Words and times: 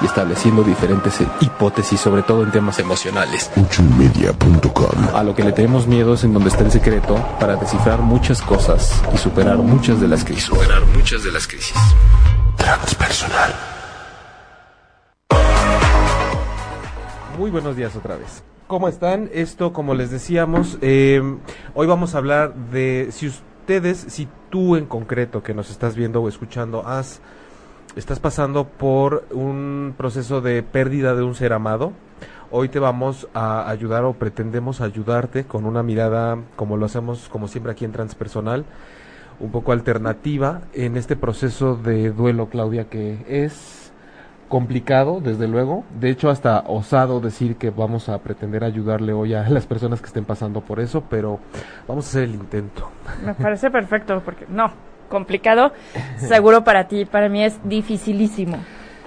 Y 0.00 0.06
estableciendo 0.06 0.62
diferentes 0.62 1.20
hipótesis, 1.40 2.00
sobre 2.00 2.22
todo 2.22 2.42
en 2.42 2.50
temas 2.50 2.78
emocionales. 2.78 3.50
A 5.12 5.22
lo 5.22 5.34
que 5.34 5.44
le 5.44 5.52
tenemos 5.52 5.86
miedo 5.86 6.14
es 6.14 6.24
en 6.24 6.32
donde 6.32 6.48
está 6.48 6.64
el 6.64 6.70
secreto 6.70 7.16
para 7.38 7.56
descifrar 7.56 8.00
muchas 8.00 8.42
cosas 8.42 9.02
y 9.12 9.18
superar 9.18 9.58
muchas 9.58 10.00
de 10.00 10.08
las 10.08 10.24
crisis. 10.24 10.44
Superar 10.44 10.84
muchas 10.86 11.24
de 11.24 11.32
las 11.32 11.46
crisis. 11.46 11.76
Transpersonal. 12.56 13.54
Muy 17.38 17.50
buenos 17.50 17.76
días 17.76 17.96
otra 17.96 18.16
vez. 18.16 18.44
¿Cómo 18.66 18.88
están? 18.88 19.28
Esto, 19.32 19.72
como 19.72 19.94
les 19.94 20.10
decíamos, 20.10 20.78
eh, 20.80 21.20
hoy 21.74 21.86
vamos 21.86 22.14
a 22.14 22.18
hablar 22.18 22.54
de 22.54 23.08
si 23.10 23.26
ustedes, 23.26 24.06
si 24.08 24.28
tú 24.50 24.76
en 24.76 24.86
concreto 24.86 25.42
que 25.42 25.52
nos 25.52 25.70
estás 25.70 25.96
viendo 25.96 26.22
o 26.22 26.28
escuchando, 26.28 26.86
has, 26.86 27.20
estás 27.96 28.18
pasando 28.18 28.64
por 28.64 29.24
un 29.30 29.94
proceso 29.96 30.40
de 30.40 30.62
pérdida 30.62 31.14
de 31.14 31.22
un 31.22 31.34
ser 31.34 31.52
amado. 31.52 31.92
Hoy 32.50 32.68
te 32.68 32.78
vamos 32.78 33.28
a 33.34 33.68
ayudar 33.68 34.04
o 34.04 34.14
pretendemos 34.14 34.80
ayudarte 34.80 35.44
con 35.44 35.64
una 35.64 35.82
mirada, 35.82 36.38
como 36.56 36.76
lo 36.76 36.86
hacemos 36.86 37.28
como 37.28 37.48
siempre 37.48 37.72
aquí 37.72 37.84
en 37.84 37.92
Transpersonal, 37.92 38.64
un 39.40 39.50
poco 39.50 39.72
alternativa 39.72 40.62
en 40.72 40.96
este 40.96 41.16
proceso 41.16 41.76
de 41.76 42.10
duelo, 42.10 42.48
Claudia, 42.48 42.84
que 42.88 43.18
es 43.28 43.92
complicado, 44.48 45.20
desde 45.20 45.48
luego. 45.48 45.84
De 45.98 46.10
hecho, 46.10 46.30
hasta 46.30 46.60
osado 46.66 47.20
decir 47.20 47.56
que 47.56 47.70
vamos 47.70 48.08
a 48.08 48.18
pretender 48.18 48.62
ayudarle 48.62 49.12
hoy 49.12 49.34
a 49.34 49.48
las 49.48 49.66
personas 49.66 50.00
que 50.00 50.06
estén 50.06 50.24
pasando 50.24 50.60
por 50.60 50.80
eso, 50.80 51.02
pero 51.08 51.40
vamos 51.88 52.06
a 52.06 52.08
hacer 52.10 52.24
el 52.24 52.34
intento. 52.34 52.90
Me 53.24 53.34
parece 53.34 53.70
perfecto, 53.70 54.20
porque 54.24 54.46
no, 54.48 54.70
complicado, 55.08 55.72
seguro 56.18 56.64
para 56.64 56.88
ti, 56.88 57.04
para 57.04 57.28
mí 57.28 57.44
es 57.44 57.58
dificilísimo. 57.64 58.58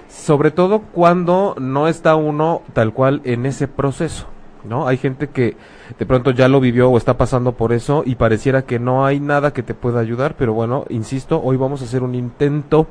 Sobre 0.08 0.50
todo 0.50 0.80
cuando 0.80 1.54
no 1.58 1.88
está 1.88 2.16
uno 2.16 2.62
tal 2.72 2.92
cual 2.92 3.20
en 3.24 3.46
ese 3.46 3.68
proceso, 3.68 4.26
¿no? 4.64 4.88
Hay 4.88 4.96
gente 4.96 5.28
que 5.28 5.56
de 5.98 6.06
pronto 6.06 6.30
ya 6.30 6.48
lo 6.48 6.60
vivió 6.60 6.90
o 6.90 6.96
está 6.96 7.16
pasando 7.16 7.52
por 7.52 7.72
eso 7.72 8.02
y 8.06 8.14
pareciera 8.14 8.62
que 8.62 8.78
no 8.78 9.04
hay 9.04 9.20
nada 9.20 9.52
que 9.52 9.62
te 9.62 9.74
pueda 9.74 10.00
ayudar, 10.00 10.34
pero 10.36 10.54
bueno, 10.54 10.84
insisto, 10.88 11.40
hoy 11.42 11.56
vamos 11.56 11.82
a 11.82 11.84
hacer 11.84 12.02
un 12.02 12.14
intento 12.14 12.86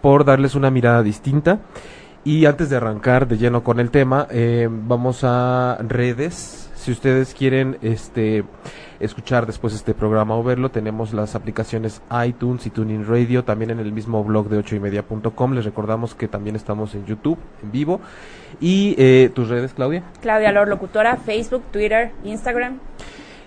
por 0.00 0.24
darles 0.24 0.54
una 0.54 0.70
mirada 0.70 1.02
distinta. 1.02 1.60
Y 2.24 2.46
antes 2.46 2.70
de 2.70 2.76
arrancar 2.76 3.26
de 3.26 3.36
lleno 3.36 3.64
con 3.64 3.80
el 3.80 3.90
tema, 3.90 4.28
eh, 4.30 4.68
vamos 4.70 5.24
a 5.24 5.78
redes. 5.80 6.70
Si 6.82 6.90
ustedes 6.90 7.32
quieren 7.32 7.78
este, 7.80 8.42
escuchar 8.98 9.46
después 9.46 9.72
este 9.72 9.94
programa 9.94 10.34
o 10.34 10.42
verlo, 10.42 10.72
tenemos 10.72 11.14
las 11.14 11.36
aplicaciones 11.36 12.02
iTunes 12.26 12.66
y 12.66 12.70
Tuning 12.70 13.06
Radio, 13.06 13.44
también 13.44 13.70
en 13.70 13.78
el 13.78 13.92
mismo 13.92 14.24
blog 14.24 14.48
de 14.48 14.58
ochoymedia.com. 14.58 15.52
Les 15.52 15.64
recordamos 15.64 16.16
que 16.16 16.26
también 16.26 16.56
estamos 16.56 16.96
en 16.96 17.06
YouTube, 17.06 17.38
en 17.62 17.70
vivo. 17.70 18.00
Y 18.60 18.96
eh, 18.98 19.30
tus 19.32 19.48
redes, 19.48 19.74
Claudia. 19.74 20.02
Claudia 20.20 20.50
Lor, 20.50 20.66
locutora, 20.66 21.18
Facebook, 21.18 21.62
Twitter, 21.70 22.10
Instagram. 22.24 22.80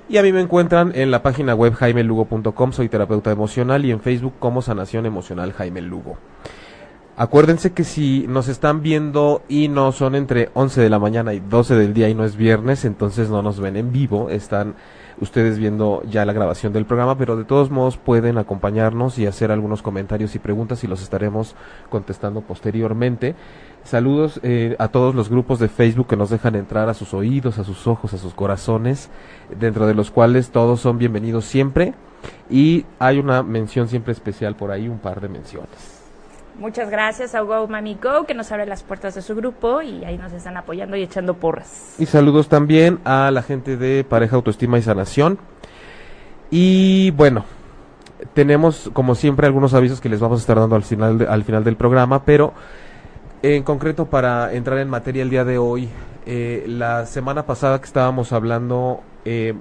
Y 0.08 0.16
a 0.16 0.24
mí 0.24 0.32
me 0.32 0.40
encuentran 0.40 0.94
en 0.96 1.12
la 1.12 1.22
página 1.22 1.56
web 1.56 1.74
jaimelugo.com, 1.74 2.72
soy 2.72 2.88
terapeuta 2.88 3.32
emocional, 3.32 3.84
y 3.84 3.92
en 3.92 4.00
Facebook 4.00 4.36
como 4.40 4.62
Sanación 4.62 5.06
Emocional 5.06 5.52
Jaime 5.52 5.82
Lugo. 5.82 6.18
Acuérdense 7.18 7.72
que 7.72 7.86
si 7.86 8.26
nos 8.28 8.50
están 8.50 8.82
viendo 8.82 9.42
y 9.48 9.70
no 9.70 9.94
son 9.94 10.16
entre 10.16 10.50
11 10.54 10.82
de 10.82 10.90
la 10.90 11.00
mañana 11.00 11.34
y 11.34 11.40
12 11.40 11.76
del 11.76 11.94
día 11.94 12.10
y 12.10 12.14
no 12.14 12.26
es 12.26 12.36
viernes, 12.36 12.84
entonces 12.84 13.30
no 13.30 13.42
nos 13.42 13.58
ven 13.62 13.78
en 13.78 13.94
vivo, 13.94 14.30
están 14.30 14.76
ustedes 15.22 15.58
viendo 15.58 16.04
ya 16.10 16.26
la 16.26 16.34
grabación 16.34 16.74
del 16.74 16.86
programa, 16.86 17.18
pero 17.18 17.38
de 17.38 17.46
todos 17.46 17.72
modos 17.72 17.96
pueden 17.96 18.38
acompañarnos 18.38 19.18
y 19.18 19.28
hacer 19.28 19.50
algunos 19.50 19.82
comentarios 19.82 20.36
y 20.36 20.40
preguntas 20.40 20.84
y 20.84 20.88
los 20.88 21.02
estaremos 21.02 21.56
contestando 21.90 22.42
posteriormente. 22.42 23.34
Saludos 23.86 24.42
eh, 24.44 24.76
a 24.78 24.90
todos 24.90 25.16
los 25.16 25.30
grupos 25.30 25.60
de 25.60 25.70
Facebook 25.70 26.08
que 26.08 26.18
nos 26.18 26.30
dejan 26.30 26.56
entrar 26.56 26.90
a 26.90 26.94
sus 26.94 27.14
oídos, 27.14 27.60
a 27.60 27.64
sus 27.64 27.88
ojos, 27.88 28.14
a 28.14 28.18
sus 28.18 28.34
corazones, 28.34 29.10
dentro 29.58 29.88
de 29.88 29.94
los 29.94 30.12
cuales 30.12 30.50
todos 30.50 30.82
son 30.82 30.98
bienvenidos 30.98 31.46
siempre. 31.46 31.94
Y 32.50 32.86
hay 33.00 33.20
una 33.20 33.42
mención 33.42 33.88
siempre 33.88 34.12
especial 34.12 34.58
por 34.58 34.72
ahí, 34.72 34.90
un 34.90 35.00
par 35.00 35.22
de 35.22 35.30
menciones. 35.30 35.95
Muchas 36.60 36.90
gracias 36.90 37.36
a 37.36 37.42
Go 37.42 37.68
Mami 37.68 37.96
Go, 38.02 38.26
que 38.26 38.34
nos 38.34 38.52
abre 38.52 38.66
las 38.66 38.82
puertas 38.82 39.14
de 39.16 39.22
su 39.22 39.36
grupo 39.36 39.82
y 39.82 40.06
ahí 40.06 40.18
nos 40.18 40.32
están 40.32 40.56
apoyando 40.56 40.96
y 40.96 41.04
echando 41.04 41.34
porras. 41.34 41.96
Y 42.00 42.06
saludos 42.06 42.48
también 42.48 43.00
a 43.04 43.30
la 43.32 43.44
gente 43.44 43.76
de 43.76 44.06
Pareja 44.06 44.38
Autoestima 44.38 44.78
y 44.78 44.82
Sanación. 44.82 45.38
Y 46.50 47.12
bueno, 47.12 47.44
tenemos 48.34 48.90
como 48.94 49.16
siempre 49.16 49.48
algunos 49.48 49.74
avisos 49.74 50.00
que 50.00 50.08
les 50.08 50.22
vamos 50.22 50.40
a 50.40 50.42
estar 50.42 50.58
dando 50.58 50.76
al 50.76 50.84
final, 50.84 51.28
al 51.30 51.44
final 51.44 51.64
del 51.64 51.76
programa, 51.76 52.24
pero 52.24 52.54
en 53.42 53.64
concreto 53.64 54.06
para 54.06 54.54
entrar 54.54 54.80
en 54.80 54.90
materia 54.90 55.24
el 55.24 55.30
día 55.30 55.44
de 55.44 55.58
hoy, 55.58 55.90
eh, 56.26 56.64
la 56.68 57.06
semana 57.06 57.46
pasada 57.46 57.80
que 57.80 57.86
estábamos 57.86 58.32
hablando, 58.32 59.02
eh, 59.26 59.54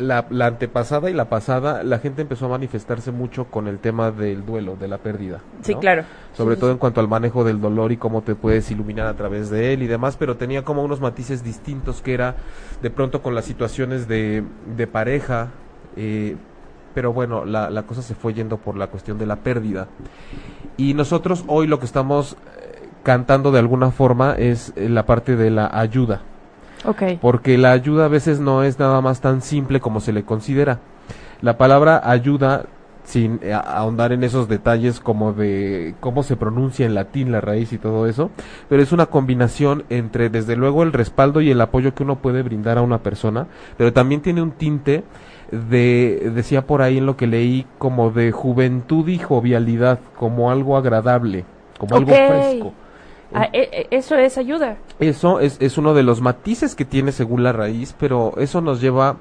la, 0.00 0.26
la 0.30 0.46
antepasada 0.46 1.10
y 1.10 1.14
la 1.14 1.28
pasada, 1.28 1.82
la 1.82 1.98
gente 1.98 2.22
empezó 2.22 2.46
a 2.46 2.50
manifestarse 2.50 3.10
mucho 3.10 3.46
con 3.46 3.68
el 3.68 3.78
tema 3.78 4.10
del 4.10 4.44
duelo, 4.44 4.76
de 4.76 4.88
la 4.88 4.98
pérdida. 4.98 5.40
Sí, 5.62 5.74
¿no? 5.74 5.80
claro. 5.80 6.04
sobre 6.36 6.54
Sí, 6.54 6.60
todo 6.60 6.70
sí, 6.70 6.72
en 6.74 6.78
cuanto 6.78 7.00
al 7.00 7.08
manejo 7.08 7.44
del 7.44 7.60
dolor 7.60 7.92
y 7.92 7.96
cómo 7.96 8.22
te 8.22 8.34
puedes 8.34 8.70
iluminar 8.70 9.06
a 9.06 9.14
través 9.14 9.50
de 9.50 9.72
él 9.72 9.82
y 9.82 9.86
demás, 9.86 10.16
pero 10.16 10.36
tenía 10.36 10.64
como 10.64 10.82
unos 10.82 11.00
matices 11.00 11.42
distintos 11.42 12.02
que 12.02 12.14
era 12.14 12.36
de 12.82 12.90
pronto 12.90 13.22
con 13.22 13.34
las 13.34 13.44
situaciones 13.44 14.08
de, 14.08 14.44
de 14.76 14.86
pareja, 14.86 15.48
eh, 15.96 16.36
pero 16.94 17.12
bueno, 17.12 17.44
la, 17.44 17.70
la 17.70 17.82
cosa 17.82 18.02
se 18.02 18.14
fue 18.14 18.34
yendo 18.34 18.56
por 18.56 18.76
la 18.76 18.88
cuestión 18.88 19.18
de 19.18 19.26
la 19.26 19.36
pérdida. 19.36 19.88
Y 20.76 20.94
nosotros 20.94 21.44
hoy 21.46 21.66
lo 21.66 21.78
que 21.78 21.86
estamos 21.86 22.32
eh, 22.32 22.88
cantando 23.02 23.52
de 23.52 23.58
alguna 23.58 23.90
forma 23.90 24.34
es 24.34 24.72
eh, 24.76 24.88
la 24.88 25.06
parte 25.06 25.36
de 25.36 25.50
la 25.50 25.70
ayuda, 25.72 26.22
Ok. 26.84 27.02
porque 27.20 27.58
la 27.58 27.72
ayuda 27.72 28.06
a 28.06 28.08
veces 28.08 28.40
no 28.40 28.62
es 28.62 28.78
nada 28.78 29.00
más 29.00 29.20
tan 29.20 29.42
simple 29.42 29.80
como 29.80 30.00
se 30.00 30.12
le 30.12 30.24
considera. 30.24 30.78
La 31.42 31.56
palabra 31.56 32.00
ayuda, 32.04 32.66
sin 33.04 33.40
eh, 33.42 33.52
ahondar 33.52 34.12
en 34.12 34.24
esos 34.24 34.48
detalles 34.48 35.00
como 35.00 35.32
de 35.32 35.94
cómo 36.00 36.22
se 36.22 36.36
pronuncia 36.36 36.86
en 36.86 36.94
latín 36.94 37.32
la 37.32 37.40
raíz 37.40 37.72
y 37.72 37.78
todo 37.78 38.06
eso, 38.06 38.30
pero 38.68 38.82
es 38.82 38.92
una 38.92 39.06
combinación 39.06 39.84
entre 39.88 40.28
desde 40.28 40.56
luego 40.56 40.82
el 40.82 40.92
respaldo 40.92 41.40
y 41.40 41.50
el 41.50 41.60
apoyo 41.60 41.94
que 41.94 42.02
uno 42.02 42.16
puede 42.16 42.42
brindar 42.42 42.78
a 42.78 42.82
una 42.82 42.98
persona, 42.98 43.46
pero 43.76 43.92
también 43.92 44.20
tiene 44.20 44.42
un 44.42 44.52
tinte 44.52 45.02
de, 45.50 46.30
decía 46.34 46.66
por 46.66 46.82
ahí 46.82 46.98
en 46.98 47.06
lo 47.06 47.16
que 47.16 47.26
leí, 47.26 47.66
como 47.78 48.10
de 48.10 48.32
juventud 48.32 49.08
y 49.08 49.18
jovialidad, 49.18 49.98
como 50.16 50.50
algo 50.50 50.76
agradable, 50.76 51.44
como 51.78 51.96
algo 51.96 52.12
fresco. 52.12 52.72
Ah, 53.32 53.48
e- 53.52 53.68
e- 53.90 53.96
eso 53.96 54.16
es 54.16 54.36
ayuda. 54.38 54.76
Eso 54.98 55.40
es, 55.40 55.56
es 55.60 55.78
uno 55.78 55.94
de 55.94 56.02
los 56.02 56.20
matices 56.20 56.74
que 56.74 56.84
tiene 56.84 57.12
según 57.12 57.42
la 57.42 57.52
raíz, 57.52 57.94
pero 57.98 58.34
eso 58.38 58.60
nos 58.60 58.80
lleva 58.80 59.16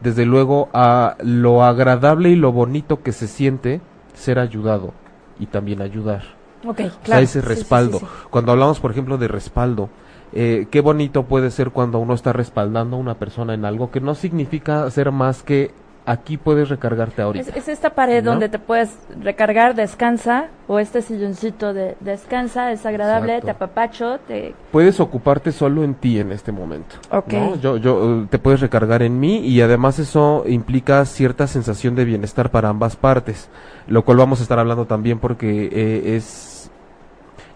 desde 0.00 0.24
luego 0.24 0.68
a 0.72 1.16
lo 1.22 1.64
agradable 1.64 2.28
y 2.30 2.36
lo 2.36 2.52
bonito 2.52 3.02
que 3.02 3.12
se 3.12 3.26
siente 3.26 3.80
ser 4.14 4.38
ayudado 4.38 4.92
y 5.40 5.46
también 5.46 5.82
ayudar. 5.82 6.22
Ok, 6.66 6.76
claro. 6.76 6.92
o 7.02 7.06
sea, 7.06 7.20
ese 7.20 7.26
Sí, 7.26 7.40
sí, 7.40 7.40
sí, 7.40 7.48
respaldo. 7.48 7.98
sí. 7.98 8.06
Cuando 8.30 8.52
hablamos, 8.52 8.80
por 8.80 8.90
ejemplo, 8.92 9.18
de 9.18 9.28
respaldo, 9.28 9.88
eh, 10.32 10.66
qué 10.70 10.80
bonito 10.80 11.24
puede 11.24 11.50
ser 11.50 11.70
cuando 11.70 11.98
uno 11.98 12.14
está 12.14 12.32
respaldando 12.32 12.96
a 12.96 13.00
una 13.00 13.14
persona 13.14 13.54
en 13.54 13.64
algo 13.64 13.90
que 13.90 14.00
no 14.00 14.14
significa 14.14 14.84
hacer 14.84 15.10
más 15.10 15.42
que 15.42 15.72
aquí 16.08 16.38
puedes 16.38 16.68
recargarte 16.68 17.20
ahorita. 17.20 17.50
Es, 17.50 17.56
es 17.56 17.68
esta 17.68 17.90
pared 17.90 18.24
¿No? 18.24 18.30
donde 18.30 18.48
te 18.48 18.58
puedes 18.58 18.96
recargar, 19.20 19.74
descansa, 19.74 20.46
o 20.66 20.78
este 20.78 21.02
silloncito 21.02 21.74
de 21.74 21.96
descansa, 22.00 22.72
es 22.72 22.86
agradable, 22.86 23.36
Exacto. 23.36 23.46
te 23.46 23.50
apapacho, 23.50 24.18
te... 24.26 24.54
Puedes 24.72 25.00
ocuparte 25.00 25.52
solo 25.52 25.84
en 25.84 25.94
ti 25.94 26.18
en 26.18 26.32
este 26.32 26.50
momento. 26.50 26.96
Ok. 27.10 27.32
¿no? 27.32 27.56
Yo, 27.56 27.76
yo, 27.76 28.22
eh, 28.22 28.26
te 28.30 28.38
puedes 28.38 28.60
recargar 28.60 29.02
en 29.02 29.20
mí 29.20 29.38
y 29.40 29.60
además 29.60 29.98
eso 29.98 30.44
implica 30.46 31.04
cierta 31.04 31.46
sensación 31.46 31.94
de 31.94 32.04
bienestar 32.04 32.50
para 32.50 32.70
ambas 32.70 32.96
partes, 32.96 33.50
lo 33.86 34.04
cual 34.04 34.18
vamos 34.18 34.40
a 34.40 34.42
estar 34.42 34.58
hablando 34.58 34.86
también 34.86 35.18
porque 35.18 35.68
eh, 35.70 36.16
es 36.16 36.58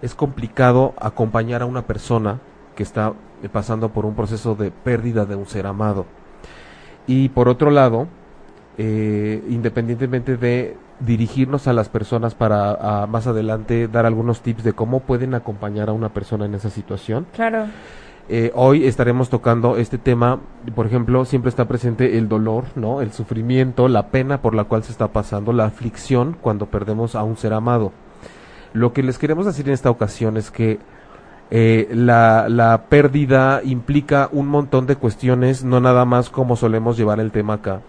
es 0.02 0.16
complicado 0.16 0.94
acompañar 1.00 1.62
a 1.62 1.66
una 1.66 1.86
persona 1.86 2.40
que 2.74 2.82
está 2.82 3.12
pasando 3.52 3.90
por 3.90 4.04
un 4.04 4.14
proceso 4.14 4.56
de 4.56 4.72
pérdida 4.72 5.24
de 5.24 5.36
un 5.36 5.46
ser 5.46 5.66
amado. 5.66 6.06
Y 7.06 7.28
por 7.28 7.48
otro 7.48 7.70
lado, 7.70 8.08
eh, 8.84 9.40
independientemente 9.48 10.36
de 10.36 10.76
dirigirnos 10.98 11.68
a 11.68 11.72
las 11.72 11.88
personas 11.88 12.34
para 12.34 13.06
más 13.06 13.28
adelante 13.28 13.86
dar 13.86 14.06
algunos 14.06 14.40
tips 14.40 14.64
de 14.64 14.72
cómo 14.72 14.98
pueden 14.98 15.34
acompañar 15.34 15.88
a 15.88 15.92
una 15.92 16.08
persona 16.08 16.46
en 16.46 16.54
esa 16.54 16.68
situación. 16.68 17.26
Claro. 17.32 17.66
Eh, 18.28 18.50
hoy 18.56 18.84
estaremos 18.84 19.30
tocando 19.30 19.76
este 19.76 19.98
tema, 19.98 20.40
por 20.74 20.86
ejemplo, 20.86 21.24
siempre 21.24 21.48
está 21.48 21.68
presente 21.68 22.18
el 22.18 22.28
dolor, 22.28 22.64
¿no? 22.74 23.02
El 23.02 23.12
sufrimiento, 23.12 23.86
la 23.86 24.08
pena 24.08 24.42
por 24.42 24.52
la 24.52 24.64
cual 24.64 24.82
se 24.82 24.90
está 24.90 25.12
pasando, 25.12 25.52
la 25.52 25.66
aflicción 25.66 26.36
cuando 26.40 26.66
perdemos 26.66 27.14
a 27.14 27.22
un 27.22 27.36
ser 27.36 27.52
amado. 27.52 27.92
Lo 28.72 28.92
que 28.92 29.04
les 29.04 29.16
queremos 29.16 29.46
decir 29.46 29.68
en 29.68 29.74
esta 29.74 29.90
ocasión 29.90 30.36
es 30.36 30.50
que 30.50 30.80
eh, 31.52 31.88
la, 31.92 32.48
la 32.48 32.86
pérdida 32.88 33.60
implica 33.62 34.28
un 34.32 34.48
montón 34.48 34.86
de 34.86 34.96
cuestiones, 34.96 35.62
no 35.62 35.78
nada 35.78 36.04
más 36.04 36.30
como 36.30 36.56
solemos 36.56 36.96
llevar 36.96 37.20
el 37.20 37.30
tema 37.30 37.54
acá, 37.54 37.80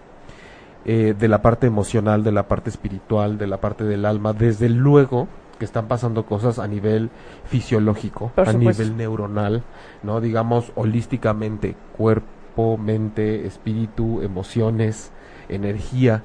eh, 0.84 1.14
de 1.18 1.28
la 1.28 1.40
parte 1.42 1.66
emocional, 1.66 2.22
de 2.24 2.32
la 2.32 2.48
parte 2.48 2.70
espiritual, 2.70 3.38
de 3.38 3.46
la 3.46 3.58
parte 3.58 3.84
del 3.84 4.04
alma, 4.04 4.32
desde 4.32 4.68
luego 4.68 5.28
que 5.58 5.64
están 5.64 5.88
pasando 5.88 6.26
cosas 6.26 6.58
a 6.58 6.66
nivel 6.66 7.10
fisiológico, 7.46 8.32
a 8.36 8.52
nivel 8.52 8.96
neuronal, 8.96 9.62
no 10.02 10.20
digamos 10.20 10.72
holísticamente, 10.74 11.76
cuerpo, 11.96 12.76
mente, 12.76 13.46
espíritu, 13.46 14.20
emociones, 14.22 15.10
energía. 15.48 16.22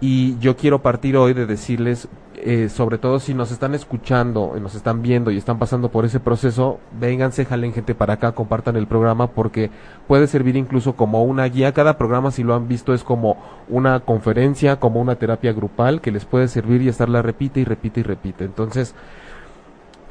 Y 0.00 0.38
yo 0.38 0.56
quiero 0.56 0.82
partir 0.82 1.16
hoy 1.16 1.32
de 1.32 1.46
decirles 1.46 2.08
eh, 2.44 2.68
sobre 2.68 2.98
todo 2.98 3.20
si 3.20 3.34
nos 3.34 3.52
están 3.52 3.72
escuchando, 3.72 4.54
y 4.56 4.60
nos 4.60 4.74
están 4.74 5.00
viendo 5.00 5.30
y 5.30 5.36
están 5.36 5.60
pasando 5.60 5.90
por 5.90 6.04
ese 6.04 6.18
proceso, 6.18 6.80
vénganse, 6.98 7.44
jalen 7.44 7.72
gente 7.72 7.94
para 7.94 8.14
acá, 8.14 8.32
compartan 8.32 8.74
el 8.74 8.88
programa 8.88 9.28
porque 9.28 9.70
puede 10.08 10.26
servir 10.26 10.56
incluso 10.56 10.94
como 10.94 11.22
una 11.22 11.44
guía. 11.44 11.72
Cada 11.72 11.96
programa, 11.96 12.32
si 12.32 12.42
lo 12.42 12.56
han 12.56 12.66
visto, 12.66 12.94
es 12.94 13.04
como 13.04 13.36
una 13.68 14.00
conferencia, 14.00 14.80
como 14.80 15.00
una 15.00 15.14
terapia 15.14 15.52
grupal 15.52 16.00
que 16.00 16.10
les 16.10 16.24
puede 16.24 16.48
servir 16.48 16.82
y 16.82 16.88
estarla 16.88 17.22
repite 17.22 17.60
y 17.60 17.64
repite 17.64 18.00
y 18.00 18.02
repite. 18.02 18.44
Entonces, 18.44 18.96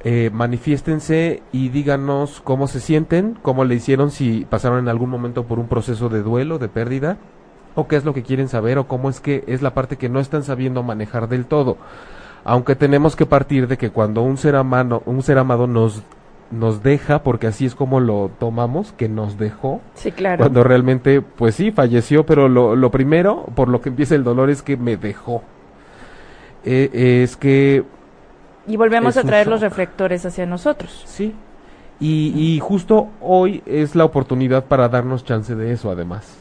eh, 0.06 0.30
manifiéstense 0.32 1.44
y 1.52 1.68
díganos 1.68 2.40
cómo 2.40 2.68
se 2.68 2.80
sienten, 2.80 3.38
cómo 3.42 3.66
le 3.66 3.76
hicieron, 3.76 4.10
si 4.10 4.46
pasaron 4.50 4.80
en 4.80 4.88
algún 4.88 5.10
momento 5.10 5.44
por 5.44 5.60
un 5.60 5.68
proceso 5.68 6.08
de 6.08 6.24
duelo, 6.24 6.60
de 6.60 6.70
pérdida, 6.70 7.18
o 7.76 7.90
qué 7.90 7.98
es 7.98 8.06
lo 8.06 8.14
que 8.14 8.24
quieren 8.24 8.48
saber, 8.48 8.78
o 8.78 8.88
cómo 8.88 9.10
es 9.10 9.20
que 9.20 9.44
es 9.48 9.62
la 9.62 9.74
parte 9.74 9.98
que 9.98 10.08
no 10.08 10.22
están 10.22 10.44
sabiendo 10.44 10.82
manejar 10.82 11.28
del 11.28 11.46
todo 11.46 11.76
aunque 12.44 12.76
tenemos 12.76 13.16
que 13.16 13.26
partir 13.26 13.68
de 13.68 13.78
que 13.78 13.92
cuando 13.92 14.22
un 14.22 14.38
ser 14.38 14.56
amado, 14.56 15.04
un 15.06 15.22
ser 15.22 15.38
amado 15.38 15.68
nos 15.68 16.04
nos 16.52 16.84
deja, 16.84 17.24
porque 17.24 17.48
así 17.48 17.66
es 17.66 17.76
como 17.76 18.00
lo 18.00 18.30
tomamos, 18.38 18.92
que 18.92 19.08
nos 19.08 19.38
dejó. 19.38 19.80
Sí, 19.94 20.12
claro. 20.12 20.40
Cuando 20.40 20.64
realmente, 20.66 21.22
pues 21.22 21.56
sí, 21.56 21.72
falleció, 21.72 22.26
pero 22.26 22.50
lo, 22.50 22.76
lo 22.76 22.92
primero, 22.92 23.46
por 23.56 23.70
lo 23.70 23.80
que 23.80 23.88
empieza 23.88 24.16
el 24.16 24.26
dolor, 24.26 24.50
es 24.50 24.62
que 24.62 24.76
me 24.76 24.98
dejó. 24.98 25.44
Eh, 26.66 27.22
es 27.24 27.38
que... 27.38 27.86
Y 28.68 28.76
volvemos 28.76 29.16
a 29.16 29.24
traer 29.24 29.48
los 29.48 29.62
reflectores 29.62 30.26
hacia 30.26 30.46
nosotros. 30.46 31.04
Sí. 31.06 31.34
Y, 32.02 32.34
y, 32.36 32.60
justo 32.60 33.08
hoy 33.22 33.64
es 33.66 33.96
la 33.96 34.04
oportunidad 34.04 34.66
para 34.66 34.90
darnos 34.90 35.24
chance 35.24 35.56
de 35.56 35.72
eso, 35.72 35.90
además. 35.90 36.38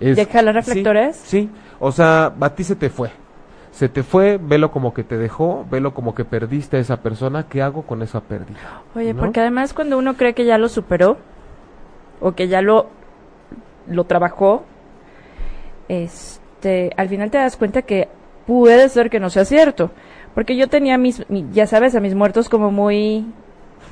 ¿Deja 0.00 0.42
los 0.42 0.54
reflectores? 0.54 1.16
Sí, 1.16 1.42
sí. 1.42 1.50
O 1.78 1.92
sea, 1.92 2.32
a 2.40 2.50
ti 2.50 2.64
se 2.64 2.74
te 2.74 2.90
fue 2.90 3.10
se 3.72 3.88
te 3.88 4.02
fue, 4.02 4.38
velo 4.38 4.70
como 4.70 4.92
que 4.92 5.02
te 5.02 5.16
dejó, 5.16 5.66
velo 5.70 5.94
como 5.94 6.14
que 6.14 6.24
perdiste 6.24 6.76
a 6.76 6.80
esa 6.80 6.98
persona, 6.98 7.46
¿qué 7.48 7.62
hago 7.62 7.82
con 7.82 8.02
esa 8.02 8.20
pérdida? 8.20 8.82
Oye, 8.94 9.14
porque 9.14 9.40
además 9.40 9.72
cuando 9.72 9.98
uno 9.98 10.14
cree 10.14 10.34
que 10.34 10.44
ya 10.44 10.58
lo 10.58 10.68
superó 10.68 11.16
o 12.20 12.32
que 12.32 12.48
ya 12.48 12.60
lo 12.60 12.88
lo 13.88 14.04
trabajó, 14.04 14.62
este, 15.88 16.92
al 16.96 17.08
final 17.08 17.30
te 17.30 17.38
das 17.38 17.56
cuenta 17.56 17.82
que 17.82 18.08
puede 18.46 18.88
ser 18.90 19.10
que 19.10 19.18
no 19.18 19.30
sea 19.30 19.44
cierto, 19.46 19.90
porque 20.34 20.54
yo 20.54 20.68
tenía 20.68 20.98
mis, 20.98 21.24
ya 21.52 21.66
sabes, 21.66 21.94
a 21.94 22.00
mis 22.00 22.14
muertos 22.14 22.48
como 22.48 22.70
muy 22.70 23.26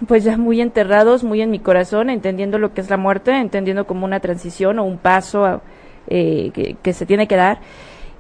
pues 0.06 0.24
ya 0.24 0.36
muy 0.36 0.60
enterrados, 0.60 1.24
muy 1.24 1.40
en 1.40 1.50
mi 1.50 1.58
corazón, 1.58 2.10
entendiendo 2.10 2.58
lo 2.58 2.72
que 2.72 2.80
es 2.80 2.90
la 2.90 2.96
muerte, 2.96 3.32
entendiendo 3.32 3.86
como 3.86 4.04
una 4.04 4.20
transición 4.20 4.78
o 4.78 4.84
un 4.84 4.98
paso 4.98 5.62
eh, 6.06 6.50
que, 6.54 6.76
que 6.82 6.92
se 6.92 7.06
tiene 7.06 7.26
que 7.26 7.36
dar 7.36 7.58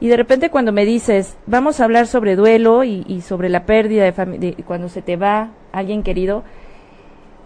y 0.00 0.08
de 0.08 0.16
repente 0.16 0.50
cuando 0.50 0.72
me 0.72 0.86
dices, 0.86 1.36
vamos 1.46 1.78
a 1.78 1.84
hablar 1.84 2.06
sobre 2.06 2.34
duelo 2.34 2.84
y, 2.84 3.20
sobre 3.20 3.50
la 3.50 3.66
pérdida 3.66 4.04
de, 4.04 4.12
familia, 4.12 4.54
cuando 4.66 4.88
se 4.88 5.02
te 5.02 5.16
va 5.16 5.50
alguien 5.72 6.02
querido, 6.02 6.42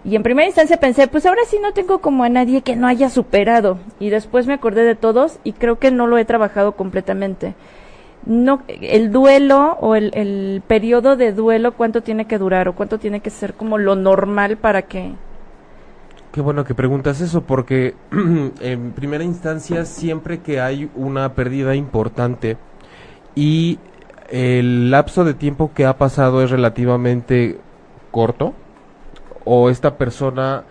y 0.04 0.16
en 0.16 0.22
primera 0.22 0.46
instancia 0.46 0.78
pensé, 0.78 1.08
pues 1.08 1.24
ahora 1.24 1.42
sí 1.46 1.58
no 1.60 1.72
tengo 1.72 2.00
como 2.00 2.24
a 2.24 2.28
nadie 2.28 2.60
que 2.60 2.76
no 2.76 2.86
haya 2.86 3.08
superado. 3.08 3.78
Y 3.98 4.10
después 4.10 4.46
me 4.46 4.52
acordé 4.52 4.84
de 4.84 4.94
todos 4.94 5.38
y 5.44 5.54
creo 5.54 5.78
que 5.78 5.90
no 5.90 6.06
lo 6.06 6.18
he 6.18 6.26
trabajado 6.26 6.72
completamente. 6.72 7.54
No, 8.26 8.62
el 8.68 9.10
duelo 9.10 9.78
o 9.80 9.94
el, 9.94 10.10
el 10.14 10.62
periodo 10.66 11.16
de 11.16 11.32
duelo, 11.32 11.72
¿cuánto 11.72 12.02
tiene 12.02 12.26
que 12.26 12.36
durar 12.36 12.68
o 12.68 12.74
cuánto 12.74 12.98
tiene 12.98 13.20
que 13.20 13.30
ser 13.30 13.54
como 13.54 13.78
lo 13.78 13.96
normal 13.96 14.58
para 14.58 14.82
que 14.82 15.12
Qué 16.34 16.40
bueno 16.40 16.64
que 16.64 16.74
preguntas 16.74 17.20
eso, 17.20 17.42
porque 17.42 17.94
en 18.60 18.90
primera 18.90 19.22
instancia 19.22 19.84
siempre 19.84 20.40
que 20.40 20.60
hay 20.60 20.90
una 20.96 21.32
pérdida 21.34 21.76
importante 21.76 22.56
y 23.36 23.78
el 24.30 24.90
lapso 24.90 25.24
de 25.24 25.34
tiempo 25.34 25.70
que 25.72 25.86
ha 25.86 25.96
pasado 25.96 26.42
es 26.42 26.50
relativamente 26.50 27.60
corto, 28.10 28.52
o 29.44 29.70
esta 29.70 29.96
persona 29.96 30.64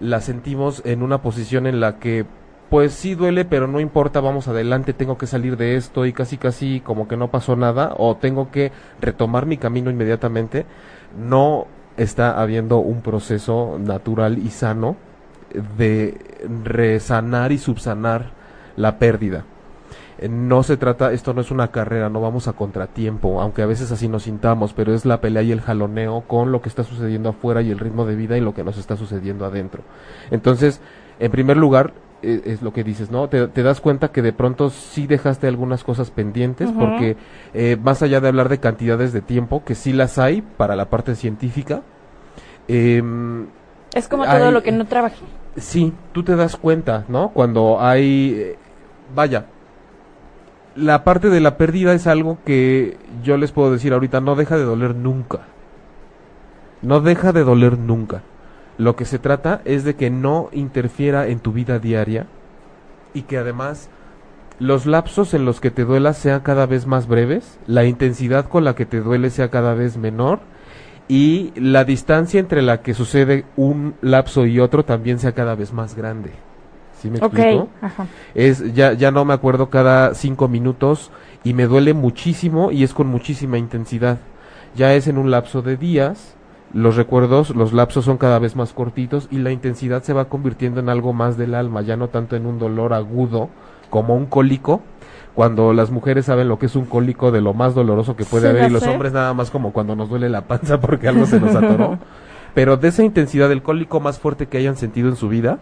la 0.00 0.22
sentimos 0.22 0.80
en 0.86 1.02
una 1.02 1.20
posición 1.20 1.66
en 1.66 1.80
la 1.80 1.98
que 1.98 2.24
pues 2.70 2.94
sí 2.94 3.14
duele, 3.14 3.44
pero 3.44 3.66
no 3.66 3.80
importa, 3.80 4.22
vamos 4.22 4.48
adelante, 4.48 4.94
tengo 4.94 5.18
que 5.18 5.26
salir 5.26 5.58
de 5.58 5.76
esto 5.76 6.06
y 6.06 6.14
casi 6.14 6.38
casi 6.38 6.80
como 6.80 7.06
que 7.06 7.18
no 7.18 7.30
pasó 7.30 7.54
nada, 7.54 7.92
o 7.98 8.16
tengo 8.16 8.50
que 8.50 8.72
retomar 8.98 9.44
mi 9.44 9.58
camino 9.58 9.90
inmediatamente, 9.90 10.64
no 11.18 11.66
está 11.96 12.40
habiendo 12.40 12.78
un 12.78 13.02
proceso 13.02 13.78
natural 13.78 14.38
y 14.38 14.50
sano 14.50 14.96
de 15.76 16.16
resanar 16.64 17.52
y 17.52 17.58
subsanar 17.58 18.30
la 18.76 18.98
pérdida. 18.98 19.44
Eh, 20.18 20.28
no 20.28 20.62
se 20.62 20.76
trata, 20.76 21.12
esto 21.12 21.34
no 21.34 21.40
es 21.40 21.50
una 21.50 21.68
carrera, 21.68 22.08
no 22.08 22.20
vamos 22.20 22.48
a 22.48 22.52
contratiempo, 22.52 23.40
aunque 23.40 23.62
a 23.62 23.66
veces 23.66 23.90
así 23.92 24.08
nos 24.08 24.24
sintamos, 24.24 24.72
pero 24.72 24.94
es 24.94 25.04
la 25.04 25.20
pelea 25.20 25.42
y 25.42 25.52
el 25.52 25.60
jaloneo 25.60 26.22
con 26.22 26.52
lo 26.52 26.62
que 26.62 26.68
está 26.68 26.84
sucediendo 26.84 27.30
afuera 27.30 27.62
y 27.62 27.70
el 27.70 27.78
ritmo 27.78 28.06
de 28.06 28.16
vida 28.16 28.36
y 28.36 28.40
lo 28.40 28.54
que 28.54 28.64
nos 28.64 28.78
está 28.78 28.96
sucediendo 28.96 29.44
adentro. 29.44 29.82
Entonces, 30.30 30.80
en 31.18 31.30
primer 31.30 31.56
lugar, 31.56 31.92
e, 32.22 32.42
es, 32.46 32.62
lo 32.62 32.72
que 32.72 32.84
dices, 32.84 33.10
¿no? 33.10 33.28
Te, 33.28 33.62
das 33.62 33.80
cuenta 33.80 34.12
que 34.12 34.22
de 34.22 34.32
pronto 34.32 34.70
sí 34.70 35.06
dejaste 35.06 35.46
algunas 35.46 35.84
cosas 35.84 36.10
pendientes, 36.10 36.70
porque 36.70 37.16
eh, 37.54 37.76
más 37.82 38.02
allá 38.02 38.20
de 38.20 38.28
hablar 38.28 38.48
de 38.48 38.58
cantidades 38.58 39.12
de 39.12 39.20
tiempo, 39.20 39.64
que 39.64 39.74
sí 39.74 39.92
las 39.92 40.18
hay 40.18 40.42
para 40.42 40.76
la 40.76 40.86
parte 40.90 41.14
científica, 41.14 41.82
em, 42.68 43.46
es 43.94 44.08
como 44.08 44.24
todo 44.24 44.50
lo 44.50 44.62
que 44.62 44.72
no 44.72 44.86
trabajé. 44.86 45.24
Sí, 45.56 45.92
tú 46.12 46.22
te 46.22 46.36
das 46.36 46.56
cuenta, 46.56 47.04
¿no? 47.08 47.28
Cuando 47.30 47.80
hay... 47.80 48.34
Eh, 48.34 48.56
vaya, 49.14 49.46
la 50.74 51.04
parte 51.04 51.28
de 51.28 51.40
la 51.40 51.56
pérdida 51.56 51.92
es 51.92 52.06
algo 52.06 52.38
que 52.44 52.96
yo 53.22 53.36
les 53.36 53.52
puedo 53.52 53.72
decir 53.72 53.92
ahorita, 53.92 54.20
no 54.20 54.34
deja 54.34 54.56
de 54.56 54.64
doler 54.64 54.94
nunca. 54.94 55.40
No 56.80 57.00
deja 57.00 57.32
de 57.32 57.44
doler 57.44 57.78
nunca. 57.78 58.22
Lo 58.82 58.96
que 58.96 59.04
se 59.04 59.20
trata 59.20 59.62
es 59.64 59.84
de 59.84 59.94
que 59.94 60.10
no 60.10 60.48
interfiera 60.50 61.28
en 61.28 61.38
tu 61.38 61.52
vida 61.52 61.78
diaria 61.78 62.26
y 63.14 63.22
que 63.22 63.38
además 63.38 63.90
los 64.58 64.86
lapsos 64.86 65.34
en 65.34 65.44
los 65.44 65.60
que 65.60 65.70
te 65.70 65.84
duela 65.84 66.14
sean 66.14 66.40
cada 66.40 66.66
vez 66.66 66.88
más 66.88 67.06
breves, 67.06 67.60
la 67.68 67.84
intensidad 67.84 68.48
con 68.48 68.64
la 68.64 68.74
que 68.74 68.84
te 68.84 69.00
duele 69.00 69.30
sea 69.30 69.50
cada 69.50 69.74
vez 69.74 69.98
menor 69.98 70.40
y 71.06 71.52
la 71.54 71.84
distancia 71.84 72.40
entre 72.40 72.60
la 72.60 72.82
que 72.82 72.92
sucede 72.92 73.44
un 73.54 73.94
lapso 74.00 74.46
y 74.46 74.58
otro 74.58 74.84
también 74.84 75.20
sea 75.20 75.30
cada 75.30 75.54
vez 75.54 75.72
más 75.72 75.94
grande. 75.94 76.32
¿Sí 77.00 77.08
me 77.08 77.18
explico? 77.18 77.68
Es, 78.34 78.74
ya, 78.74 78.94
ya 78.94 79.12
no 79.12 79.24
me 79.24 79.34
acuerdo 79.34 79.70
cada 79.70 80.12
cinco 80.14 80.48
minutos 80.48 81.12
y 81.44 81.54
me 81.54 81.66
duele 81.66 81.94
muchísimo 81.94 82.72
y 82.72 82.82
es 82.82 82.94
con 82.94 83.06
muchísima 83.06 83.58
intensidad. 83.58 84.18
Ya 84.74 84.92
es 84.94 85.06
en 85.06 85.18
un 85.18 85.30
lapso 85.30 85.62
de 85.62 85.76
días, 85.76 86.34
los 86.74 86.96
recuerdos, 86.96 87.50
los 87.50 87.72
lapsos 87.72 88.04
son 88.04 88.18
cada 88.18 88.38
vez 88.38 88.56
más 88.56 88.72
cortitos 88.72 89.28
y 89.30 89.38
la 89.38 89.50
intensidad 89.50 90.02
se 90.02 90.12
va 90.12 90.26
convirtiendo 90.26 90.80
en 90.80 90.88
algo 90.88 91.12
más 91.12 91.36
del 91.36 91.54
alma, 91.54 91.82
ya 91.82 91.96
no 91.96 92.08
tanto 92.08 92.36
en 92.36 92.46
un 92.46 92.58
dolor 92.58 92.94
agudo 92.94 93.50
como 93.90 94.16
un 94.16 94.26
cólico, 94.26 94.80
cuando 95.34 95.72
las 95.72 95.90
mujeres 95.90 96.26
saben 96.26 96.48
lo 96.48 96.58
que 96.58 96.66
es 96.66 96.76
un 96.76 96.86
cólico 96.86 97.30
de 97.30 97.40
lo 97.40 97.54
más 97.54 97.74
doloroso 97.74 98.16
que 98.16 98.24
puede 98.24 98.48
haber 98.48 98.70
y 98.70 98.72
los 98.72 98.86
hombres 98.86 99.12
nada 99.12 99.32
más 99.34 99.50
como 99.50 99.72
cuando 99.72 99.96
nos 99.96 100.08
duele 100.08 100.28
la 100.28 100.42
panza 100.42 100.80
porque 100.80 101.08
algo 101.08 101.26
se 101.26 101.40
nos 101.40 101.54
atoró. 101.54 101.98
Pero 102.54 102.76
de 102.76 102.88
esa 102.88 103.02
intensidad 103.02 103.48
del 103.48 103.62
cólico 103.62 104.00
más 104.00 104.18
fuerte 104.18 104.46
que 104.46 104.58
hayan 104.58 104.76
sentido 104.76 105.08
en 105.08 105.16
su 105.16 105.28
vida, 105.28 105.58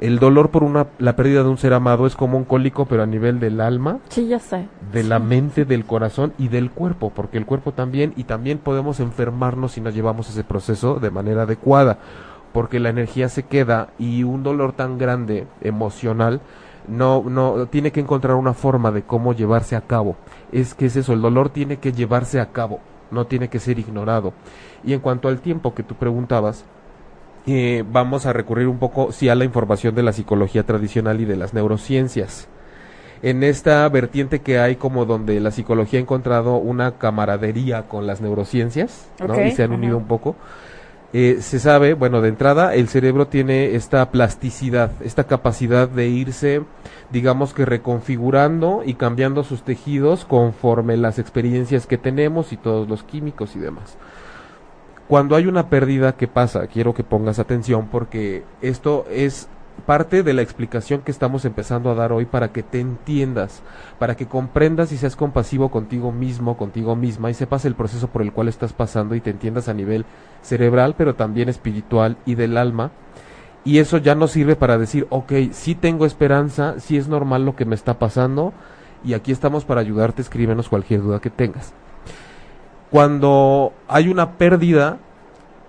el 0.00 0.18
dolor 0.18 0.50
por 0.50 0.62
una 0.64 0.86
la 0.98 1.16
pérdida 1.16 1.42
de 1.42 1.48
un 1.48 1.58
ser 1.58 1.72
amado 1.74 2.06
es 2.06 2.16
como 2.16 2.36
un 2.38 2.44
cólico 2.44 2.86
pero 2.86 3.02
a 3.02 3.06
nivel 3.06 3.38
del 3.40 3.60
alma, 3.60 3.98
Sí, 4.08 4.26
ya 4.28 4.38
sé. 4.38 4.66
de 4.92 5.02
la 5.04 5.18
mente, 5.18 5.64
del 5.64 5.84
corazón 5.84 6.32
y 6.38 6.48
del 6.48 6.70
cuerpo, 6.70 7.10
porque 7.14 7.38
el 7.38 7.46
cuerpo 7.46 7.72
también 7.72 8.12
y 8.16 8.24
también 8.24 8.58
podemos 8.58 9.00
enfermarnos 9.00 9.72
si 9.72 9.80
no 9.80 9.90
llevamos 9.90 10.28
ese 10.30 10.44
proceso 10.44 11.00
de 11.00 11.10
manera 11.10 11.42
adecuada, 11.42 11.98
porque 12.52 12.80
la 12.80 12.88
energía 12.88 13.28
se 13.28 13.44
queda 13.44 13.88
y 13.98 14.22
un 14.24 14.42
dolor 14.42 14.72
tan 14.72 14.98
grande 14.98 15.46
emocional 15.60 16.40
no 16.88 17.22
no 17.28 17.66
tiene 17.66 17.92
que 17.92 18.00
encontrar 18.00 18.36
una 18.36 18.54
forma 18.54 18.90
de 18.90 19.02
cómo 19.02 19.32
llevarse 19.34 19.76
a 19.76 19.82
cabo. 19.82 20.16
Es 20.50 20.74
que 20.74 20.86
es 20.86 20.96
eso, 20.96 21.12
el 21.12 21.20
dolor 21.22 21.50
tiene 21.50 21.76
que 21.76 21.92
llevarse 21.92 22.40
a 22.40 22.46
cabo, 22.52 22.80
no 23.10 23.26
tiene 23.26 23.48
que 23.48 23.58
ser 23.60 23.78
ignorado. 23.78 24.32
Y 24.82 24.94
en 24.94 25.00
cuanto 25.00 25.28
al 25.28 25.40
tiempo 25.40 25.74
que 25.74 25.82
tú 25.82 25.94
preguntabas, 25.94 26.64
eh, 27.46 27.84
vamos 27.90 28.26
a 28.26 28.32
recurrir 28.32 28.68
un 28.68 28.78
poco 28.78 29.12
sí 29.12 29.28
a 29.28 29.34
la 29.34 29.44
información 29.44 29.94
de 29.94 30.02
la 30.02 30.12
psicología 30.12 30.64
tradicional 30.64 31.20
y 31.20 31.24
de 31.24 31.36
las 31.36 31.54
neurociencias. 31.54 32.48
En 33.22 33.42
esta 33.42 33.86
vertiente 33.88 34.40
que 34.40 34.58
hay 34.58 34.76
como 34.76 35.04
donde 35.04 35.40
la 35.40 35.50
psicología 35.50 35.98
ha 35.98 36.02
encontrado 36.02 36.56
una 36.56 36.92
camaradería 36.92 37.82
con 37.82 38.06
las 38.06 38.20
neurociencias, 38.20 39.08
Y 39.46 39.50
se 39.52 39.62
han 39.62 39.72
unido 39.72 39.96
un 39.98 40.06
poco. 40.06 40.36
Eh, 41.12 41.38
se 41.40 41.58
sabe, 41.58 41.94
bueno, 41.94 42.20
de 42.20 42.28
entrada, 42.28 42.74
el 42.74 42.88
cerebro 42.88 43.26
tiene 43.26 43.74
esta 43.74 44.10
plasticidad, 44.12 44.92
esta 45.02 45.24
capacidad 45.24 45.88
de 45.88 46.06
irse, 46.06 46.62
digamos 47.10 47.52
que 47.52 47.64
reconfigurando 47.64 48.82
y 48.86 48.94
cambiando 48.94 49.42
sus 49.42 49.64
tejidos 49.64 50.24
conforme 50.24 50.96
las 50.96 51.18
experiencias 51.18 51.88
que 51.88 51.98
tenemos 51.98 52.52
y 52.52 52.56
todos 52.56 52.88
los 52.88 53.02
químicos 53.02 53.56
y 53.56 53.58
demás. 53.58 53.96
Cuando 55.10 55.34
hay 55.34 55.48
una 55.48 55.68
pérdida, 55.68 56.12
¿qué 56.12 56.28
pasa? 56.28 56.68
Quiero 56.68 56.94
que 56.94 57.02
pongas 57.02 57.40
atención 57.40 57.88
porque 57.88 58.44
esto 58.62 59.06
es 59.10 59.48
parte 59.84 60.22
de 60.22 60.34
la 60.34 60.42
explicación 60.42 61.00
que 61.00 61.10
estamos 61.10 61.44
empezando 61.44 61.90
a 61.90 61.96
dar 61.96 62.12
hoy 62.12 62.26
para 62.26 62.52
que 62.52 62.62
te 62.62 62.78
entiendas, 62.78 63.60
para 63.98 64.14
que 64.14 64.26
comprendas 64.26 64.92
y 64.92 64.96
seas 64.96 65.16
compasivo 65.16 65.68
contigo 65.68 66.12
mismo, 66.12 66.56
contigo 66.56 66.94
misma 66.94 67.28
y 67.28 67.34
sepas 67.34 67.64
el 67.64 67.74
proceso 67.74 68.06
por 68.06 68.22
el 68.22 68.32
cual 68.32 68.46
estás 68.46 68.72
pasando 68.72 69.16
y 69.16 69.20
te 69.20 69.30
entiendas 69.30 69.68
a 69.68 69.74
nivel 69.74 70.04
cerebral, 70.42 70.94
pero 70.96 71.16
también 71.16 71.48
espiritual 71.48 72.16
y 72.24 72.36
del 72.36 72.56
alma. 72.56 72.92
Y 73.64 73.78
eso 73.78 73.98
ya 73.98 74.14
nos 74.14 74.30
sirve 74.30 74.54
para 74.54 74.78
decir, 74.78 75.08
ok, 75.10 75.32
sí 75.50 75.74
tengo 75.74 76.06
esperanza, 76.06 76.76
sí 76.78 76.96
es 76.96 77.08
normal 77.08 77.44
lo 77.44 77.56
que 77.56 77.64
me 77.64 77.74
está 77.74 77.98
pasando 77.98 78.52
y 79.02 79.14
aquí 79.14 79.32
estamos 79.32 79.64
para 79.64 79.80
ayudarte, 79.80 80.22
escríbenos 80.22 80.68
cualquier 80.68 81.02
duda 81.02 81.18
que 81.18 81.30
tengas. 81.30 81.74
Cuando 82.90 83.72
hay 83.88 84.08
una 84.08 84.32
pérdida, 84.32 84.98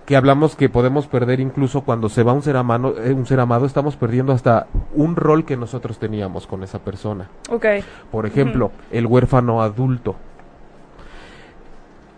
que 0.06 0.16
hablamos 0.16 0.56
que 0.56 0.68
podemos 0.68 1.06
perder 1.06 1.40
incluso 1.40 1.82
cuando 1.82 2.08
se 2.08 2.22
va 2.22 2.32
un 2.32 2.42
ser 2.42 2.56
amado, 2.56 2.96
eh, 3.02 3.12
un 3.12 3.26
ser 3.26 3.40
amado, 3.40 3.66
estamos 3.66 3.96
perdiendo 3.96 4.32
hasta 4.32 4.66
un 4.94 5.16
rol 5.16 5.44
que 5.44 5.56
nosotros 5.56 5.98
teníamos 5.98 6.46
con 6.46 6.62
esa 6.62 6.80
persona. 6.80 7.28
Ok. 7.48 7.66
Por 8.10 8.26
ejemplo, 8.26 8.72
el 8.90 9.06
huérfano 9.06 9.62
adulto. 9.62 10.16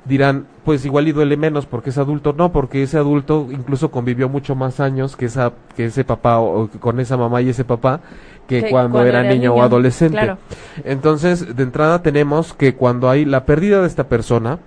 Dirán, 0.06 0.46
pues 0.64 0.84
igual 0.84 1.08
y 1.08 1.12
duele 1.12 1.37
menos 1.37 1.64
porque 1.64 1.90
es 1.90 1.99
adulto. 1.99 2.34
No, 2.37 2.52
porque 2.52 2.82
ese 2.82 2.99
adulto 2.99 3.49
incluso 3.50 3.90
convivió 3.90 4.28
mucho 4.28 4.54
más 4.54 4.80
años 4.80 5.16
que 5.16 5.26
esa 5.26 5.52
que 5.76 5.87
ese 5.87 6.04
papá 6.04 6.40
o, 6.40 6.68
con 6.80 7.00
esa 7.00 7.16
mamá 7.16 7.40
y 7.40 7.50
ese 7.50 7.64
papá 7.64 8.00
que, 8.46 8.64
Que 8.64 8.70
cuando, 8.70 8.99
cuando 8.99 9.08
era, 9.08 9.20
era 9.20 9.32
niño, 9.32 9.52
o 9.52 9.54
niño, 9.54 9.64
adolescente. 9.64 10.16
claro. 10.16 10.38
Entonces, 10.84 11.56
de 11.56 11.62
entrada 11.62 12.02
tenemos 12.02 12.52
que 12.52 12.75
cuando 12.75 13.08
hay 13.08 13.25
la 13.25 13.46
pérdida 13.46 13.80
de 13.80 13.87
esta 13.87 14.08
persona, 14.08 14.58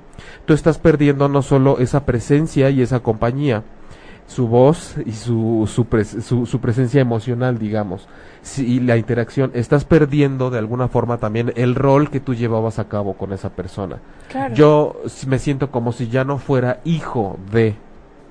tú 0.46 0.54
estás 0.54 0.78
perdiendo 0.78 1.30
no 1.30 1.42
solo 1.42 1.80
esa 1.80 2.06
presencia 2.06 2.70
y 2.70 2.82
esa 2.82 3.00
compañía, 3.02 3.64
su 4.28 4.48
voz 4.48 4.96
y 5.06 5.14
su, 5.14 5.70
su, 5.74 5.86
pres- 5.86 6.22
su, 6.22 6.46
su 6.46 6.60
presencia 6.60 7.00
emocional, 7.00 7.58
digamos, 7.60 8.08
sí, 8.42 8.66
y 8.66 8.80
la 8.82 8.98
interacción, 8.98 9.52
estás 9.54 9.86
perdiendo 9.86 10.50
de 10.50 10.60
alguna 10.60 10.90
forma 10.90 11.18
también 11.18 11.54
el 11.56 11.76
rol 11.76 12.10
que 12.10 12.20
tú 12.20 12.34
llevabas 12.36 12.78
a 12.78 12.90
cabo 12.90 13.14
con 13.14 13.32
esa 13.32 13.50
persona. 13.52 14.00
Claro. 14.30 14.54
Yo 14.54 15.02
me 15.28 15.40
siento 15.40 15.72
como 15.72 15.94
si 15.94 16.10
ya 16.10 16.26
no 16.26 16.40
fuera 16.40 16.82
hijo 16.84 17.38
de 17.52 17.76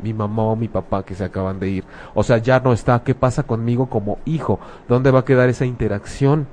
mi 0.02 0.12
mamá 0.12 0.42
o 0.42 0.56
mi 0.56 0.68
papá 0.68 1.02
que 1.02 1.14
se 1.14 1.24
acaban 1.24 1.58
de 1.58 1.70
ir. 1.70 1.84
O 2.14 2.22
sea, 2.22 2.36
ya 2.36 2.60
no 2.60 2.74
está. 2.74 3.02
¿Qué 3.02 3.14
pasa 3.14 3.44
conmigo 3.44 3.86
como 3.88 4.18
hijo? 4.26 4.60
¿Dónde 4.88 5.10
va 5.10 5.20
a 5.20 5.24
quedar 5.24 5.48
esa 5.48 5.64
interacción? 5.64 6.46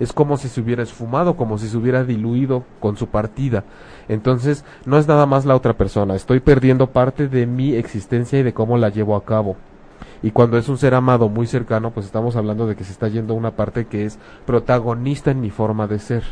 Es 0.00 0.12
como 0.12 0.36
si 0.36 0.48
se 0.48 0.60
hubiera 0.60 0.82
esfumado, 0.82 1.36
como 1.36 1.58
si 1.58 1.68
se 1.68 1.76
hubiera 1.76 2.04
diluido 2.04 2.64
con 2.80 2.96
su 2.96 3.08
partida. 3.08 3.64
Entonces, 4.08 4.64
no 4.86 4.98
es 4.98 5.06
nada 5.08 5.26
más 5.26 5.44
la 5.44 5.54
otra 5.56 5.74
persona. 5.74 6.14
Estoy 6.14 6.40
perdiendo 6.40 6.88
parte 6.88 7.28
de 7.28 7.46
mi 7.46 7.74
existencia 7.74 8.38
y 8.38 8.42
de 8.42 8.52
cómo 8.52 8.76
la 8.78 8.88
llevo 8.88 9.14
a 9.16 9.24
cabo. 9.24 9.56
Y 10.22 10.30
cuando 10.30 10.56
es 10.58 10.68
un 10.68 10.78
ser 10.78 10.94
amado 10.94 11.28
muy 11.28 11.46
cercano, 11.46 11.90
pues 11.90 12.06
estamos 12.06 12.34
hablando 12.34 12.66
de 12.66 12.76
que 12.76 12.84
se 12.84 12.92
está 12.92 13.08
yendo 13.08 13.34
una 13.34 13.50
parte 13.52 13.84
que 13.86 14.04
es 14.06 14.18
protagonista 14.46 15.30
en 15.30 15.40
mi 15.40 15.50
forma 15.50 15.86
de 15.86 15.98
ser. 15.98 16.22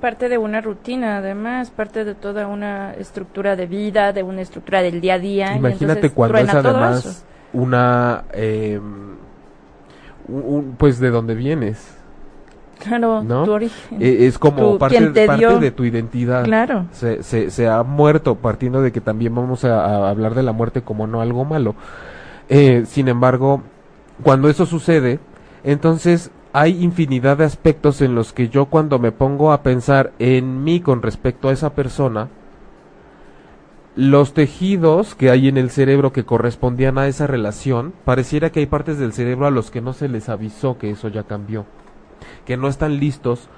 Parte 0.00 0.28
de 0.28 0.38
una 0.38 0.60
rutina, 0.60 1.18
además, 1.18 1.70
parte 1.70 2.04
de 2.04 2.14
toda 2.14 2.46
una 2.46 2.94
estructura 2.94 3.56
de 3.56 3.66
vida, 3.66 4.12
de 4.12 4.22
una 4.22 4.40
estructura 4.40 4.80
del 4.80 5.00
día 5.00 5.14
a 5.14 5.18
día. 5.18 5.56
Imagínate 5.56 6.10
cuando 6.10 6.38
es 6.38 6.48
además 6.54 7.24
una, 7.52 8.24
eh, 8.32 8.80
un- 10.28 10.42
un- 10.46 10.74
pues 10.78 11.00
de 11.00 11.10
dónde 11.10 11.34
vienes, 11.34 11.96
Claro, 12.82 13.22
¿no? 13.22 13.44
tu 13.44 13.52
origen. 13.52 14.02
Eh, 14.02 14.26
es 14.26 14.38
como 14.38 14.72
Tu- 14.72 14.78
parte, 14.78 14.98
dio. 15.36 15.58
de 15.58 15.70
tu 15.70 15.84
identidad. 15.84 16.44
claro. 16.44 16.86
Se, 16.92 17.22
se, 17.22 17.50
se 17.50 17.68
ha 17.68 17.82
muerto, 17.82 18.34
partiendo 18.36 18.80
de 18.82 18.90
que 18.92 19.00
también 19.00 19.34
vamos 19.34 19.64
a, 19.64 19.84
a 19.84 20.10
hablar 20.10 20.34
de 20.34 20.42
la 20.42 20.52
muerte 20.52 20.82
como 20.82 21.06
no 21.06 21.20
algo 21.20 21.44
malo. 21.44 21.74
Eh, 22.48 22.84
sin 22.86 23.08
embargo, 23.08 23.62
cuando 24.22 24.48
eso 24.48 24.66
sucede, 24.66 25.18
entonces 25.62 26.30
hay 26.52 26.82
infinidad 26.82 27.36
de 27.36 27.44
aspectos 27.44 28.00
en 28.00 28.14
los 28.16 28.32
que 28.32 28.48
yo 28.48 28.66
cuando 28.66 28.98
me 28.98 29.12
pongo 29.12 29.52
a 29.52 29.62
pensar 29.62 30.12
en 30.18 30.64
mí 30.64 30.80
con 30.80 31.00
respecto 31.02 31.48
a 31.48 31.52
esa 31.52 31.74
persona, 31.74 32.28
los 33.96 34.34
tejidos 34.34 35.14
que 35.14 35.30
hay 35.30 35.48
en 35.48 35.56
el 35.58 35.70
cerebro 35.70 36.12
que 36.12 36.24
correspondían 36.24 36.96
a 36.98 37.06
esa 37.08 37.26
relación, 37.26 37.92
pareciera 38.04 38.50
que 38.50 38.60
hay 38.60 38.66
partes 38.66 38.98
del 38.98 39.12
cerebro 39.12 39.46
a 39.46 39.50
los 39.50 39.70
que 39.70 39.80
no 39.80 39.92
se 39.92 40.08
les 40.08 40.28
avisó 40.28 40.78
que 40.78 40.90
eso 40.90 41.08
ya 41.08 41.24
cambió, 41.24 41.66
que 42.44 42.56
no 42.56 42.68
están 42.68 42.98
listos 42.98 43.48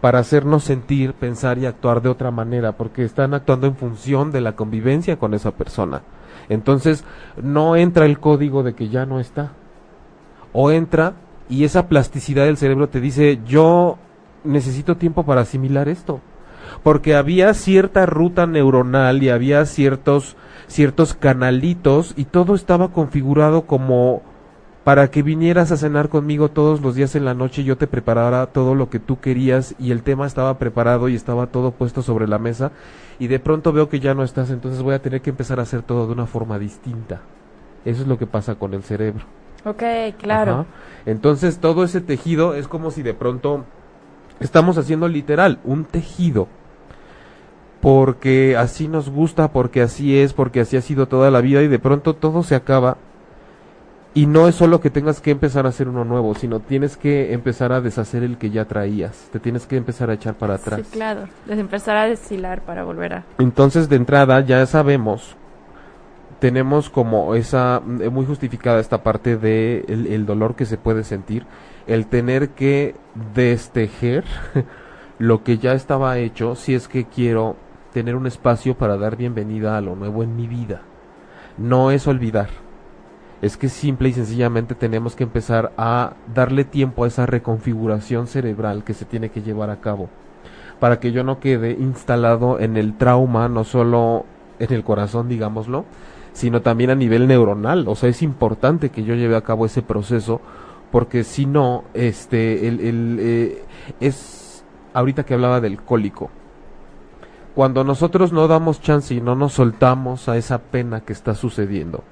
para 0.00 0.18
hacernos 0.18 0.64
sentir, 0.64 1.14
pensar 1.14 1.58
y 1.58 1.66
actuar 1.66 2.02
de 2.02 2.08
otra 2.08 2.32
manera, 2.32 2.72
porque 2.72 3.04
están 3.04 3.34
actuando 3.34 3.68
en 3.68 3.76
función 3.76 4.32
de 4.32 4.40
la 4.40 4.56
convivencia 4.56 5.16
con 5.16 5.32
esa 5.32 5.52
persona. 5.52 6.02
Entonces, 6.48 7.04
no 7.40 7.76
entra 7.76 8.04
el 8.06 8.18
código 8.18 8.62
de 8.64 8.74
que 8.74 8.88
ya 8.88 9.06
no 9.06 9.20
está. 9.20 9.52
O 10.52 10.72
entra 10.72 11.14
y 11.48 11.64
esa 11.64 11.88
plasticidad 11.88 12.46
del 12.46 12.56
cerebro 12.56 12.88
te 12.88 13.00
dice, 13.00 13.40
yo 13.46 13.98
necesito 14.42 14.96
tiempo 14.96 15.24
para 15.24 15.42
asimilar 15.42 15.88
esto. 15.88 16.20
Porque 16.82 17.14
había 17.14 17.54
cierta 17.54 18.06
ruta 18.06 18.46
neuronal 18.46 19.22
y 19.22 19.28
había 19.28 19.64
ciertos, 19.66 20.36
ciertos 20.66 21.14
canalitos 21.14 22.14
y 22.16 22.24
todo 22.24 22.54
estaba 22.54 22.88
configurado 22.88 23.66
como 23.66 24.22
para 24.84 25.10
que 25.10 25.22
vinieras 25.22 25.70
a 25.70 25.76
cenar 25.76 26.08
conmigo 26.08 26.50
todos 26.50 26.80
los 26.80 26.94
días 26.94 27.14
en 27.14 27.24
la 27.24 27.34
noche 27.34 27.62
y 27.62 27.64
yo 27.64 27.76
te 27.76 27.86
preparara 27.86 28.46
todo 28.46 28.74
lo 28.74 28.90
que 28.90 28.98
tú 28.98 29.20
querías 29.20 29.74
y 29.78 29.92
el 29.92 30.02
tema 30.02 30.26
estaba 30.26 30.58
preparado 30.58 31.08
y 31.08 31.14
estaba 31.14 31.46
todo 31.46 31.70
puesto 31.70 32.02
sobre 32.02 32.26
la 32.26 32.38
mesa 32.38 32.72
y 33.18 33.28
de 33.28 33.38
pronto 33.38 33.72
veo 33.72 33.88
que 33.88 34.00
ya 34.00 34.14
no 34.14 34.24
estás, 34.24 34.50
entonces 34.50 34.82
voy 34.82 34.94
a 34.94 35.02
tener 35.02 35.20
que 35.20 35.30
empezar 35.30 35.60
a 35.60 35.62
hacer 35.62 35.82
todo 35.82 36.06
de 36.06 36.12
una 36.12 36.26
forma 36.26 36.58
distinta. 36.58 37.20
Eso 37.84 38.02
es 38.02 38.08
lo 38.08 38.18
que 38.18 38.26
pasa 38.26 38.56
con 38.56 38.74
el 38.74 38.82
cerebro. 38.82 39.24
Ok, 39.64 39.82
claro. 40.18 40.52
Ajá. 40.52 40.66
Entonces 41.06 41.58
todo 41.58 41.84
ese 41.84 42.00
tejido 42.00 42.54
es 42.54 42.66
como 42.66 42.90
si 42.90 43.02
de 43.02 43.14
pronto 43.14 43.64
estamos 44.40 44.78
haciendo 44.78 45.08
literal 45.08 45.60
un 45.64 45.84
tejido. 45.84 46.48
Porque 47.80 48.56
así 48.56 48.86
nos 48.86 49.10
gusta, 49.10 49.52
porque 49.52 49.82
así 49.82 50.18
es, 50.18 50.32
porque 50.32 50.60
así 50.60 50.76
ha 50.76 50.80
sido 50.80 51.06
toda 51.08 51.32
la 51.32 51.40
vida 51.40 51.62
y 51.62 51.68
de 51.68 51.80
pronto 51.80 52.14
todo 52.14 52.44
se 52.44 52.54
acaba. 52.54 52.96
Y 54.14 54.26
no 54.26 54.46
es 54.46 54.54
solo 54.54 54.80
que 54.80 54.90
tengas 54.90 55.20
que 55.20 55.30
empezar 55.30 55.64
a 55.64 55.70
hacer 55.70 55.88
uno 55.88 56.04
nuevo, 56.04 56.34
sino 56.34 56.60
tienes 56.60 56.98
que 56.98 57.32
empezar 57.32 57.72
a 57.72 57.80
deshacer 57.80 58.22
el 58.22 58.36
que 58.36 58.50
ya 58.50 58.66
traías. 58.66 59.28
Te 59.32 59.40
tienes 59.40 59.66
que 59.66 59.76
empezar 59.76 60.10
a 60.10 60.14
echar 60.14 60.34
para 60.34 60.54
atrás. 60.56 60.80
Sí, 60.84 60.88
claro. 60.92 61.28
Desde 61.46 61.62
empezar 61.62 61.96
a 61.96 62.04
deshilar 62.06 62.60
para 62.60 62.84
volver 62.84 63.14
a... 63.14 63.24
Entonces, 63.38 63.88
de 63.88 63.96
entrada, 63.96 64.40
ya 64.40 64.66
sabemos, 64.66 65.34
tenemos 66.40 66.90
como 66.90 67.34
esa, 67.34 67.80
eh, 68.00 68.10
muy 68.10 68.26
justificada 68.26 68.80
esta 68.80 69.02
parte 69.02 69.38
de 69.38 69.84
el, 69.88 70.06
el 70.06 70.26
dolor 70.26 70.56
que 70.56 70.66
se 70.66 70.76
puede 70.76 71.04
sentir, 71.04 71.46
el 71.86 72.06
tener 72.06 72.50
que 72.50 72.94
destejer 73.34 74.24
lo 75.18 75.42
que 75.42 75.56
ya 75.56 75.72
estaba 75.72 76.18
hecho, 76.18 76.54
si 76.54 76.74
es 76.74 76.86
que 76.86 77.06
quiero 77.06 77.56
tener 77.94 78.16
un 78.16 78.26
espacio 78.26 78.76
para 78.76 78.98
dar 78.98 79.16
bienvenida 79.16 79.78
a 79.78 79.80
lo 79.80 79.96
nuevo 79.96 80.22
en 80.22 80.36
mi 80.36 80.48
vida. 80.48 80.82
No 81.58 81.90
es 81.90 82.06
olvidar, 82.06 82.48
es 83.42 83.56
que 83.56 83.68
simple 83.68 84.08
y 84.08 84.12
sencillamente 84.12 84.74
tenemos 84.74 85.16
que 85.16 85.24
empezar 85.24 85.72
a 85.76 86.14
darle 86.32 86.64
tiempo 86.64 87.04
a 87.04 87.08
esa 87.08 87.26
reconfiguración 87.26 88.28
cerebral 88.28 88.84
que 88.84 88.94
se 88.94 89.04
tiene 89.04 89.30
que 89.30 89.42
llevar 89.42 89.68
a 89.68 89.80
cabo 89.80 90.08
para 90.82 90.98
que 90.98 91.12
yo 91.12 91.22
no 91.22 91.38
quede 91.38 91.76
instalado 91.78 92.58
en 92.58 92.76
el 92.76 92.98
trauma, 92.98 93.48
no 93.48 93.62
solo 93.62 94.26
en 94.58 94.72
el 94.72 94.82
corazón, 94.82 95.28
digámoslo, 95.28 95.84
sino 96.32 96.60
también 96.60 96.90
a 96.90 96.96
nivel 96.96 97.28
neuronal. 97.28 97.86
O 97.86 97.94
sea, 97.94 98.08
es 98.08 98.20
importante 98.20 98.90
que 98.90 99.04
yo 99.04 99.14
lleve 99.14 99.36
a 99.36 99.42
cabo 99.42 99.64
ese 99.64 99.82
proceso 99.82 100.40
porque 100.90 101.22
si 101.22 101.46
no, 101.46 101.84
este, 101.94 102.66
el, 102.66 103.16
eh, 103.20 103.62
es 104.00 104.64
ahorita 104.92 105.24
que 105.24 105.34
hablaba 105.34 105.60
del 105.60 105.80
cólico. 105.80 106.30
Cuando 107.54 107.84
nosotros 107.84 108.32
no 108.32 108.48
damos 108.48 108.80
chance 108.80 109.14
y 109.14 109.20
no 109.20 109.36
nos 109.36 109.52
soltamos 109.52 110.28
a 110.28 110.36
esa 110.36 110.58
pena 110.58 111.02
que 111.02 111.12
está 111.12 111.36
sucediendo. 111.36 112.02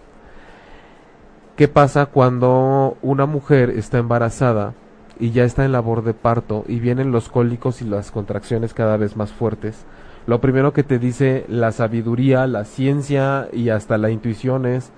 ¿Qué 1.61 1.69
pasa 1.69 2.07
cuando 2.07 2.97
una 3.03 3.27
mujer 3.27 3.69
está 3.69 3.99
embarazada 3.99 4.73
y 5.19 5.33
ya 5.33 5.45
está 5.45 5.67
en 5.67 5.73
labor 5.73 6.03
de 6.03 6.15
parto 6.15 6.65
y 6.67 6.81
vienen 6.81 7.13
los 7.13 7.29
cólicos 7.29 7.83
y 7.83 7.85
las 7.85 8.11
contracciones 8.11 8.73
cada 8.73 8.97
vez 8.97 9.15
más 9.15 9.31
fuertes? 9.31 9.85
Lo 10.27 10.41
primero 10.41 10.73
que 10.73 10.85
te 10.85 10.99
dice 10.99 11.45
la 11.49 11.71
sabiduría, 11.73 12.47
la 12.47 12.65
ciencia 12.65 13.47
y 13.53 13.69
hasta 13.69 13.99
la 13.99 14.09
intuición 14.09 14.65
es 14.65 14.91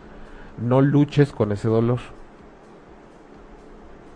no 0.56 0.82
luches 0.82 1.32
con 1.32 1.50
ese 1.50 1.66
dolor 1.66 1.98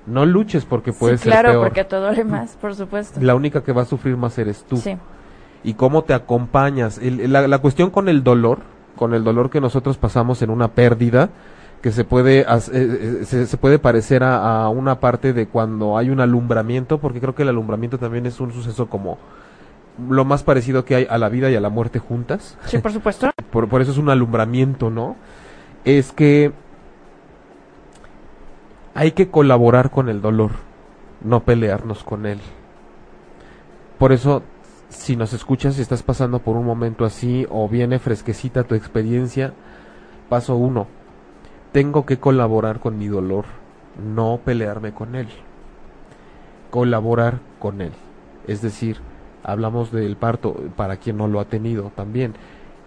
no 0.07 0.25
luches 0.25 0.65
porque 0.65 0.93
puede 0.93 1.19
sí, 1.19 1.25
ser 1.25 1.33
claro, 1.33 1.61
porque 1.61 1.83
te 1.83 1.97
duele 1.97 2.23
más, 2.23 2.55
por 2.61 2.77
supuesto. 2.77 3.21
La 3.21 3.35
única 3.35 3.65
que 3.65 3.73
va 3.73 3.83
a 3.83 3.87
sufrir 3.87 4.17
más 4.17 4.39
eres 4.39 4.63
tú. 4.63 4.77
Sí. 4.77 4.97
Y 5.65 5.75
cómo 5.75 6.05
te 6.05 6.15
acompañas. 6.15 7.01
la, 7.03 7.49
la, 7.49 7.59
cuestión 7.59 7.91
con 7.91 8.09
el 8.09 8.23
dolor, 8.23 8.61
con 8.95 9.15
el 9.15 9.25
dolor 9.25 9.51
que 9.51 9.61
nosotros 9.61 9.99
pasamos 9.99 10.43
en 10.43 10.51
una 10.51 10.69
pérdida, 10.69 11.31
que 11.87 11.93
se 11.93 12.03
puede, 12.03 12.41
eh, 12.41 12.47
eh, 12.73 13.21
se, 13.23 13.47
se, 13.47 13.57
puede 13.59 13.79
parecer 13.79 14.25
a, 14.25 14.65
a, 14.65 14.69
una 14.71 14.99
parte 14.99 15.33
de 15.33 15.47
cuando 15.47 15.97
hay 15.97 16.11
un 16.11 16.19
alumbramiento, 16.19 16.99
porque 16.99 17.21
creo 17.21 17.37
que 17.37 17.45
el 17.45 17.49
alumbramiento 17.49 17.97
también 17.97 18.27
es 18.27 18.41
un 18.41 18.53
suceso 18.53 18.89
como 18.89 19.19
lo 20.11 20.25
más 20.25 20.43
parecido 20.43 20.85
que 20.85 20.97
hay 20.97 21.07
a 21.09 21.17
la 21.17 21.29
vida 21.29 21.49
y 21.49 21.55
a 21.55 21.61
la 21.61 21.69
muerte 21.69 22.01
juntas. 22.01 22.59
Sí, 22.65 22.79
por 22.79 22.91
supuesto. 22.91 23.31
por, 23.53 23.69
por 23.69 23.83
eso 23.83 23.93
es 23.93 23.99
un 23.99 24.11
alumbramiento, 24.11 24.91
¿no? 24.91 25.15
Es 25.85 26.11
que 26.11 26.51
hay 28.95 29.13
que 29.13 29.31
colaborar 29.31 29.93
con 29.93 30.09
el 30.09 30.21
dolor, 30.21 30.51
no 31.23 31.45
pelearnos 31.45 32.03
con 32.03 32.27
él. 32.27 32.41
Por 33.97 34.11
eso, 34.11 34.43
si 34.89 35.15
nos 35.15 35.33
escuchas 35.33 35.79
y 35.79 35.83
estás 35.83 36.03
pasando 36.03 36.41
por 36.41 36.57
un 36.57 36.67
momento 36.67 37.05
así 37.05 37.47
o 37.49 37.69
viene 37.69 38.01
fresquecita 38.01 38.65
tu 38.65 38.75
experiencia, 38.75 39.53
paso 40.29 40.57
uno, 40.57 40.89
tengo 41.77 42.07
que 42.07 42.17
colaborar 42.17 42.81
con 42.81 42.97
mi 42.97 43.07
dolor, 43.07 43.45
no 44.03 44.41
pelearme 44.43 44.95
con 44.95 45.15
él. 45.15 45.29
Colaborar 46.71 47.41
con 47.59 47.83
él. 47.83 47.93
Es 48.47 48.63
decir, 48.63 48.97
hablamos 49.43 49.93
del 49.93 50.17
parto 50.17 50.55
para 50.75 50.97
quien 50.97 51.19
no 51.19 51.29
lo 51.29 51.39
ha 51.39 51.45
tenido 51.45 51.93
también. 51.95 52.33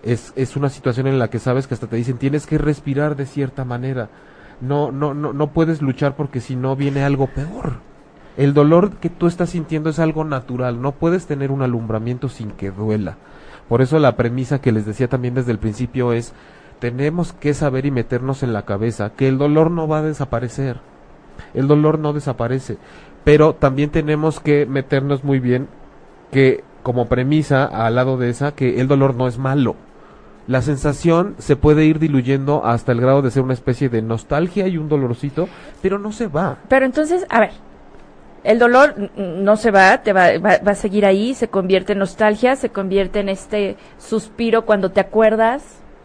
Es, 0.02 0.34
es 0.36 0.56
una 0.56 0.70
situación 0.70 1.06
en 1.06 1.20
la 1.20 1.30
que 1.30 1.38
sabes 1.38 1.68
que 1.68 1.76
hasta 1.76 1.86
te 1.86 1.98
dicen 1.98 2.18
tienes 2.18 2.48
que 2.48 2.58
respirar 2.58 3.16
de 3.16 3.28
cierta 3.28 3.64
manera 3.64 4.10
no, 4.60 4.92
no, 4.92 5.14
no, 5.14 5.34
no 5.34 5.54
puedes 5.54 5.84
luchar 5.84 6.16
porque 6.16 6.42
si 6.42 6.56
no 6.56 6.76
viene 6.76 7.04
algo 7.04 7.28
peor. 7.28 7.74
El 8.38 8.56
dolor 8.56 8.96
que 8.96 9.12
tú 9.12 9.28
estás 9.28 9.52
sintiendo 9.52 9.92
es 9.92 10.00
algo 10.00 10.24
natural, 10.24 10.82
no 10.82 10.94
puedes 10.94 11.28
tener 11.28 11.52
un 11.52 11.62
alumbramiento 11.62 12.28
sin 12.28 12.50
que 12.54 12.72
duela. 12.72 13.18
Por 13.68 13.84
eso 13.84 14.00
la 14.00 14.16
premisa 14.16 14.62
que 14.62 14.72
les 14.72 14.88
decía 14.88 15.08
también 15.08 15.36
desde 15.36 15.52
el 15.52 15.60
principio 15.60 16.12
es, 16.12 16.34
tenemos 16.80 17.34
que 17.34 17.54
saber 17.54 17.86
y 17.86 17.92
meternos 17.92 18.44
en 18.44 18.54
la 18.54 18.64
cabeza 18.64 19.12
que 19.16 19.28
el 19.28 19.38
dolor 19.38 19.72
no 19.72 19.88
va 19.88 20.00
a 20.00 20.04
desaparecer. 20.04 20.78
El 21.54 21.68
dolor 21.68 22.00
no 22.00 22.14
desaparece. 22.14 22.78
Pero 23.24 23.54
también 23.54 23.90
tenemos 23.90 24.40
que 24.40 24.66
meternos 24.66 25.24
muy 25.24 25.40
bien 25.40 25.68
que 26.32 26.64
como 26.84 27.08
premisa 27.08 27.66
al 27.66 27.96
lado 27.96 28.18
de 28.18 28.30
esa 28.30 28.54
que 28.54 28.80
el 28.80 28.88
dolor 28.88 29.16
no 29.16 29.28
es 29.28 29.38
malo 29.38 29.76
la 30.50 30.64
sensación 30.64 31.36
se 31.38 31.56
puede 31.56 31.86
ir 31.86 32.00
diluyendo 32.00 32.66
hasta 32.66 32.92
el 32.92 33.00
grado 33.00 33.22
de 33.22 33.30
ser 33.30 33.44
una 33.44 33.54
especie 33.54 33.88
de 33.88 34.02
nostalgia 34.02 34.68
y 34.68 34.78
un 34.78 34.90
dolorcito, 34.90 35.48
pero 35.80 36.00
no 36.00 36.12
se 36.12 36.26
va. 36.26 36.58
Pero 36.68 36.88
entonces, 36.88 37.24
a 37.30 37.40
ver, 37.40 37.52
el 38.44 38.58
dolor 38.58 38.96
no 39.16 39.58
se 39.58 39.70
va, 39.70 40.02
te 40.02 40.12
va, 40.12 40.40
va, 40.40 40.58
va, 40.68 40.72
a 40.72 40.76
seguir 40.76 41.06
ahí, 41.06 41.36
se 41.36 41.50
convierte 41.50 41.94
en 41.94 42.00
nostalgia, 42.00 42.56
se 42.56 42.70
convierte 42.70 43.20
en 43.20 43.30
este 43.30 43.78
suspiro 44.00 44.66
cuando 44.66 44.90
te 44.90 45.00
acuerdas, 45.00 45.64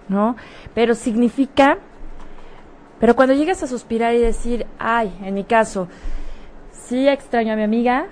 ¿no? 0.08 0.36
Pero 0.74 0.94
significa, 0.94 1.78
pero 3.00 3.14
cuando 3.14 3.34
llegas 3.34 3.62
a 3.62 3.66
suspirar 3.66 4.14
y 4.14 4.18
decir, 4.18 4.66
ay, 4.78 5.12
en 5.22 5.34
mi 5.34 5.44
caso, 5.44 5.88
sí 6.72 7.08
extraño 7.08 7.52
a 7.52 7.56
mi 7.56 7.62
amiga, 7.62 8.06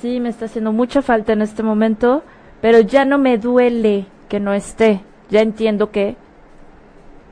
sí 0.00 0.20
me 0.20 0.28
está 0.28 0.46
haciendo 0.46 0.72
mucha 0.72 1.02
falta 1.02 1.32
en 1.32 1.42
este 1.42 1.62
momento, 1.62 2.22
pero 2.60 2.80
ya 2.80 3.04
no 3.04 3.18
me 3.18 3.38
duele 3.38 4.06
que 4.28 4.40
no 4.40 4.52
esté 4.54 5.02
ya 5.30 5.40
entiendo 5.40 5.90
que 5.90 6.16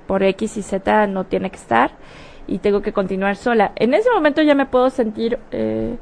por 0.06 0.22
X 0.22 0.56
y 0.56 0.62
Z 0.62 1.06
no 1.06 1.24
tiene 1.24 1.50
que 1.50 1.56
estar 1.56 1.92
y 2.46 2.58
tengo 2.58 2.82
que 2.82 2.92
continuar 2.92 3.36
sola. 3.36 3.72
En 3.76 3.94
ese 3.94 4.10
momento 4.10 4.42
ya 4.42 4.54
me 4.54 4.66
puedo 4.66 4.90
sentir, 4.90 5.38
eh, 5.50 5.96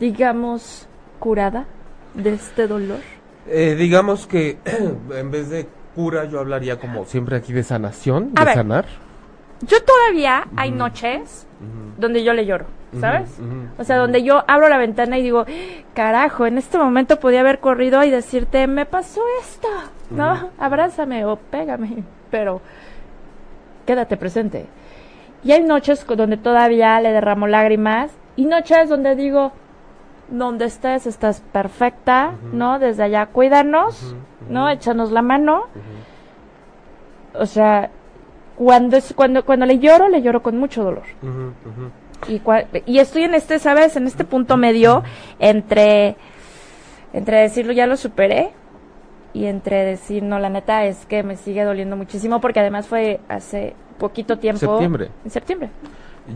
digamos, 0.00 0.88
curada 1.18 1.66
de 2.14 2.34
este 2.34 2.66
dolor. 2.66 2.98
Eh, 3.46 3.76
digamos 3.78 4.26
que 4.26 4.58
en 5.14 5.30
vez 5.30 5.50
de 5.50 5.68
cura 5.94 6.24
yo 6.24 6.40
hablaría 6.40 6.78
como 6.78 7.04
siempre 7.04 7.36
aquí 7.36 7.52
de 7.52 7.62
sanación, 7.62 8.34
de 8.34 8.44
ver, 8.44 8.54
sanar. 8.54 8.86
Yo 9.62 9.82
todavía 9.82 10.48
hay 10.56 10.70
noches 10.70 11.46
donde 11.96 12.24
yo 12.24 12.32
le 12.32 12.46
lloro, 12.46 12.66
¿sabes? 12.98 13.38
O 13.78 13.84
sea, 13.84 13.96
donde 13.96 14.22
yo 14.22 14.42
abro 14.48 14.68
la 14.68 14.78
ventana 14.78 15.18
y 15.18 15.22
digo, 15.22 15.46
carajo, 15.94 16.46
en 16.46 16.58
este 16.58 16.78
momento 16.78 17.20
podía 17.20 17.40
haber 17.40 17.60
corrido 17.60 18.02
y 18.02 18.10
decirte, 18.10 18.66
me 18.66 18.86
pasó 18.86 19.20
esto, 19.40 19.68
¿no? 20.10 20.50
Abrázame 20.58 21.24
o 21.24 21.36
pégame, 21.36 22.02
pero 22.30 22.60
quédate 23.86 24.16
presente. 24.16 24.66
Y 25.44 25.52
hay 25.52 25.62
noches 25.62 26.04
donde 26.06 26.36
todavía 26.36 27.00
le 27.00 27.12
derramo 27.12 27.46
lágrimas 27.46 28.10
y 28.34 28.46
noches 28.46 28.88
donde 28.88 29.14
digo, 29.14 29.52
donde 30.28 30.66
estés, 30.66 31.06
estás 31.06 31.40
perfecta, 31.52 32.32
¿no? 32.52 32.78
Desde 32.78 33.02
allá, 33.02 33.26
cuídanos, 33.26 34.14
¿no? 34.48 34.68
Échanos 34.68 35.12
la 35.12 35.22
mano. 35.22 35.64
O 37.34 37.46
sea, 37.46 37.90
cuando 38.56 38.96
es, 38.96 39.12
cuando 39.14 39.44
cuando 39.44 39.66
le 39.66 39.78
lloro 39.78 40.08
le 40.08 40.22
lloro 40.22 40.42
con 40.42 40.58
mucho 40.58 40.84
dolor. 40.84 41.04
Y 42.28 42.38
cua, 42.38 42.64
y 42.86 42.98
estoy 42.98 43.24
en 43.24 43.34
este 43.34 43.58
sabes 43.58 43.96
en 43.96 44.06
este 44.06 44.24
punto 44.24 44.56
medio 44.56 45.02
entre 45.38 46.16
entre 47.12 47.40
decirlo 47.40 47.72
ya 47.72 47.86
lo 47.86 47.96
superé 47.96 48.52
y 49.32 49.46
entre 49.46 49.84
decir 49.84 50.22
no 50.22 50.38
la 50.38 50.48
neta 50.48 50.84
es 50.84 51.04
que 51.06 51.22
me 51.22 51.36
sigue 51.36 51.64
doliendo 51.64 51.96
muchísimo 51.96 52.40
porque 52.40 52.60
además 52.60 52.86
fue 52.86 53.20
hace 53.28 53.74
poquito 53.98 54.38
tiempo. 54.38 54.60
Septiembre. 54.60 55.10
En 55.24 55.30
septiembre 55.30 55.70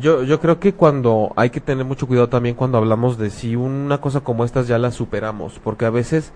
yo, 0.01 0.23
yo 0.25 0.41
creo 0.41 0.59
que 0.59 0.75
cuando 0.75 1.33
hay 1.37 1.51
que 1.51 1.61
tener 1.61 1.85
mucho 1.85 2.07
cuidado 2.07 2.29
también 2.29 2.55
cuando 2.55 2.79
hablamos 2.79 3.19
de 3.19 3.31
si 3.31 3.57
una 3.57 4.01
cosa 4.01 4.21
como 4.21 4.45
estas 4.45 4.67
ya 4.67 4.79
la 4.79 4.91
superamos, 4.91 5.61
porque 5.63 5.85
a 5.85 5.91
veces 5.91 6.33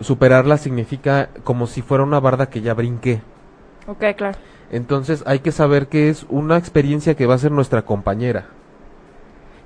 superarla 0.00 0.56
significa 0.56 1.30
como 1.44 1.66
si 1.66 1.82
fuera 1.82 2.04
una 2.04 2.20
barda 2.20 2.48
que 2.48 2.62
ya 2.62 2.74
brinqué. 2.74 3.20
Ok, 3.86 4.04
claro. 4.16 4.38
Entonces 4.70 5.22
hay 5.26 5.40
que 5.40 5.52
saber 5.52 5.88
que 5.88 6.08
es 6.08 6.26
una 6.28 6.56
experiencia 6.56 7.14
que 7.14 7.26
va 7.26 7.34
a 7.34 7.38
ser 7.38 7.52
nuestra 7.52 7.82
compañera 7.82 8.46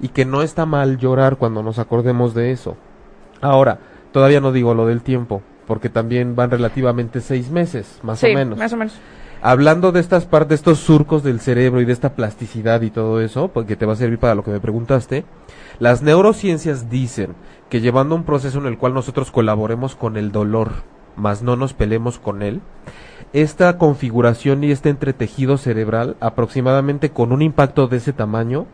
y 0.01 0.09
que 0.09 0.25
no 0.25 0.43
está 0.43 0.67
mal 0.67 0.99
llorar 0.99 1.37
cuando 1.37 1.63
nos 1.63 1.79
acordemos 1.79 2.35
de 2.35 2.53
eso. 2.53 2.77
Ahora, 3.41 3.79
todavía 4.13 4.41
no 4.41 4.53
digo 4.53 4.75
lo 4.75 4.87
del 4.87 5.03
tiempo, 5.03 5.43
porque 5.67 5.89
también 5.89 6.37
van 6.37 6.51
relativamente 6.51 7.21
seis 7.21 7.51
meses, 7.51 7.99
más 8.03 8.19
sí, 8.19 8.31
o 8.31 8.35
menos. 8.35 8.59
Más 8.59 8.73
o 8.73 8.77
menos. 8.77 8.95
Hablando 9.43 9.91
de 9.91 10.01
estas 10.01 10.27
partes, 10.27 10.57
estos 10.57 10.81
surcos 10.81 11.23
del 11.23 11.41
cerebro 11.41 11.81
y 11.81 11.87
de 11.87 11.95
esta 11.95 12.15
plasticidad 12.15 12.83
y 12.83 12.91
todo 12.91 13.23
eso, 13.23 13.49
porque 13.49 13.75
te 13.75 13.87
va 13.87 13.95
a 13.95 13.97
servir 13.97 14.19
para 14.19 14.35
lo 14.35 14.45
que 14.45 14.51
me 14.51 14.61
preguntaste, 14.61 15.25
las 15.79 16.03
neurociencias 16.03 16.91
dicen 16.91 17.35
que 17.71 17.81
llevando 17.81 18.15
un 18.15 18.25
proceso 18.25 18.59
en 18.59 18.67
el 18.67 18.77
cual 18.77 18.93
nosotros 18.93 19.31
colaboremos 19.31 19.97
con 19.97 20.19
el 20.19 20.31
dolor, 20.31 20.73
más 21.17 21.43
no 21.43 21.57
nos 21.57 21.73
pelemos 21.73 22.19
con 22.19 22.43
él, 22.43 22.61
esta 23.33 23.79
configuración 23.79 24.63
y 24.63 24.73
este 24.73 24.91
entretejido 24.91 25.57
cerebral, 25.57 26.17
aproximadamente 26.21 27.09
con 27.09 27.33
un 27.33 27.41
impacto 27.41 27.87
de 27.89 27.97
ese 27.97 28.13
tamaño, 28.13 28.67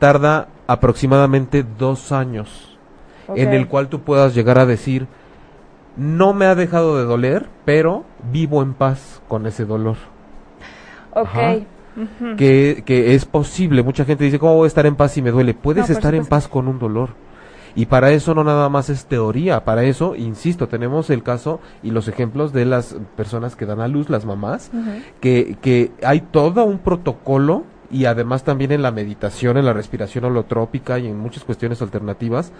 tarda 0.00 0.48
aproximadamente 0.66 1.64
dos 1.78 2.10
años, 2.10 2.76
okay. 3.28 3.44
en 3.44 3.52
el 3.52 3.68
cual 3.68 3.88
tú 3.88 4.00
puedas 4.00 4.34
llegar 4.34 4.58
a 4.58 4.66
decir, 4.66 5.06
no 5.96 6.34
me 6.34 6.46
ha 6.46 6.54
dejado 6.54 6.98
de 6.98 7.04
doler, 7.04 7.48
pero 7.64 8.04
vivo 8.30 8.62
en 8.62 8.74
paz 8.74 9.20
con 9.28 9.46
ese 9.46 9.64
dolor. 9.64 9.96
Ok. 11.12 11.64
Que, 12.36 12.82
que, 12.84 13.14
es 13.14 13.24
posible. 13.24 13.82
Mucha 13.82 14.04
gente 14.04 14.24
dice, 14.24 14.38
¿cómo 14.38 14.56
voy 14.56 14.66
a 14.66 14.68
estar 14.68 14.84
en 14.84 14.96
paz 14.96 15.12
si 15.12 15.22
me 15.22 15.30
duele? 15.30 15.54
Puedes 15.54 15.88
no, 15.88 15.94
estar 15.94 16.14
en 16.14 16.26
paz 16.26 16.46
con 16.46 16.68
un 16.68 16.78
dolor. 16.78 17.10
Y 17.74 17.86
para 17.86 18.10
eso 18.10 18.34
no 18.34 18.42
nada 18.42 18.68
más 18.70 18.88
es 18.88 19.04
teoría, 19.04 19.64
para 19.64 19.84
eso, 19.84 20.16
insisto, 20.16 20.66
tenemos 20.66 21.10
el 21.10 21.22
caso 21.22 21.60
y 21.82 21.90
los 21.90 22.08
ejemplos 22.08 22.54
de 22.54 22.64
las 22.64 22.96
personas 23.16 23.54
que 23.54 23.66
dan 23.66 23.80
a 23.80 23.88
luz, 23.88 24.08
las 24.08 24.24
mamás, 24.24 24.70
uh 24.72 24.76
-huh. 24.78 25.02
que, 25.20 25.58
que 25.60 25.92
hay 26.02 26.22
todo 26.22 26.64
un 26.64 26.78
protocolo 26.78 27.64
y 27.90 28.06
además 28.06 28.44
también 28.44 28.72
en 28.72 28.82
la 28.82 28.90
meditación, 28.90 29.56
en 29.56 29.64
la 29.64 29.72
respiración 29.72 30.24
holotrópica 30.24 30.98
y 30.98 31.06
en 31.06 31.18
muchas 31.18 31.44
cuestiones 31.44 31.82
alternativas, 31.82 32.52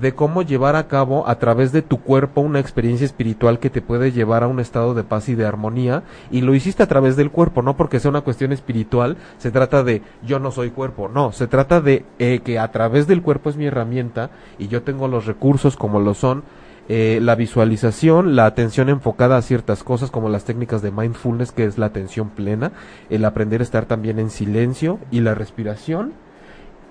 de 0.00 0.14
cómo 0.14 0.42
llevar 0.42 0.76
a 0.76 0.88
cabo 0.88 1.28
a 1.28 1.38
través 1.38 1.72
de 1.72 1.82
tu 1.82 2.00
cuerpo 2.00 2.40
una 2.40 2.60
experiencia 2.60 3.04
espiritual 3.04 3.58
que 3.58 3.70
te 3.70 3.82
puede 3.82 4.12
llevar 4.12 4.42
a 4.42 4.48
un 4.48 4.60
estado 4.60 4.94
de 4.94 5.04
paz 5.04 5.28
y 5.28 5.34
de 5.34 5.46
armonía, 5.46 6.02
y 6.30 6.40
lo 6.40 6.54
hiciste 6.54 6.82
a 6.82 6.88
través 6.88 7.16
del 7.16 7.30
cuerpo, 7.30 7.62
no 7.62 7.76
porque 7.76 8.00
sea 8.00 8.10
una 8.10 8.22
cuestión 8.22 8.52
espiritual, 8.52 9.16
se 9.38 9.50
trata 9.50 9.82
de 9.82 10.02
yo 10.22 10.38
no 10.38 10.50
soy 10.50 10.70
cuerpo, 10.70 11.08
no, 11.08 11.32
se 11.32 11.46
trata 11.46 11.80
de 11.80 12.04
eh, 12.18 12.40
que 12.44 12.58
a 12.58 12.70
través 12.70 13.06
del 13.06 13.22
cuerpo 13.22 13.50
es 13.50 13.56
mi 13.56 13.66
herramienta 13.66 14.30
y 14.58 14.68
yo 14.68 14.82
tengo 14.82 15.08
los 15.08 15.26
recursos 15.26 15.76
como 15.76 16.00
lo 16.00 16.14
son 16.14 16.42
eh, 16.88 17.20
la 17.22 17.36
visualización, 17.36 18.34
la 18.34 18.46
atención 18.46 18.88
enfocada 18.88 19.36
a 19.36 19.42
ciertas 19.42 19.84
cosas 19.84 20.10
como 20.10 20.28
las 20.28 20.44
técnicas 20.44 20.82
de 20.82 20.90
mindfulness, 20.90 21.52
que 21.52 21.64
es 21.64 21.78
la 21.78 21.86
atención 21.86 22.30
plena, 22.30 22.72
el 23.08 23.24
aprender 23.24 23.60
a 23.60 23.64
estar 23.64 23.86
también 23.86 24.18
en 24.18 24.30
silencio 24.30 24.98
y 25.10 25.20
la 25.20 25.34
respiración 25.34 26.12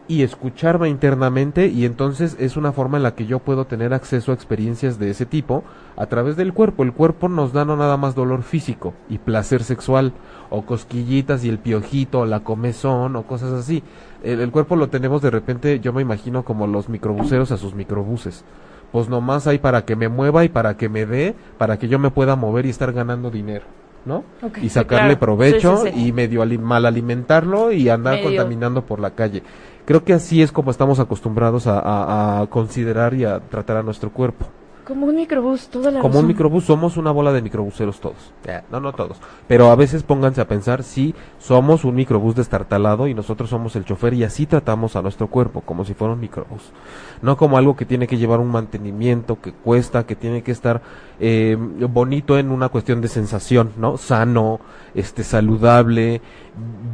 y 0.07 0.23
escucharme 0.23 0.89
internamente 0.89 1.67
y 1.67 1.85
entonces 1.85 2.35
es 2.39 2.57
una 2.57 2.71
forma 2.73 2.97
en 2.97 3.03
la 3.03 3.15
que 3.15 3.27
yo 3.27 3.39
puedo 3.39 3.65
tener 3.65 3.93
acceso 3.93 4.31
a 4.31 4.35
experiencias 4.35 4.99
de 4.99 5.09
ese 5.09 5.25
tipo 5.25 5.63
a 5.95 6.05
través 6.07 6.35
del 6.35 6.53
cuerpo. 6.53 6.83
El 6.83 6.93
cuerpo 6.93 7.29
nos 7.29 7.53
da 7.53 7.63
no 7.63 7.77
nada 7.77 7.95
más 7.97 8.15
dolor 8.15 8.43
físico 8.43 8.93
y 9.09 9.19
placer 9.19 9.63
sexual 9.63 10.13
o 10.49 10.65
cosquillitas 10.65 11.45
y 11.45 11.49
el 11.49 11.59
piojito 11.59 12.21
o 12.21 12.25
la 12.25 12.41
comezón 12.41 13.15
o 13.15 13.23
cosas 13.23 13.53
así. 13.53 13.83
El, 14.23 14.41
el 14.41 14.51
cuerpo 14.51 14.75
lo 14.75 14.89
tenemos 14.89 15.21
de 15.21 15.31
repente, 15.31 15.79
yo 15.79 15.93
me 15.93 16.01
imagino 16.01 16.43
como 16.43 16.67
los 16.67 16.89
microbuseros 16.89 17.51
a 17.51 17.57
sus 17.57 17.73
microbuses 17.73 18.43
pues 18.91 19.07
nomás 19.09 19.47
hay 19.47 19.57
para 19.59 19.85
que 19.85 19.95
me 19.95 20.09
mueva 20.09 20.43
y 20.43 20.49
para 20.49 20.75
que 20.77 20.89
me 20.89 21.05
dé, 21.05 21.35
para 21.57 21.77
que 21.77 21.87
yo 21.87 21.97
me 21.99 22.11
pueda 22.11 22.35
mover 22.35 22.65
y 22.65 22.69
estar 22.69 22.91
ganando 22.93 23.29
dinero, 23.31 23.65
¿no? 24.05 24.23
Y 24.61 24.69
sacarle 24.69 25.17
claro. 25.17 25.19
provecho 25.19 25.77
Sí, 25.77 25.87
sí, 25.87 25.93
sí. 25.93 26.07
y 26.07 26.11
medio 26.11 26.41
ali- 26.41 26.57
mal 26.57 26.85
alimentarlo 26.85 27.71
y 27.71 27.89
andar 27.89 28.15
Medio. 28.15 28.27
contaminando 28.29 28.85
por 28.85 28.99
la 28.99 29.11
calle. 29.11 29.43
Creo 29.85 30.03
que 30.03 30.13
así 30.13 30.41
es 30.41 30.51
como 30.51 30.71
estamos 30.71 30.99
acostumbrados 30.99 31.67
a, 31.67 31.79
a- 31.79 32.41
a 32.41 32.47
considerar 32.47 33.13
y 33.13 33.23
a 33.25 33.39
tratar 33.39 33.77
a 33.77 33.83
nuestro 33.83 34.11
cuerpo. 34.11 34.45
Como 34.91 35.05
un 35.05 35.15
microbús, 35.15 35.69
toda 35.69 35.89
la 35.89 36.01
Como 36.01 36.19
un 36.19 36.27
microbús, 36.27 36.65
somos 36.65 36.97
una 36.97 37.11
bola 37.11 37.31
de 37.31 37.41
microbuseros 37.41 38.01
todos. 38.01 38.33
Eh, 38.43 38.59
no, 38.69 38.81
no 38.81 38.91
todos. 38.91 39.15
Pero 39.47 39.71
a 39.71 39.75
veces 39.77 40.03
pónganse 40.03 40.41
a 40.41 40.49
pensar 40.49 40.83
si 40.83 41.15
somos 41.39 41.85
un 41.85 41.95
microbús 41.95 42.35
destartalado 42.35 43.07
y 43.07 43.13
nosotros 43.13 43.49
somos 43.49 43.73
el 43.77 43.85
chofer 43.85 44.13
y 44.15 44.25
así 44.25 44.47
tratamos 44.47 44.97
a 44.97 45.01
nuestro 45.01 45.27
cuerpo, 45.27 45.61
como 45.61 45.85
si 45.85 45.93
fuera 45.93 46.13
un 46.13 46.19
microbús. 46.19 46.73
No 47.21 47.37
como 47.37 47.57
algo 47.57 47.77
que 47.77 47.85
tiene 47.85 48.05
que 48.05 48.17
llevar 48.17 48.41
un 48.41 48.51
mantenimiento, 48.51 49.39
que 49.39 49.53
cuesta, 49.53 50.05
que 50.05 50.17
tiene 50.17 50.43
que 50.43 50.51
estar 50.51 50.81
eh, 51.21 51.55
bonito 51.57 52.37
en 52.37 52.51
una 52.51 52.67
cuestión 52.67 52.99
de 52.99 53.07
sensación, 53.07 53.71
¿no? 53.77 53.95
Sano, 53.95 54.59
este, 54.93 55.23
saludable, 55.23 56.19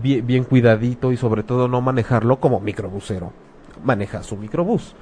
bien, 0.04 0.28
bien 0.28 0.44
cuidadito 0.44 1.12
y 1.12 1.18
sobre 1.18 1.42
todo 1.42 1.68
no 1.68 1.82
manejarlo 1.82 2.40
como 2.40 2.60
microbusero. 2.60 3.34
Maneja 3.84 4.22
su 4.22 4.38
microbús 4.38 4.94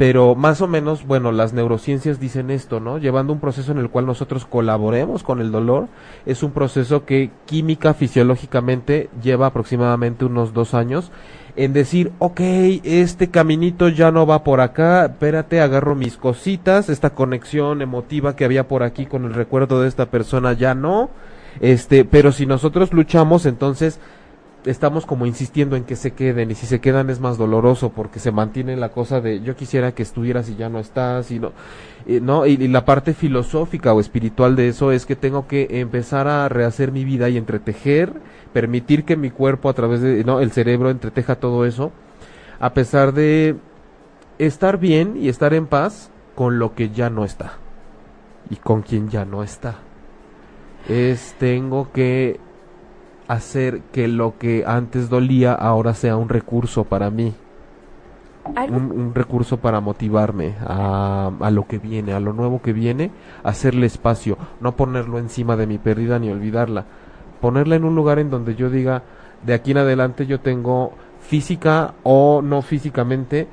pero 0.00 0.34
más 0.34 0.62
o 0.62 0.66
menos, 0.66 1.06
bueno, 1.06 1.30
las 1.30 1.52
neurociencias 1.52 2.18
dicen 2.18 2.50
esto, 2.50 2.80
¿no? 2.80 2.96
Llevando 2.96 3.34
un 3.34 3.38
proceso 3.38 3.70
en 3.72 3.76
el 3.76 3.90
cual 3.90 4.06
nosotros 4.06 4.46
colaboremos 4.46 5.22
con 5.22 5.42
el 5.42 5.52
dolor, 5.52 5.88
es 6.24 6.42
un 6.42 6.52
proceso 6.52 7.04
que 7.04 7.28
química, 7.44 7.92
fisiológicamente, 7.92 9.10
lleva 9.22 9.48
aproximadamente 9.48 10.24
unos 10.24 10.54
dos 10.54 10.72
años 10.72 11.12
en 11.54 11.74
decir, 11.74 12.12
ok, 12.18 12.40
este 12.82 13.28
caminito 13.28 13.90
ya 13.90 14.10
no 14.10 14.24
va 14.24 14.42
por 14.42 14.62
acá, 14.62 15.04
espérate, 15.04 15.60
agarro 15.60 15.94
mis 15.94 16.16
cositas, 16.16 16.88
esta 16.88 17.10
conexión 17.10 17.82
emotiva 17.82 18.36
que 18.36 18.46
había 18.46 18.68
por 18.68 18.82
aquí 18.82 19.04
con 19.04 19.26
el 19.26 19.34
recuerdo 19.34 19.82
de 19.82 19.88
esta 19.88 20.06
persona 20.06 20.54
ya 20.54 20.74
no, 20.74 21.10
este, 21.60 22.06
pero 22.06 22.32
si 22.32 22.46
nosotros 22.46 22.94
luchamos, 22.94 23.44
entonces 23.44 24.00
estamos 24.64 25.06
como 25.06 25.26
insistiendo 25.26 25.76
en 25.76 25.84
que 25.84 25.96
se 25.96 26.12
queden 26.12 26.50
y 26.50 26.54
si 26.54 26.66
se 26.66 26.80
quedan 26.80 27.10
es 27.10 27.20
más 27.20 27.38
doloroso 27.38 27.90
porque 27.90 28.18
se 28.18 28.30
mantiene 28.30 28.76
la 28.76 28.90
cosa 28.90 29.20
de 29.20 29.40
yo 29.40 29.56
quisiera 29.56 29.92
que 29.92 30.02
estuvieras 30.02 30.48
y 30.48 30.56
ya 30.56 30.68
no 30.68 30.78
estás 30.78 31.30
y 31.30 31.38
no 31.38 31.52
y, 32.06 32.20
no 32.20 32.46
y 32.46 32.56
la 32.68 32.84
parte 32.84 33.14
filosófica 33.14 33.92
o 33.94 34.00
espiritual 34.00 34.56
de 34.56 34.68
eso 34.68 34.92
es 34.92 35.06
que 35.06 35.16
tengo 35.16 35.46
que 35.46 35.66
empezar 35.80 36.28
a 36.28 36.48
rehacer 36.48 36.92
mi 36.92 37.04
vida 37.04 37.28
y 37.28 37.36
entretejer 37.36 38.12
permitir 38.52 39.04
que 39.04 39.16
mi 39.16 39.30
cuerpo 39.30 39.68
a 39.68 39.74
través 39.74 40.00
de 40.00 40.24
no 40.24 40.40
el 40.40 40.50
cerebro 40.50 40.90
entreteja 40.90 41.36
todo 41.36 41.64
eso 41.64 41.92
a 42.58 42.74
pesar 42.74 43.14
de 43.14 43.56
estar 44.38 44.78
bien 44.78 45.16
y 45.16 45.28
estar 45.28 45.54
en 45.54 45.66
paz 45.66 46.10
con 46.34 46.58
lo 46.58 46.74
que 46.74 46.90
ya 46.90 47.10
no 47.10 47.24
está 47.24 47.54
y 48.50 48.56
con 48.56 48.82
quien 48.82 49.08
ya 49.08 49.24
no 49.24 49.42
está. 49.42 49.76
Es 50.88 51.34
tengo 51.38 51.92
que 51.92 52.40
hacer 53.30 53.82
que 53.92 54.08
lo 54.08 54.38
que 54.38 54.64
antes 54.66 55.08
dolía 55.08 55.52
ahora 55.52 55.94
sea 55.94 56.16
un 56.16 56.28
recurso 56.28 56.82
para 56.82 57.10
mí, 57.10 57.32
un, 58.68 58.90
un 58.90 59.14
recurso 59.14 59.58
para 59.58 59.80
motivarme 59.80 60.56
a, 60.66 61.30
a 61.38 61.50
lo 61.52 61.68
que 61.68 61.78
viene, 61.78 62.12
a 62.12 62.18
lo 62.18 62.32
nuevo 62.32 62.60
que 62.60 62.72
viene, 62.72 63.12
hacerle 63.44 63.86
espacio, 63.86 64.36
no 64.60 64.74
ponerlo 64.74 65.18
encima 65.18 65.56
de 65.56 65.68
mi 65.68 65.78
pérdida 65.78 66.18
ni 66.18 66.28
olvidarla, 66.28 66.86
ponerla 67.40 67.76
en 67.76 67.84
un 67.84 67.94
lugar 67.94 68.18
en 68.18 68.30
donde 68.30 68.56
yo 68.56 68.68
diga, 68.68 69.04
de 69.46 69.54
aquí 69.54 69.70
en 69.70 69.78
adelante 69.78 70.26
yo 70.26 70.40
tengo 70.40 70.92
física 71.20 71.94
o 72.02 72.42
no 72.42 72.62
físicamente 72.62 73.46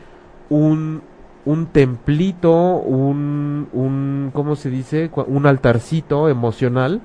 un 0.50 1.04
un 1.46 1.68
templito, 1.68 2.52
un, 2.52 3.70
un, 3.72 4.32
¿cómo 4.34 4.58
se 4.58 4.70
dice? 4.70 5.10
Un 5.28 5.46
altarcito 5.46 6.28
emocional, 6.28 7.00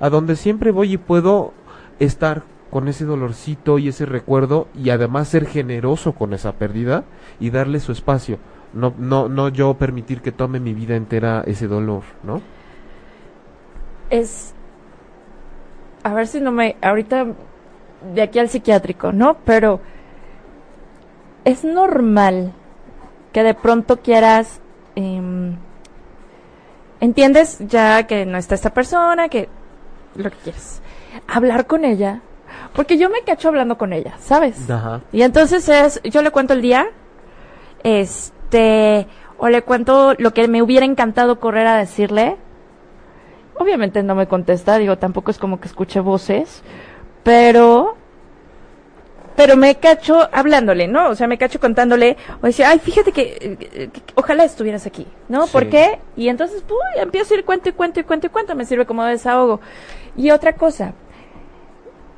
a 0.00 0.10
donde 0.10 0.36
siempre 0.36 0.70
voy 0.70 0.92
y 0.92 0.96
puedo 0.98 1.54
estar 1.98 2.42
con 2.70 2.88
ese 2.88 3.04
dolorcito 3.04 3.78
y 3.78 3.88
ese 3.88 4.06
recuerdo 4.06 4.68
y 4.74 4.90
además 4.90 5.28
ser 5.28 5.46
generoso 5.46 6.12
con 6.12 6.34
esa 6.34 6.52
pérdida 6.52 7.04
y 7.40 7.50
darle 7.50 7.80
su 7.80 7.92
espacio. 7.92 8.38
No, 8.72 8.92
no, 8.98 9.28
no 9.28 9.48
yo 9.48 9.74
permitir 9.74 10.20
que 10.20 10.32
tome 10.32 10.60
mi 10.60 10.74
vida 10.74 10.96
entera 10.96 11.42
ese 11.46 11.68
dolor, 11.68 12.02
¿no? 12.22 12.42
es 14.10 14.54
a 16.02 16.14
ver 16.14 16.26
si 16.26 16.40
no 16.40 16.52
me 16.52 16.76
ahorita 16.80 17.26
de 18.14 18.22
aquí 18.22 18.38
al 18.38 18.48
psiquiátrico, 18.48 19.12
¿no? 19.12 19.38
Pero 19.44 19.80
es 21.44 21.64
normal 21.64 22.52
que 23.32 23.42
de 23.42 23.54
pronto 23.54 23.98
quieras 23.98 24.60
em, 24.94 25.56
entiendes 27.00 27.58
ya 27.66 28.06
que 28.06 28.24
no 28.24 28.38
está 28.38 28.54
esta 28.54 28.70
persona, 28.70 29.28
que 29.28 29.48
lo 30.14 30.30
que 30.30 30.36
quieres 30.36 30.80
hablar 31.28 31.66
con 31.66 31.84
ella, 31.84 32.20
porque 32.74 32.98
yo 32.98 33.08
me 33.10 33.22
cacho 33.22 33.48
hablando 33.48 33.76
con 33.78 33.92
ella, 33.92 34.14
¿sabes? 34.20 34.68
Ajá. 34.70 35.00
Y 35.12 35.22
entonces 35.22 35.68
es, 35.68 36.00
yo 36.04 36.22
le 36.22 36.30
cuento 36.30 36.52
el 36.54 36.62
día, 36.62 36.86
este, 37.82 39.06
o 39.38 39.48
le 39.48 39.62
cuento 39.62 40.14
lo 40.18 40.32
que 40.32 40.48
me 40.48 40.62
hubiera 40.62 40.86
encantado 40.86 41.38
correr 41.40 41.66
a 41.66 41.76
decirle. 41.76 42.36
Obviamente 43.58 44.02
no 44.02 44.14
me 44.14 44.26
contesta, 44.26 44.76
digo, 44.78 44.98
tampoco 44.98 45.30
es 45.30 45.38
como 45.38 45.60
que 45.60 45.68
escuche 45.68 46.00
voces, 46.00 46.62
pero, 47.22 47.96
pero 49.34 49.56
me 49.56 49.76
cacho 49.76 50.28
hablándole, 50.30 50.88
¿no? 50.88 51.08
O 51.08 51.14
sea, 51.14 51.26
me 51.26 51.38
cacho 51.38 51.58
contándole, 51.58 52.16
o 52.42 52.46
decía, 52.46 52.68
ay, 52.68 52.78
fíjate 52.80 53.12
que, 53.12 53.56
que- 53.58 53.88
que 53.90 54.02
ojalá 54.14 54.44
estuvieras 54.44 54.84
aquí, 54.86 55.06
¿no? 55.28 55.46
Sí. 55.46 55.52
¿Por 55.52 55.68
qué? 55.70 55.98
Y 56.16 56.28
entonces, 56.28 56.62
uy, 56.68 57.00
empiezo 57.00 57.32
a 57.34 57.38
ir 57.38 57.44
cuento 57.46 57.70
y 57.70 57.72
cuento 57.72 58.00
y 58.00 58.02
cuento 58.04 58.26
y 58.26 58.30
cuento, 58.30 58.54
me 58.54 58.66
sirve 58.66 58.84
como 58.84 59.04
desahogo. 59.04 59.60
Y 60.18 60.30
otra 60.30 60.52
cosa, 60.54 60.92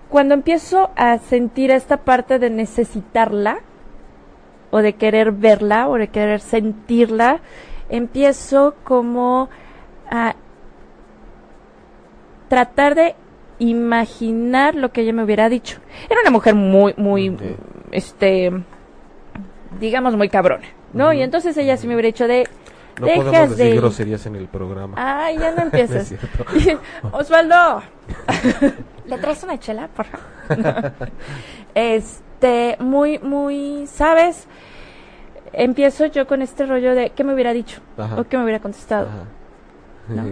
cuando 0.09 0.35
empiezo 0.35 0.91
a 0.97 1.19
sentir 1.19 1.71
esta 1.71 1.99
parte 1.99 2.39
de 2.39 2.51
necesitarla, 2.51 3.61
o 4.71 4.79
de 4.79 4.95
querer 4.95 5.33
verla, 5.33 5.89
o 5.89 5.95
de 5.95 6.09
querer 6.09 6.41
sentirla, 6.41 7.41
empiezo 7.89 8.75
como 8.85 9.49
a 10.11 10.35
tratar 12.49 12.95
de 12.95 13.15
imaginar 13.59 14.75
lo 14.75 14.93
que 14.93 15.03
ella 15.03 15.13
me 15.13 15.25
hubiera 15.25 15.49
dicho. 15.49 15.81
Era 16.09 16.21
una 16.21 16.31
mujer 16.31 16.55
muy, 16.55 16.95
muy, 16.97 17.37
este, 17.91 18.53
digamos, 19.81 20.17
muy 20.17 20.29
cabrona, 20.29 20.67
¿no? 20.93 21.13
Y 21.13 21.23
entonces 21.23 21.57
ella 21.57 21.77
sí 21.77 21.87
me 21.87 21.95
hubiera 21.95 22.07
dicho 22.07 22.29
de, 22.29 22.47
No 23.01 23.07
dejas 23.07 23.25
podemos 23.25 23.51
decir 23.51 23.73
de... 23.73 23.77
groserías 23.81 24.27
en 24.27 24.37
el 24.37 24.49
programa. 24.49 24.95
Ay, 24.97 25.39
ya 25.39 25.53
no 25.53 25.63
empiezas. 25.63 26.15
Osvaldo, 27.13 27.83
¿le 29.09 29.19
traes 29.19 29.43
una 29.43 29.59
chela, 29.59 29.89
por 29.89 30.07
favor? 30.07 30.93
este, 31.75 32.77
muy, 32.81 33.19
muy, 33.19 33.87
¿sabes? 33.87 34.47
Empiezo 35.53 36.07
yo 36.07 36.27
con 36.27 36.43
este 36.43 36.67
rollo 36.67 36.95
de 36.95 37.11
qué 37.11 37.25
me 37.25 37.35
hubiera 37.35 37.53
dicho 37.53 37.81
Ajá. 37.97 38.21
o 38.21 38.25
qué 38.25 38.37
me 38.37 38.45
hubiera 38.45 38.61
contestado. 38.61 39.09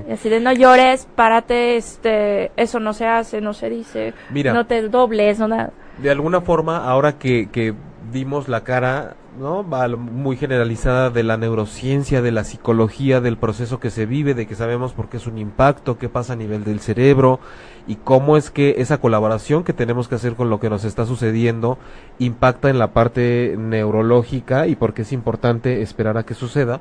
Y 0.09 0.13
así 0.13 0.31
de 0.31 0.41
no 0.41 0.53
llores, 0.53 1.07
párate, 1.15 1.77
este, 1.77 2.51
eso 2.57 2.81
no 2.81 2.95
se 2.95 3.07
hace, 3.07 3.43
no 3.43 3.53
se 3.53 3.69
dice, 3.69 4.15
Mira. 4.31 4.55
no 4.55 4.67
te 4.67 4.89
dobles, 4.89 5.39
no 5.39 5.49
nada. 5.49 5.71
De 5.99 6.11
alguna 6.11 6.41
forma, 6.41 6.89
ahora 6.89 7.19
que, 7.19 7.49
que 7.51 7.75
dimos 8.13 8.49
la 8.49 8.63
cara, 8.65 9.17
¿no? 9.39 9.63
Muy 9.63 10.37
generalizada 10.37 11.11
de 11.11 11.23
la 11.23 11.37
neurociencia, 11.37 12.23
de 12.23 12.33
la 12.33 12.45
psicología, 12.45 13.21
del 13.21 13.37
proceso 13.37 13.81
que 13.81 13.91
se 13.91 14.07
vive, 14.07 14.35
de 14.35 14.47
que 14.47 14.55
sabemos 14.55 14.93
por 14.93 15.09
qué 15.09 15.17
es 15.17 15.27
un 15.27 15.39
impacto, 15.39 15.99
qué 15.99 16.09
pasa 16.09 16.35
a 16.35 16.37
nivel 16.37 16.65
del 16.65 16.81
cerebro 16.81 17.41
y 17.87 17.97
cómo 17.97 18.37
es 18.37 18.51
que 18.51 18.77
esa 18.79 18.99
colaboración 18.99 19.65
que 19.65 19.73
tenemos 19.73 20.09
que 20.09 20.17
hacer 20.17 20.35
con 20.35 20.51
lo 20.51 20.61
que 20.61 20.71
nos 20.71 20.85
está 20.85 21.07
sucediendo 21.07 21.79
impacta 22.19 22.71
en 22.71 22.79
la 22.79 22.93
parte 22.93 23.57
neurológica 23.59 24.67
y 24.67 24.77
por 24.77 24.95
qué 24.95 25.03
es 25.03 25.13
importante 25.13 25.83
esperar 25.83 26.19
a 26.19 26.25
que 26.25 26.35
suceda. 26.35 26.81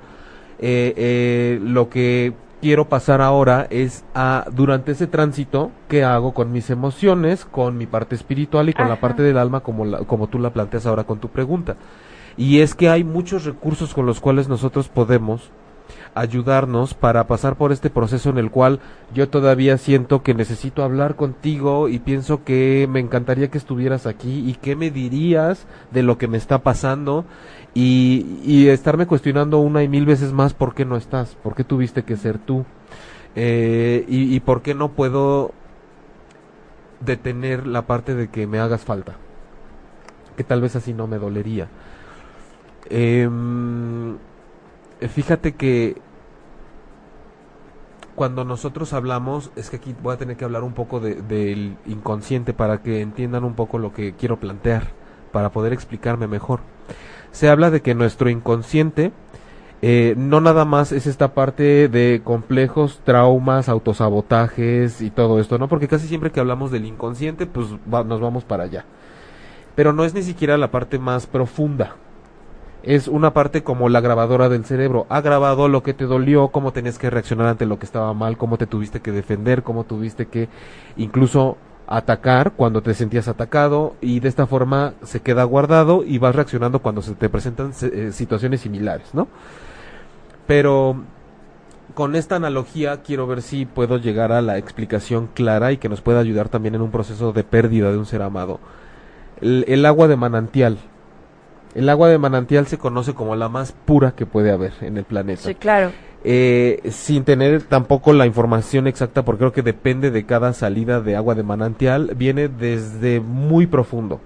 Eh, 0.57 0.93
eh, 0.95 1.59
lo 1.61 1.89
que 1.89 2.33
quiero 2.65 2.89
pasar 2.89 3.21
ahora 3.21 3.67
es 3.69 4.03
a 4.15 4.45
durante 4.51 4.93
ese 4.93 5.05
tránsito 5.05 5.69
qué 5.87 6.03
hago 6.03 6.33
con 6.33 6.51
mis 6.51 6.71
emociones, 6.71 7.45
con 7.45 7.77
mi 7.77 7.85
parte 7.85 8.15
espiritual 8.15 8.69
y 8.69 8.73
con 8.73 8.89
la 8.89 8.99
parte 8.99 9.21
del 9.21 9.37
alma 9.37 9.59
como 9.59 9.85
como 10.07 10.25
tú 10.29 10.39
la 10.39 10.49
planteas 10.49 10.87
ahora 10.87 11.03
con 11.03 11.19
tu 11.19 11.29
pregunta. 11.29 11.75
Y 12.37 12.61
es 12.61 12.73
que 12.73 12.89
hay 12.89 13.03
muchos 13.03 13.45
recursos 13.45 13.93
con 13.93 14.07
los 14.07 14.19
cuales 14.19 14.49
nosotros 14.49 14.89
podemos 14.89 15.51
ayudarnos 16.15 16.95
para 16.95 17.27
pasar 17.27 17.55
por 17.55 17.71
este 17.71 17.91
proceso 17.91 18.31
en 18.31 18.39
el 18.39 18.49
cual 18.49 18.79
yo 19.13 19.29
todavía 19.29 19.77
siento 19.77 20.23
que 20.23 20.33
necesito 20.33 20.81
hablar 20.81 21.15
contigo 21.15 21.87
y 21.87 21.99
pienso 21.99 22.43
que 22.43 22.87
me 22.89 22.99
encantaría 22.99 23.51
que 23.51 23.59
estuvieras 23.59 24.07
aquí 24.07 24.49
y 24.49 24.53
qué 24.55 24.75
me 24.75 24.89
dirías 24.89 25.67
de 25.91 26.01
lo 26.01 26.17
que 26.17 26.27
me 26.27 26.37
está 26.37 26.63
pasando 26.63 27.25
y, 27.75 28.67
estarme 28.69 29.05
cuestionando 29.05 29.59
una 29.59 29.83
y 29.83 29.87
mil 29.89 30.05
veces 30.05 30.31
más 30.31 30.53
por 30.53 30.73
qué 30.73 30.85
no 30.85 30.95
estás, 30.95 31.35
por 31.35 31.55
qué 31.55 31.63
tuviste 31.63 32.03
que 32.03 32.15
ser 32.15 32.39
tú 32.39 32.65
eh, 33.35 34.05
y, 34.07 34.33
y 34.33 34.39
por 34.39 34.61
qué 34.61 34.73
no 34.73 34.93
puedo 34.93 35.51
detener 37.01 37.67
la 37.67 37.83
parte 37.83 38.15
de 38.15 38.29
que 38.29 38.47
me 38.47 38.59
hagas 38.59 38.83
falta, 38.83 39.17
que 40.37 40.43
tal 40.43 40.61
vez 40.61 40.75
así 40.75 40.93
no 40.93 41.05
me 41.05 41.17
dolería. 41.17 41.67
Eh, 42.89 43.29
fíjate 45.09 45.55
que 45.55 45.97
cuando 48.15 48.45
nosotros 48.45 48.93
hablamos, 48.93 49.51
es 49.57 49.69
que 49.69 49.75
aquí 49.75 49.93
voy 50.01 50.13
a 50.13 50.17
tener 50.17 50.37
que 50.37 50.45
hablar 50.45 50.63
un 50.63 50.73
poco 50.73 51.01
del 51.01 51.27
de, 51.27 51.75
inconsciente 51.87 52.53
para 52.53 52.81
que 52.81 53.01
entiendan 53.01 53.43
un 53.43 53.55
poco 53.55 53.77
lo 53.77 53.93
que 53.93 54.13
quiero 54.13 54.39
plantear, 54.39 54.87
para 55.33 55.49
poder 55.49 55.73
explicarme 55.73 56.27
mejor 56.27 56.61
se 57.35 57.49
habla 57.49 57.69
de 57.69 57.81
que 57.81 57.95
nuestro 57.95 58.29
inconsciente 58.29 59.11
eh, 59.81 60.15
no 60.17 60.39
nada 60.39 60.63
más 60.63 60.93
es 60.93 61.05
esta 61.05 61.33
parte 61.33 61.89
de 61.89 62.21
complejos, 62.23 63.01
traumas, 63.03 63.67
autosabotajes 63.67 65.01
y 65.01 65.11
todo 65.11 65.41
esto, 65.41 65.57
¿no? 65.57 65.67
Porque 65.67 65.89
casi 65.89 66.07
siempre 66.07 66.31
que 66.31 66.39
hablamos 66.39 66.71
del 66.71 66.85
inconsciente, 66.85 67.45
pues 67.45 67.67
nos 67.85 68.21
vamos 68.21 68.45
para 68.45 68.63
allá. 68.63 68.85
Pero 69.75 69.91
no 69.91 70.05
es 70.05 70.13
ni 70.13 70.23
siquiera 70.23 70.57
la 70.57 70.71
parte 70.71 70.97
más 70.97 71.27
profunda. 71.27 71.97
Es 72.83 73.09
una 73.09 73.33
parte 73.33 73.63
como 73.63 73.89
la 73.89 73.99
grabadora 73.99 74.47
del 74.47 74.63
cerebro. 74.63 75.05
Ha 75.09 75.19
grabado 75.19 75.67
lo 75.67 75.83
que 75.83 75.93
te 75.93 76.05
dolió, 76.05 76.47
cómo 76.47 76.71
tenías 76.71 76.97
que 76.97 77.09
reaccionar 77.09 77.47
ante 77.47 77.65
lo 77.65 77.79
que 77.79 77.85
estaba 77.85 78.13
mal, 78.13 78.37
cómo 78.37 78.57
te 78.57 78.65
tuviste 78.65 79.01
que 79.01 79.11
defender, 79.11 79.61
cómo 79.61 79.83
tuviste 79.83 80.27
que 80.27 80.47
incluso 80.95 81.57
atacar 81.87 82.53
cuando 82.53 82.81
te 82.81 82.93
sentías 82.93 83.27
atacado 83.27 83.95
y 84.01 84.19
de 84.19 84.29
esta 84.29 84.47
forma 84.47 84.93
se 85.03 85.21
queda 85.21 85.43
guardado 85.43 86.03
y 86.03 86.17
vas 86.17 86.35
reaccionando 86.35 86.79
cuando 86.79 87.01
se 87.01 87.13
te 87.15 87.29
presentan 87.29 87.73
eh, 87.81 88.09
situaciones 88.11 88.61
similares, 88.61 89.13
¿no? 89.13 89.27
Pero 90.47 91.03
con 91.93 92.15
esta 92.15 92.35
analogía 92.35 93.01
quiero 93.01 93.27
ver 93.27 93.41
si 93.41 93.65
puedo 93.65 93.97
llegar 93.97 94.31
a 94.31 94.41
la 94.41 94.57
explicación 94.57 95.27
clara 95.33 95.71
y 95.71 95.77
que 95.77 95.89
nos 95.89 96.01
pueda 96.01 96.19
ayudar 96.19 96.49
también 96.49 96.75
en 96.75 96.81
un 96.81 96.91
proceso 96.91 97.31
de 97.33 97.43
pérdida 97.43 97.91
de 97.91 97.97
un 97.97 98.05
ser 98.05 98.21
amado. 98.21 98.59
el 99.41 99.85
agua 99.85 100.07
de 100.07 100.15
manantial. 100.15 100.77
El 101.75 101.89
agua 101.89 102.07
de 102.07 102.17
manantial 102.17 102.67
se 102.67 102.77
conoce 102.77 103.13
como 103.13 103.35
la 103.35 103.49
más 103.49 103.73
pura 103.73 104.11
que 104.11 104.25
puede 104.25 104.51
haber 104.51 104.73
en 104.81 104.97
el 104.97 105.03
planeta. 105.03 105.41
Sí, 105.41 105.55
claro 105.55 105.91
eh, 106.27 106.81
sin 106.89 107.23
tener 107.23 107.61
tampoco 107.61 108.11
la 108.11 108.25
información 108.25 108.87
exacta, 108.87 109.23
porque 109.23 109.41
creo 109.41 109.51
que 109.53 109.61
depende 109.61 110.09
de 110.09 110.25
cada 110.25 110.53
salida 110.53 110.99
de 110.99 111.15
agua 111.15 111.35
de 111.35 111.43
manantial, 111.43 112.13
viene 112.17 112.47
desde 112.47 113.19
muy 113.19 113.67
profundo, 113.67 114.19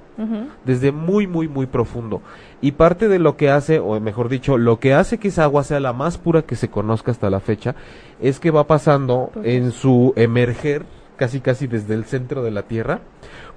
desde 0.63 0.93
muy, 0.93 1.27
muy, 1.27 1.49
muy 1.49 1.65
profundo. 1.65 2.21
Y 2.61 2.71
parte 2.71 3.09
de 3.09 3.19
lo 3.19 3.35
que 3.35 3.49
hace, 3.49 3.79
o 3.79 3.99
mejor 3.99 4.29
dicho, 4.29 4.57
lo 4.57 4.79
que 4.79 4.93
hace 4.93 5.17
que 5.17 5.27
esa 5.27 5.43
agua 5.43 5.65
sea 5.65 5.81
la 5.81 5.91
más 5.91 6.17
pura 6.17 6.43
que 6.43 6.55
se 6.55 6.69
conozca 6.69 7.11
hasta 7.11 7.29
la 7.29 7.41
fecha, 7.41 7.75
es 8.21 8.39
que 8.39 8.51
va 8.51 8.65
pasando 8.65 9.33
en 9.43 9.73
su 9.73 10.13
emerger, 10.15 10.85
casi 11.17 11.41
casi 11.41 11.67
desde 11.67 11.95
el 11.95 12.05
centro 12.05 12.43
de 12.43 12.51
la 12.51 12.63
Tierra, 12.63 13.01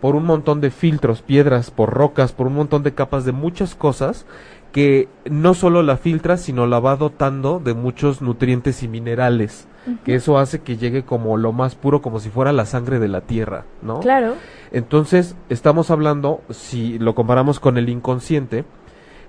por 0.01 0.17
un 0.17 0.25
montón 0.25 0.61
de 0.61 0.73
filtros, 0.73 1.23
piedras, 1.23 1.71
por 1.71 1.91
rocas, 1.91 2.33
por 2.33 2.49
un 2.49 2.55
montón 2.55 2.83
de 2.83 2.93
capas 2.93 3.25
de 3.25 3.31
muchas 3.31 3.77
cosas 3.77 4.27
que 4.73 5.09
no 5.31 5.55
solo 5.55 5.83
la 5.83 5.99
filtra, 5.99 6.39
sino 6.39 6.67
la 6.67 6.81
va 6.81 6.97
dotando 6.97 7.61
de 7.61 7.75
muchos 7.75 8.23
nutrientes 8.23 8.83
y 8.83 8.89
minerales, 8.89 9.69
que 10.05 10.15
eso 10.15 10.39
hace 10.39 10.61
que 10.61 10.77
llegue 10.77 11.05
como 11.05 11.37
lo 11.37 11.53
más 11.53 11.75
puro, 11.75 12.01
como 12.01 12.21
si 12.21 12.31
fuera 12.31 12.53
la 12.53 12.65
sangre 12.65 12.99
de 12.99 13.09
la 13.09 13.21
tierra, 13.21 13.67
¿no? 13.83 14.01
Claro. 14.01 14.35
Entonces, 14.71 15.37
estamos 15.51 15.91
hablando, 15.91 16.41
si 16.51 16.99
lo 16.99 17.15
comparamos 17.15 17.61
con 17.61 17.77
el 17.77 17.91
inconsciente, 17.91 18.65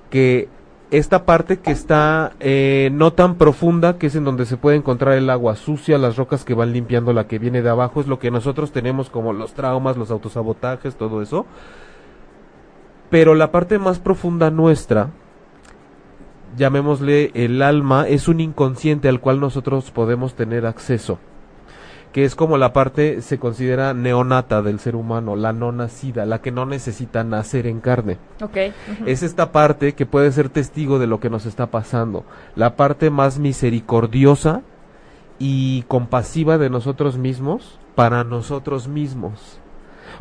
que 0.09 0.47
esta 0.91 1.25
parte 1.25 1.57
que 1.57 1.71
está 1.71 2.33
eh, 2.39 2.89
no 2.93 3.13
tan 3.13 3.35
profunda, 3.35 3.97
que 3.97 4.07
es 4.07 4.15
en 4.15 4.25
donde 4.25 4.45
se 4.45 4.57
puede 4.57 4.77
encontrar 4.77 5.15
el 5.15 5.29
agua 5.29 5.55
sucia, 5.55 5.97
las 5.97 6.17
rocas 6.17 6.45
que 6.45 6.53
van 6.53 6.71
limpiando 6.71 7.13
la 7.13 7.27
que 7.27 7.39
viene 7.39 7.63
de 7.63 7.69
abajo, 7.69 7.99
es 7.99 8.07
lo 8.07 8.19
que 8.19 8.31
nosotros 8.31 8.71
tenemos 8.71 9.09
como 9.09 9.33
los 9.33 9.53
traumas, 9.53 9.97
los 9.97 10.11
autosabotajes, 10.11 10.95
todo 10.95 11.21
eso. 11.21 11.47
Pero 13.09 13.33
la 13.33 13.51
parte 13.51 13.79
más 13.79 13.97
profunda 13.97 14.51
nuestra, 14.51 15.09
llamémosle 16.57 17.31
el 17.33 17.61
alma, 17.61 18.07
es 18.07 18.27
un 18.27 18.39
inconsciente 18.39 19.09
al 19.09 19.19
cual 19.19 19.39
nosotros 19.39 19.91
podemos 19.91 20.35
tener 20.35 20.65
acceso, 20.65 21.19
que 22.11 22.25
es 22.25 22.35
como 22.35 22.57
la 22.57 22.73
parte 22.73 23.21
se 23.21 23.39
considera 23.39 23.93
neonata 23.93 24.61
del 24.61 24.79
ser 24.79 24.95
humano, 24.95 25.35
la 25.35 25.53
no 25.53 25.71
nacida, 25.71 26.25
la 26.25 26.41
que 26.41 26.51
no 26.51 26.65
necesita 26.65 27.23
nacer 27.23 27.67
en 27.67 27.79
carne. 27.79 28.17
Okay. 28.41 28.73
Es 29.05 29.23
esta 29.23 29.51
parte 29.51 29.93
que 29.93 30.05
puede 30.05 30.31
ser 30.31 30.49
testigo 30.49 30.99
de 30.99 31.07
lo 31.07 31.19
que 31.19 31.29
nos 31.29 31.45
está 31.45 31.67
pasando, 31.67 32.23
la 32.55 32.75
parte 32.75 33.09
más 33.09 33.39
misericordiosa 33.39 34.61
y 35.39 35.83
compasiva 35.83 36.57
de 36.57 36.69
nosotros 36.69 37.17
mismos 37.17 37.79
para 37.95 38.23
nosotros 38.23 38.87
mismos. 38.87 39.59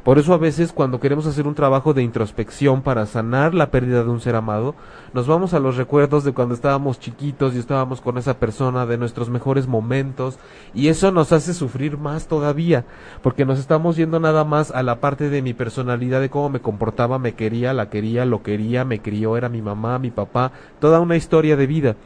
Por 0.04 0.18
eso 0.18 0.34
a 0.34 0.38
veces 0.38 0.72
cuando 0.72 0.98
queremos 0.98 1.26
hacer 1.26 1.46
un 1.46 1.54
trabajo 1.54 1.94
de 1.94 2.02
introspección 2.02 2.82
para 2.82 3.06
sanar 3.06 3.54
la 3.54 3.70
pérdida 3.70 4.02
de 4.02 4.10
un 4.10 4.20
ser 4.20 4.34
amado, 4.34 4.74
nos 5.14 5.28
vamos 5.28 5.54
a 5.54 5.60
los 5.60 5.76
recuerdos 5.76 6.24
de 6.24 6.32
cuando 6.32 6.56
estábamos 6.56 6.98
chiquitos 6.98 7.54
y 7.54 7.60
estábamos 7.60 8.00
con 8.00 8.18
esa 8.18 8.40
persona, 8.40 8.84
de 8.84 8.98
nuestros 8.98 9.30
mejores 9.30 9.68
momentos, 9.68 10.40
y 10.74 10.88
eso 10.88 11.12
nos 11.12 11.30
hace 11.30 11.54
sufrir 11.54 11.98
más 11.98 12.26
todavía, 12.26 12.84
porque 13.22 13.44
nos 13.44 13.60
estamos 13.60 13.94
yendo 13.94 14.18
nada 14.18 14.42
más 14.42 14.72
a 14.72 14.82
la 14.82 14.98
parte 14.98 15.30
de 15.30 15.40
mi 15.40 15.54
personalidad, 15.54 16.20
de 16.20 16.30
cómo 16.30 16.48
me 16.48 16.60
comportaba, 16.60 17.20
me 17.20 17.34
quería, 17.34 17.72
la 17.72 17.88
quería, 17.88 18.24
lo 18.24 18.42
quería, 18.42 18.84
me 18.84 19.00
crió, 19.00 19.36
era 19.36 19.48
mi 19.48 19.62
mamá, 19.62 20.00
mi 20.00 20.10
papá, 20.10 20.50
toda 20.80 20.98
una 20.98 21.14
historia 21.14 21.56
de 21.56 21.66
vida 21.68 21.96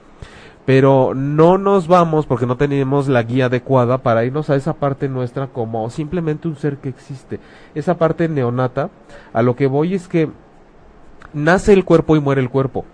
pero 0.66 1.14
no 1.14 1.58
nos 1.58 1.86
vamos 1.86 2.26
porque 2.26 2.44
no 2.44 2.56
tenemos 2.56 3.06
la 3.06 3.22
guía 3.22 3.46
adecuada 3.46 3.98
para 3.98 4.24
irnos 4.24 4.50
a 4.50 4.56
esa 4.56 4.74
parte 4.74 5.08
nuestra 5.08 5.46
como 5.46 5.88
simplemente 5.90 6.48
un 6.48 6.56
ser 6.56 6.78
que 6.78 6.88
existe. 6.88 7.38
Esa 7.76 7.96
parte 7.96 8.28
neonata, 8.28 8.90
a 9.32 9.42
lo 9.42 9.54
que 9.54 9.68
voy 9.68 9.94
es 9.94 10.08
que 10.08 10.28
nace 11.32 11.72
el 11.72 11.84
cuerpo 11.84 12.16
y 12.16 12.20
muere 12.20 12.40
el 12.40 12.50
cuerpo. 12.50 12.84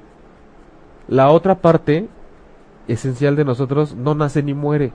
La 1.08 1.30
otra 1.30 1.56
parte 1.56 2.08
esencial 2.88 3.36
de 3.36 3.46
nosotros 3.46 3.94
no 3.94 4.14
nace 4.14 4.42
ni 4.42 4.52
muere. 4.52 4.92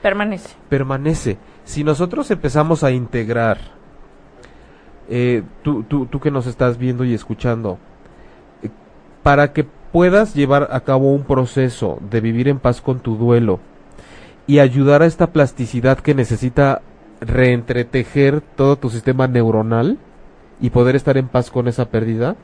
Permanece. 0.00 0.54
Permanece. 0.68 1.38
Si 1.64 1.82
nosotros 1.82 2.30
empezamos 2.30 2.84
a 2.84 2.92
integrar, 2.92 3.58
eh, 5.08 5.42
tú, 5.62 5.82
tú, 5.82 6.06
tú 6.06 6.20
que 6.20 6.30
nos 6.30 6.46
estás 6.46 6.78
viendo 6.78 7.04
y 7.04 7.14
escuchando, 7.14 7.78
eh, 8.62 8.70
para 9.24 9.52
que 9.52 9.66
puedas 9.94 10.34
llevar 10.34 10.70
a 10.72 10.80
cabo 10.80 11.12
un 11.12 11.22
proceso 11.22 12.00
de 12.10 12.20
vivir 12.20 12.48
en 12.48 12.58
paz 12.58 12.80
con 12.80 12.98
tu 12.98 13.14
duelo 13.14 13.60
y 14.44 14.58
ayudar 14.58 15.02
a 15.02 15.06
esta 15.06 15.28
plasticidad 15.28 16.00
que 16.00 16.16
necesita 16.16 16.82
reentretejer 17.20 18.40
todo 18.40 18.74
tu 18.74 18.90
sistema 18.90 19.28
neuronal 19.28 19.98
y 20.60 20.70
poder 20.70 20.96
estar 20.96 21.16
en 21.16 21.28
paz 21.28 21.48
con 21.52 21.68
esa 21.68 21.90
pérdida, 21.90 22.34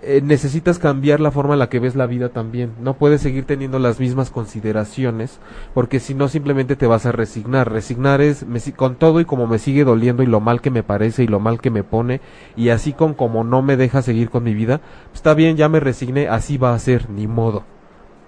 eh, 0.00 0.20
necesitas 0.22 0.78
cambiar 0.78 1.18
la 1.18 1.32
forma 1.32 1.54
en 1.54 1.58
la 1.58 1.68
que 1.68 1.80
ves 1.80 1.96
la 1.96 2.06
vida 2.06 2.28
también. 2.28 2.72
No 2.80 2.94
puedes 2.94 3.20
seguir 3.20 3.44
teniendo 3.46 3.78
las 3.78 3.98
mismas 3.98 4.30
consideraciones, 4.30 5.40
porque 5.74 5.98
si 5.98 6.14
no 6.14 6.28
simplemente 6.28 6.76
te 6.76 6.86
vas 6.86 7.04
a 7.04 7.12
resignar. 7.12 7.72
Resignar 7.72 8.20
es 8.20 8.44
con 8.76 8.94
todo 8.94 9.20
y 9.20 9.24
como 9.24 9.46
me 9.46 9.58
sigue 9.58 9.84
doliendo 9.84 10.22
y 10.22 10.26
lo 10.26 10.40
mal 10.40 10.60
que 10.60 10.70
me 10.70 10.84
parece 10.84 11.24
y 11.24 11.26
lo 11.26 11.40
mal 11.40 11.60
que 11.60 11.70
me 11.70 11.82
pone, 11.82 12.20
y 12.56 12.68
así 12.68 12.92
con 12.92 13.14
como 13.14 13.42
no 13.42 13.60
me 13.62 13.76
deja 13.76 14.02
seguir 14.02 14.30
con 14.30 14.44
mi 14.44 14.54
vida, 14.54 14.80
pues 15.06 15.16
está 15.16 15.34
bien, 15.34 15.56
ya 15.56 15.68
me 15.68 15.80
resigné, 15.80 16.28
así 16.28 16.58
va 16.58 16.74
a 16.74 16.78
ser, 16.78 17.10
ni 17.10 17.26
modo. 17.26 17.64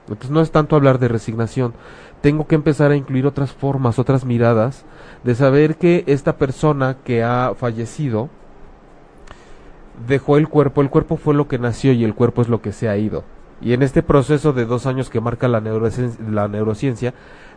Entonces 0.09 0.31
no 0.31 0.41
es 0.41 0.51
tanto 0.51 0.75
hablar 0.75 0.99
de 0.99 1.07
resignación, 1.07 1.75
tengo 2.21 2.49
que 2.49 2.57
empezar 2.57 2.91
a 2.91 2.97
incluir 2.97 3.27
otras 3.27 3.53
formas, 3.53 4.01
otras 4.01 4.25
miradas, 4.25 4.85
de 5.23 5.37
saber 5.37 5.77
que 5.77 6.03
esta 6.09 6.37
persona 6.37 6.97
que 7.05 7.23
ha 7.23 7.55
fallecido, 7.57 8.29
dejó 10.07 10.37
el 10.37 10.49
cuerpo, 10.49 10.83
el 10.83 10.91
cuerpo 10.91 11.17
fue 11.17 11.35
lo 11.35 11.49
que 11.49 11.59
nació 11.59 11.93
y 11.93 12.05
el 12.05 12.15
cuerpo 12.15 12.43
es 12.43 12.49
lo 12.49 12.61
que 12.61 12.73
se 12.73 12.89
ha 12.89 12.97
ido. 12.97 13.25
Y 13.61 13.73
en 13.73 13.83
este 13.83 14.03
proceso 14.03 14.53
de 14.53 14.65
dos 14.65 14.87
años 14.87 15.11
que 15.11 15.21
marca 15.21 15.49
la, 15.49 15.61
neurociencia, 15.61 16.25
la 16.29 16.49
neurociencia 16.49 17.15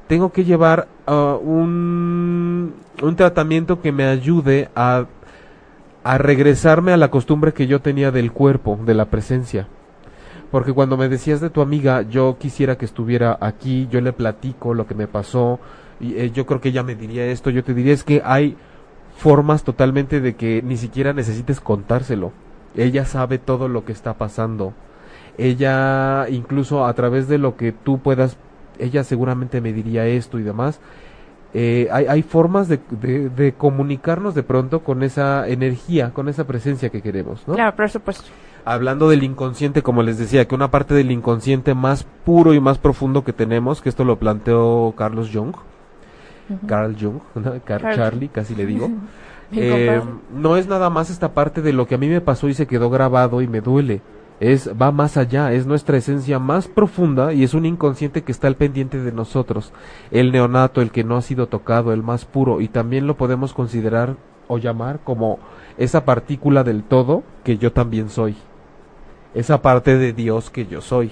tengo 0.07 0.31
que 0.31 0.43
llevar 0.43 0.87
uh, 1.07 1.37
un, 1.41 2.73
un 3.01 3.15
tratamiento 3.15 3.81
que 3.81 3.91
me 3.91 4.05
ayude 4.05 4.69
a, 4.75 5.05
a 6.03 6.17
regresarme 6.17 6.91
a 6.91 6.97
la 6.97 7.09
costumbre 7.09 7.53
que 7.53 7.67
yo 7.67 7.81
tenía 7.81 8.11
del 8.11 8.31
cuerpo, 8.31 8.77
de 8.85 8.93
la 8.93 9.05
presencia. 9.05 9.67
Porque 10.51 10.73
cuando 10.73 10.97
me 10.97 11.09
decías 11.09 11.41
de 11.41 11.49
tu 11.49 11.61
amiga, 11.61 12.03
yo 12.03 12.37
quisiera 12.37 12.77
que 12.77 12.85
estuviera 12.85 13.37
aquí, 13.39 13.87
yo 13.89 14.01
le 14.01 14.13
platico 14.13 14.73
lo 14.73 14.85
que 14.85 14.93
me 14.93 15.07
pasó, 15.07 15.59
y 15.99 16.15
eh, 16.15 16.31
yo 16.31 16.45
creo 16.45 16.61
que 16.61 16.69
ella 16.69 16.83
me 16.83 16.95
diría 16.95 17.25
esto, 17.25 17.49
yo 17.49 17.63
te 17.63 17.73
diría 17.73 17.93
es 17.93 18.03
que 18.03 18.21
hay 18.23 18.57
formas 19.23 19.63
totalmente 19.63 20.19
de 20.19 20.35
que 20.35 20.61
ni 20.61 20.75
siquiera 20.75 21.13
necesites 21.13 21.61
contárselo. 21.61 22.33
Ella 22.75 23.05
sabe 23.05 23.37
todo 23.37 23.69
lo 23.69 23.85
que 23.85 23.93
está 23.93 24.15
pasando. 24.15 24.73
Ella, 25.37 26.27
incluso 26.29 26.85
a 26.85 26.93
través 26.93 27.29
de 27.29 27.37
lo 27.37 27.55
que 27.55 27.71
tú 27.71 27.99
puedas, 27.99 28.35
ella 28.79 29.05
seguramente 29.05 29.61
me 29.61 29.71
diría 29.71 30.05
esto 30.07 30.39
y 30.39 30.43
demás. 30.43 30.81
Eh, 31.53 31.87
hay, 31.89 32.05
hay, 32.07 32.21
formas 32.21 32.67
de, 32.67 32.81
de, 32.89 33.29
de, 33.29 33.53
comunicarnos 33.53 34.35
de 34.35 34.43
pronto 34.43 34.83
con 34.83 35.03
esa 35.03 35.47
energía, 35.47 36.09
con 36.09 36.27
esa 36.27 36.45
presencia 36.45 36.89
que 36.89 37.01
queremos, 37.01 37.47
¿no? 37.47 37.53
Claro, 37.53 37.77
por 37.77 37.89
supuesto. 37.89 38.25
Hablando 38.65 39.07
del 39.07 39.23
inconsciente, 39.23 39.83
como 39.83 40.03
les 40.03 40.17
decía, 40.17 40.45
que 40.49 40.55
una 40.55 40.69
parte 40.69 40.95
del 40.95 41.11
inconsciente 41.11 41.75
más 41.75 42.05
puro 42.25 42.53
y 42.53 42.59
más 42.59 42.77
profundo 42.77 43.23
que 43.23 43.31
tenemos, 43.31 43.81
que 43.81 43.87
esto 43.87 44.03
lo 44.03 44.19
planteó 44.19 44.93
Carlos 44.97 45.29
Jung, 45.33 45.55
uh 46.49 46.53
-huh. 46.53 46.67
Carl 46.67 46.95
Jung, 46.99 47.19
¿no? 47.35 47.51
Car 47.63 47.81
Carl. 47.81 47.95
Charlie, 47.95 48.29
casi 48.29 48.55
le 48.55 48.65
digo. 48.65 48.89
eh, 49.51 50.01
no 50.33 50.57
es 50.57 50.67
nada 50.67 50.89
más 50.89 51.09
esta 51.09 51.33
parte 51.33 51.61
de 51.61 51.73
lo 51.73 51.87
que 51.87 51.95
a 51.95 51.97
mí 51.97 52.07
me 52.07 52.21
pasó 52.21 52.47
y 52.47 52.53
se 52.53 52.67
quedó 52.67 52.89
grabado 52.89 53.41
y 53.41 53.47
me 53.47 53.61
duele. 53.61 54.01
Es, 54.39 54.69
va 54.69 54.91
más 54.91 55.15
allá, 55.15 55.53
es 55.53 55.65
nuestra 55.65 55.97
esencia 55.97 56.37
más 56.37 56.67
profunda 56.67 57.33
y 57.33 57.43
es 57.43 57.53
un 57.53 57.65
inconsciente 57.65 58.23
que 58.23 58.31
está 58.31 58.47
al 58.47 58.55
pendiente 58.55 58.99
de 58.99 59.11
nosotros. 59.11 59.71
El 60.11 60.31
neonato, 60.31 60.81
el 60.81 60.91
que 60.91 61.03
no 61.03 61.15
ha 61.15 61.21
sido 61.21 61.47
tocado, 61.47 61.93
el 61.93 62.03
más 62.03 62.25
puro, 62.25 62.59
y 62.59 62.67
también 62.67 63.07
lo 63.07 63.15
podemos 63.15 63.53
considerar 63.53 64.17
o 64.47 64.57
llamar 64.57 64.99
como 65.03 65.39
esa 65.77 66.03
partícula 66.03 66.63
del 66.63 66.83
todo 66.83 67.23
que 67.43 67.57
yo 67.57 67.71
también 67.71 68.09
soy. 68.09 68.35
Esa 69.33 69.61
parte 69.61 69.97
de 69.97 70.13
Dios 70.13 70.49
que 70.49 70.65
yo 70.65 70.81
soy. 70.81 71.11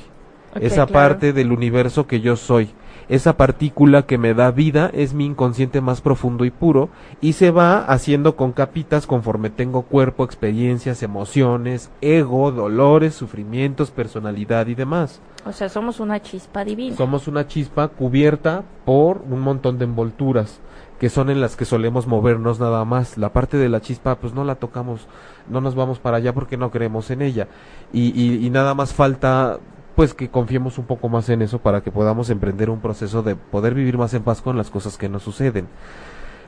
Okay, 0.51 0.67
esa 0.67 0.85
claro. 0.87 0.91
parte 0.91 1.33
del 1.33 1.51
universo 1.51 2.07
que 2.07 2.19
yo 2.19 2.35
soy 2.35 2.71
esa 3.11 3.35
partícula 3.35 4.03
que 4.03 4.17
me 4.17 4.33
da 4.33 4.51
vida 4.51 4.89
es 4.93 5.13
mi 5.13 5.25
inconsciente 5.25 5.81
más 5.81 5.99
profundo 5.99 6.45
y 6.45 6.49
puro 6.49 6.87
y 7.19 7.33
se 7.33 7.51
va 7.51 7.83
haciendo 7.83 8.37
con 8.37 8.53
capitas 8.53 9.05
conforme 9.05 9.49
tengo 9.49 9.81
cuerpo, 9.81 10.23
experiencias, 10.23 11.03
emociones, 11.03 11.91
ego, 11.99 12.53
dolores, 12.53 13.13
sufrimientos, 13.13 13.91
personalidad 13.91 14.67
y 14.67 14.75
demás. 14.75 15.19
O 15.45 15.51
sea, 15.51 15.67
somos 15.67 15.99
una 15.99 16.21
chispa 16.21 16.63
divina. 16.63 16.95
Somos 16.95 17.27
una 17.27 17.47
chispa 17.47 17.89
cubierta 17.89 18.63
por 18.85 19.21
un 19.29 19.41
montón 19.41 19.77
de 19.77 19.83
envolturas 19.83 20.61
que 20.97 21.09
son 21.09 21.29
en 21.29 21.41
las 21.41 21.57
que 21.57 21.65
solemos 21.65 22.07
movernos 22.07 22.61
nada 22.61 22.85
más. 22.85 23.17
La 23.17 23.33
parte 23.33 23.57
de 23.57 23.67
la 23.67 23.81
chispa, 23.81 24.15
pues 24.15 24.33
no 24.33 24.45
la 24.45 24.55
tocamos, 24.55 25.07
no 25.49 25.59
nos 25.59 25.75
vamos 25.75 25.99
para 25.99 26.15
allá 26.15 26.31
porque 26.31 26.55
no 26.55 26.71
creemos 26.71 27.11
en 27.11 27.23
ella. 27.23 27.49
Y, 27.91 28.17
y, 28.17 28.45
y 28.45 28.49
nada 28.51 28.73
más 28.73 28.93
falta 28.93 29.59
pues 29.95 30.13
que 30.13 30.29
confiemos 30.29 30.77
un 30.77 30.85
poco 30.85 31.09
más 31.09 31.29
en 31.29 31.41
eso 31.41 31.59
para 31.59 31.81
que 31.81 31.91
podamos 31.91 32.29
emprender 32.29 32.69
un 32.69 32.79
proceso 32.79 33.23
de 33.23 33.35
poder 33.35 33.73
vivir 33.73 33.97
más 33.97 34.13
en 34.13 34.23
paz 34.23 34.41
con 34.41 34.57
las 34.57 34.69
cosas 34.69 34.97
que 34.97 35.09
nos 35.09 35.23
suceden. 35.23 35.67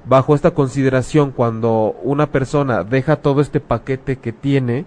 Bajo 0.05 0.35
esta 0.35 0.51
consideración, 0.51 1.31
cuando 1.31 1.95
una 2.03 2.27
persona 2.27 2.83
deja 2.83 3.17
todo 3.17 3.41
este 3.41 3.59
paquete 3.59 4.17
que 4.17 4.33
tiene, 4.33 4.85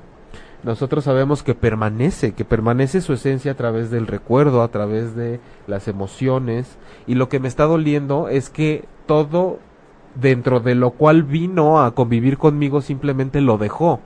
nosotros 0.63 1.05
sabemos 1.05 1.43
que 1.43 1.55
permanece, 1.55 2.33
que 2.33 2.45
permanece 2.45 3.01
su 3.01 3.13
esencia 3.13 3.53
a 3.53 3.57
través 3.57 3.91
del 3.91 4.07
recuerdo, 4.07 4.63
a 4.63 4.69
través 4.69 5.15
de 5.17 5.41
las 5.67 5.89
emociones, 5.89 6.77
y 7.07 7.15
lo 7.15 7.29
que 7.29 7.41
me 7.41 7.49
está 7.49 7.65
doliendo 7.65 8.29
es 8.29 8.51
que 8.51 8.85
todo 9.07 9.59
dentro 10.15 10.61
de 10.61 10.75
lo 10.75 10.91
cual 10.91 11.23
vino 11.23 11.83
a 11.83 11.95
convivir 11.95 12.37
conmigo 12.37 12.81
simplemente 12.81 13.41
lo 13.41 13.59
dejó 13.59 14.01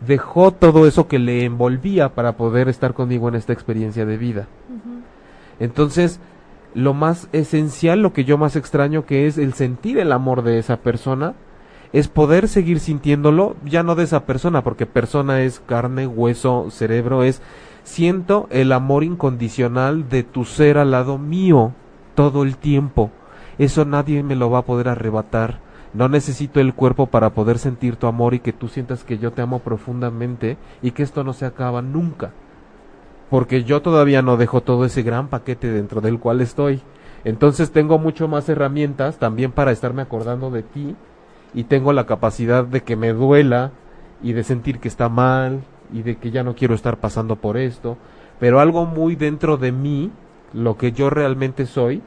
dejó 0.00 0.52
todo 0.52 0.86
eso 0.86 1.08
que 1.08 1.18
le 1.18 1.44
envolvía 1.44 2.10
para 2.14 2.36
poder 2.36 2.68
estar 2.68 2.94
conmigo 2.94 3.28
en 3.28 3.34
esta 3.34 3.52
experiencia 3.52 4.06
de 4.06 4.16
vida. 4.16 4.46
Uh 4.68 4.74
-huh. 4.74 5.02
Entonces, 5.60 6.20
lo 6.74 6.94
más 6.94 7.28
esencial, 7.32 8.00
lo 8.02 8.12
que 8.12 8.24
yo 8.24 8.38
más 8.38 8.56
extraño, 8.56 9.04
que 9.04 9.26
es 9.26 9.38
el 9.38 9.54
sentir 9.54 9.98
el 9.98 10.12
amor 10.12 10.42
de 10.42 10.58
esa 10.58 10.78
persona, 10.78 11.34
es 11.92 12.08
poder 12.08 12.48
seguir 12.48 12.80
sintiéndolo, 12.80 13.56
ya 13.64 13.82
no 13.82 13.94
de 13.94 14.04
esa 14.04 14.26
persona, 14.26 14.62
porque 14.62 14.86
persona 14.86 15.40
es 15.40 15.60
carne, 15.60 16.06
hueso, 16.06 16.70
cerebro, 16.70 17.22
es 17.22 17.40
siento 17.82 18.46
el 18.50 18.72
amor 18.72 19.04
incondicional 19.04 20.08
de 20.08 20.22
tu 20.22 20.44
ser 20.44 20.76
al 20.76 20.90
lado 20.90 21.16
mío 21.16 21.72
todo 22.14 22.42
el 22.42 22.56
tiempo. 22.56 23.10
Eso 23.58 23.84
nadie 23.84 24.22
me 24.22 24.36
lo 24.36 24.50
va 24.50 24.58
a 24.58 24.66
poder 24.66 24.88
arrebatar 24.88 25.60
no 25.94 26.08
necesito 26.08 26.60
el 26.60 26.74
cuerpo 26.74 27.06
para 27.06 27.30
poder 27.30 27.58
sentir 27.58 27.96
tu 27.96 28.06
amor 28.06 28.34
y 28.34 28.40
que 28.40 28.52
tú 28.52 28.68
sientas 28.68 29.04
que 29.04 29.18
yo 29.18 29.32
te 29.32 29.42
amo 29.42 29.60
profundamente 29.60 30.56
y 30.82 30.90
que 30.90 31.02
esto 31.02 31.24
no 31.24 31.32
se 31.32 31.46
acaba 31.46 31.82
nunca. 31.82 32.32
Porque 33.30 33.64
yo 33.64 33.82
todavía 33.82 34.22
no 34.22 34.36
dejo 34.36 34.62
todo 34.62 34.84
ese 34.84 35.02
gran 35.02 35.28
paquete 35.28 35.70
dentro 35.70 36.00
del 36.00 36.18
cual 36.18 36.40
estoy. 36.40 36.80
Entonces 37.24 37.72
tengo 37.72 37.98
mucho 37.98 38.28
más 38.28 38.48
herramientas 38.48 39.18
también 39.18 39.52
para 39.52 39.72
estarme 39.72 40.02
acordando 40.02 40.50
de 40.50 40.62
ti 40.62 40.94
y 41.54 41.64
tengo 41.64 41.92
la 41.92 42.06
capacidad 42.06 42.64
de 42.64 42.82
que 42.82 42.96
me 42.96 43.12
duela 43.12 43.72
y 44.22 44.32
de 44.32 44.44
sentir 44.44 44.78
que 44.78 44.88
está 44.88 45.08
mal 45.08 45.62
y 45.92 46.02
de 46.02 46.16
que 46.16 46.30
ya 46.30 46.42
no 46.42 46.54
quiero 46.54 46.74
estar 46.74 46.98
pasando 46.98 47.36
por 47.36 47.56
esto. 47.56 47.96
Pero 48.38 48.60
algo 48.60 48.86
muy 48.86 49.16
dentro 49.16 49.56
de 49.56 49.72
mí, 49.72 50.10
lo 50.52 50.76
que 50.76 50.92
yo 50.92 51.10
realmente 51.10 51.66
soy, 51.66 52.02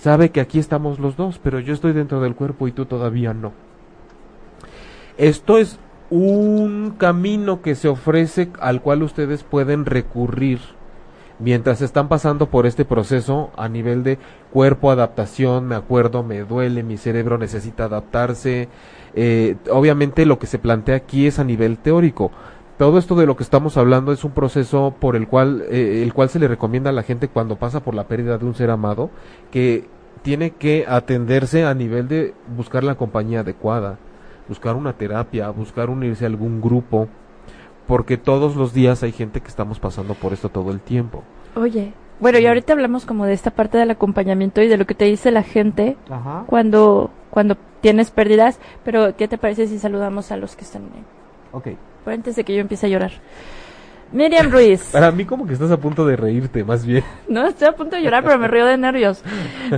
sabe 0.00 0.30
que 0.30 0.40
aquí 0.40 0.58
estamos 0.58 0.98
los 0.98 1.16
dos, 1.16 1.38
pero 1.42 1.60
yo 1.60 1.74
estoy 1.74 1.92
dentro 1.92 2.20
del 2.20 2.34
cuerpo 2.34 2.68
y 2.68 2.72
tú 2.72 2.86
todavía 2.86 3.34
no. 3.34 3.52
Esto 5.16 5.58
es 5.58 5.78
un 6.10 6.94
camino 6.96 7.60
que 7.60 7.74
se 7.74 7.88
ofrece 7.88 8.50
al 8.60 8.80
cual 8.80 9.02
ustedes 9.02 9.42
pueden 9.42 9.84
recurrir 9.84 10.60
mientras 11.38 11.82
están 11.82 12.08
pasando 12.08 12.46
por 12.46 12.66
este 12.66 12.84
proceso 12.84 13.50
a 13.56 13.68
nivel 13.68 14.02
de 14.02 14.18
cuerpo, 14.52 14.90
adaptación, 14.90 15.66
me 15.66 15.74
acuerdo, 15.74 16.22
me 16.22 16.40
duele, 16.40 16.82
mi 16.82 16.96
cerebro 16.96 17.38
necesita 17.38 17.84
adaptarse. 17.84 18.68
Eh, 19.14 19.56
obviamente 19.70 20.26
lo 20.26 20.38
que 20.38 20.46
se 20.46 20.58
plantea 20.58 20.96
aquí 20.96 21.26
es 21.26 21.38
a 21.38 21.44
nivel 21.44 21.78
teórico. 21.78 22.30
Todo 22.78 22.98
esto 22.98 23.16
de 23.16 23.26
lo 23.26 23.36
que 23.36 23.42
estamos 23.42 23.76
hablando 23.76 24.12
es 24.12 24.22
un 24.22 24.30
proceso 24.30 24.94
por 25.00 25.16
el 25.16 25.26
cual, 25.26 25.64
eh, 25.68 26.02
el 26.04 26.14
cual 26.14 26.28
se 26.28 26.38
le 26.38 26.46
recomienda 26.46 26.90
a 26.90 26.92
la 26.92 27.02
gente 27.02 27.26
cuando 27.26 27.56
pasa 27.56 27.80
por 27.80 27.94
la 27.94 28.04
pérdida 28.04 28.38
de 28.38 28.46
un 28.46 28.54
ser 28.54 28.70
amado, 28.70 29.10
que 29.50 29.86
tiene 30.22 30.52
que 30.52 30.84
atenderse 30.88 31.64
a 31.64 31.74
nivel 31.74 32.06
de 32.06 32.34
buscar 32.56 32.84
la 32.84 32.94
compañía 32.94 33.40
adecuada, 33.40 33.98
buscar 34.48 34.76
una 34.76 34.92
terapia, 34.92 35.50
buscar 35.50 35.90
unirse 35.90 36.24
a 36.24 36.28
algún 36.28 36.60
grupo, 36.60 37.08
porque 37.88 38.16
todos 38.16 38.54
los 38.54 38.72
días 38.72 39.02
hay 39.02 39.10
gente 39.10 39.40
que 39.40 39.48
estamos 39.48 39.80
pasando 39.80 40.14
por 40.14 40.32
esto 40.32 40.48
todo 40.48 40.70
el 40.70 40.78
tiempo. 40.78 41.24
Oye, 41.56 41.92
bueno, 42.20 42.38
y 42.38 42.46
ahorita 42.46 42.74
hablamos 42.74 43.06
como 43.06 43.26
de 43.26 43.32
esta 43.32 43.50
parte 43.50 43.76
del 43.76 43.90
acompañamiento 43.90 44.62
y 44.62 44.68
de 44.68 44.76
lo 44.76 44.86
que 44.86 44.94
te 44.94 45.06
dice 45.06 45.32
la 45.32 45.42
gente 45.42 45.96
Ajá. 46.10 46.44
cuando 46.46 47.10
cuando 47.30 47.56
tienes 47.80 48.12
pérdidas, 48.12 48.60
pero 48.84 49.16
¿qué 49.16 49.26
te 49.26 49.38
parece 49.38 49.66
si 49.66 49.78
saludamos 49.78 50.30
a 50.30 50.36
los 50.36 50.54
que 50.54 50.64
están 50.64 50.82
ahí? 50.94 51.04
Ok. 51.52 51.68
Pero 52.08 52.16
antes 52.16 52.36
de 52.36 52.44
que 52.44 52.54
yo 52.54 52.62
empiece 52.62 52.86
a 52.86 52.88
llorar. 52.88 53.10
Miriam 54.12 54.50
Ruiz. 54.50 54.80
Para 54.92 55.10
mí 55.10 55.26
como 55.26 55.46
que 55.46 55.52
estás 55.52 55.70
a 55.70 55.76
punto 55.76 56.06
de 56.06 56.16
reírte, 56.16 56.64
más 56.64 56.86
bien. 56.86 57.04
No, 57.28 57.46
estoy 57.46 57.68
a 57.68 57.72
punto 57.72 57.96
de 57.96 58.02
llorar, 58.02 58.24
pero 58.24 58.38
me 58.38 58.48
río 58.48 58.64
de 58.64 58.78
nervios. 58.78 59.22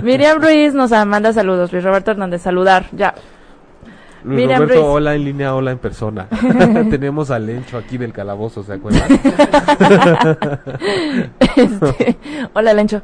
Miriam 0.01 0.41
Ruiz 0.41 0.73
nos 0.73 0.91
manda 0.91 1.33
saludos. 1.33 1.73
Luis 1.73 1.83
Roberto 1.83 2.11
Hernández, 2.11 2.41
saludar, 2.41 2.85
ya. 2.93 3.15
Luis 4.23 4.37
Miriam 4.43 4.61
Roberto, 4.61 4.81
Ruiz. 4.81 4.95
hola 4.95 5.15
en 5.15 5.25
línea, 5.25 5.53
hola 5.53 5.71
en 5.71 5.79
persona. 5.79 6.27
Tenemos 6.89 7.31
al 7.31 7.47
Lencho 7.47 7.77
aquí 7.77 7.97
del 7.97 8.13
calabozo, 8.13 8.63
¿se 8.63 8.71
acuerdan? 8.71 9.09
este, 11.57 12.17
hola 12.53 12.73
Lencho. 12.73 13.01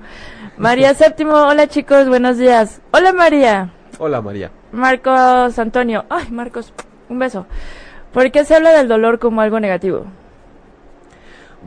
María 0.57 0.93
Séptimo, 0.93 1.33
hola 1.33 1.67
chicos, 1.67 2.07
buenos 2.07 2.37
días. 2.37 2.79
Hola 2.91 3.11
María. 3.11 3.71
Hola 3.99 4.21
María. 4.21 4.51
Marcos 4.71 5.59
Antonio, 5.59 6.05
ay 6.09 6.31
Marcos, 6.31 6.71
un 7.09 7.19
beso. 7.19 7.45
¿Por 8.17 8.31
qué 8.31 8.45
se 8.45 8.55
habla 8.55 8.71
del 8.71 8.87
dolor 8.87 9.19
como 9.19 9.41
algo 9.41 9.59
negativo? 9.59 10.05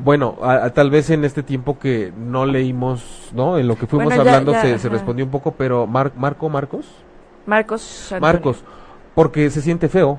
Bueno, 0.02 0.36
a, 0.42 0.64
a, 0.64 0.70
tal 0.70 0.90
vez 0.90 1.08
en 1.10 1.24
este 1.24 1.44
tiempo 1.44 1.78
que 1.78 2.12
no 2.18 2.44
leímos, 2.44 3.30
¿no? 3.32 3.56
En 3.56 3.68
lo 3.68 3.76
que 3.78 3.86
fuimos 3.86 4.06
Bueno, 4.06 4.24
ya- 4.24 4.30
hablando 4.32 4.50
ya, 4.50 4.76
se, 4.76 4.88
respondió 4.88 5.24
un 5.24 5.30
poco, 5.30 5.52
pero 5.52 5.86
Mar- 5.86 6.10
Marco, 6.16 6.48
Marcos, 6.48 6.86
Marcos. 7.46 8.10
Antonio. 8.10 8.20
Marcos, 8.20 8.64
porque 9.14 9.48
se 9.50 9.62
siente 9.62 9.88
feo. 9.88 10.18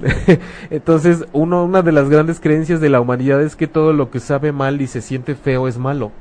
Entonces, 0.70 1.26
uno, 1.34 1.66
una 1.66 1.82
de 1.82 1.92
las 1.92 2.08
grandes 2.08 2.40
creencias 2.40 2.80
de 2.80 2.88
la 2.88 3.02
humanidad 3.02 3.42
es 3.42 3.54
que 3.54 3.66
todo 3.66 3.92
lo 3.92 4.10
que 4.10 4.20
sabe 4.20 4.52
mal 4.52 4.80
y 4.80 4.86
se 4.86 5.02
siente 5.02 5.34
feo 5.34 5.68
es 5.68 5.76
malo. 5.76 6.12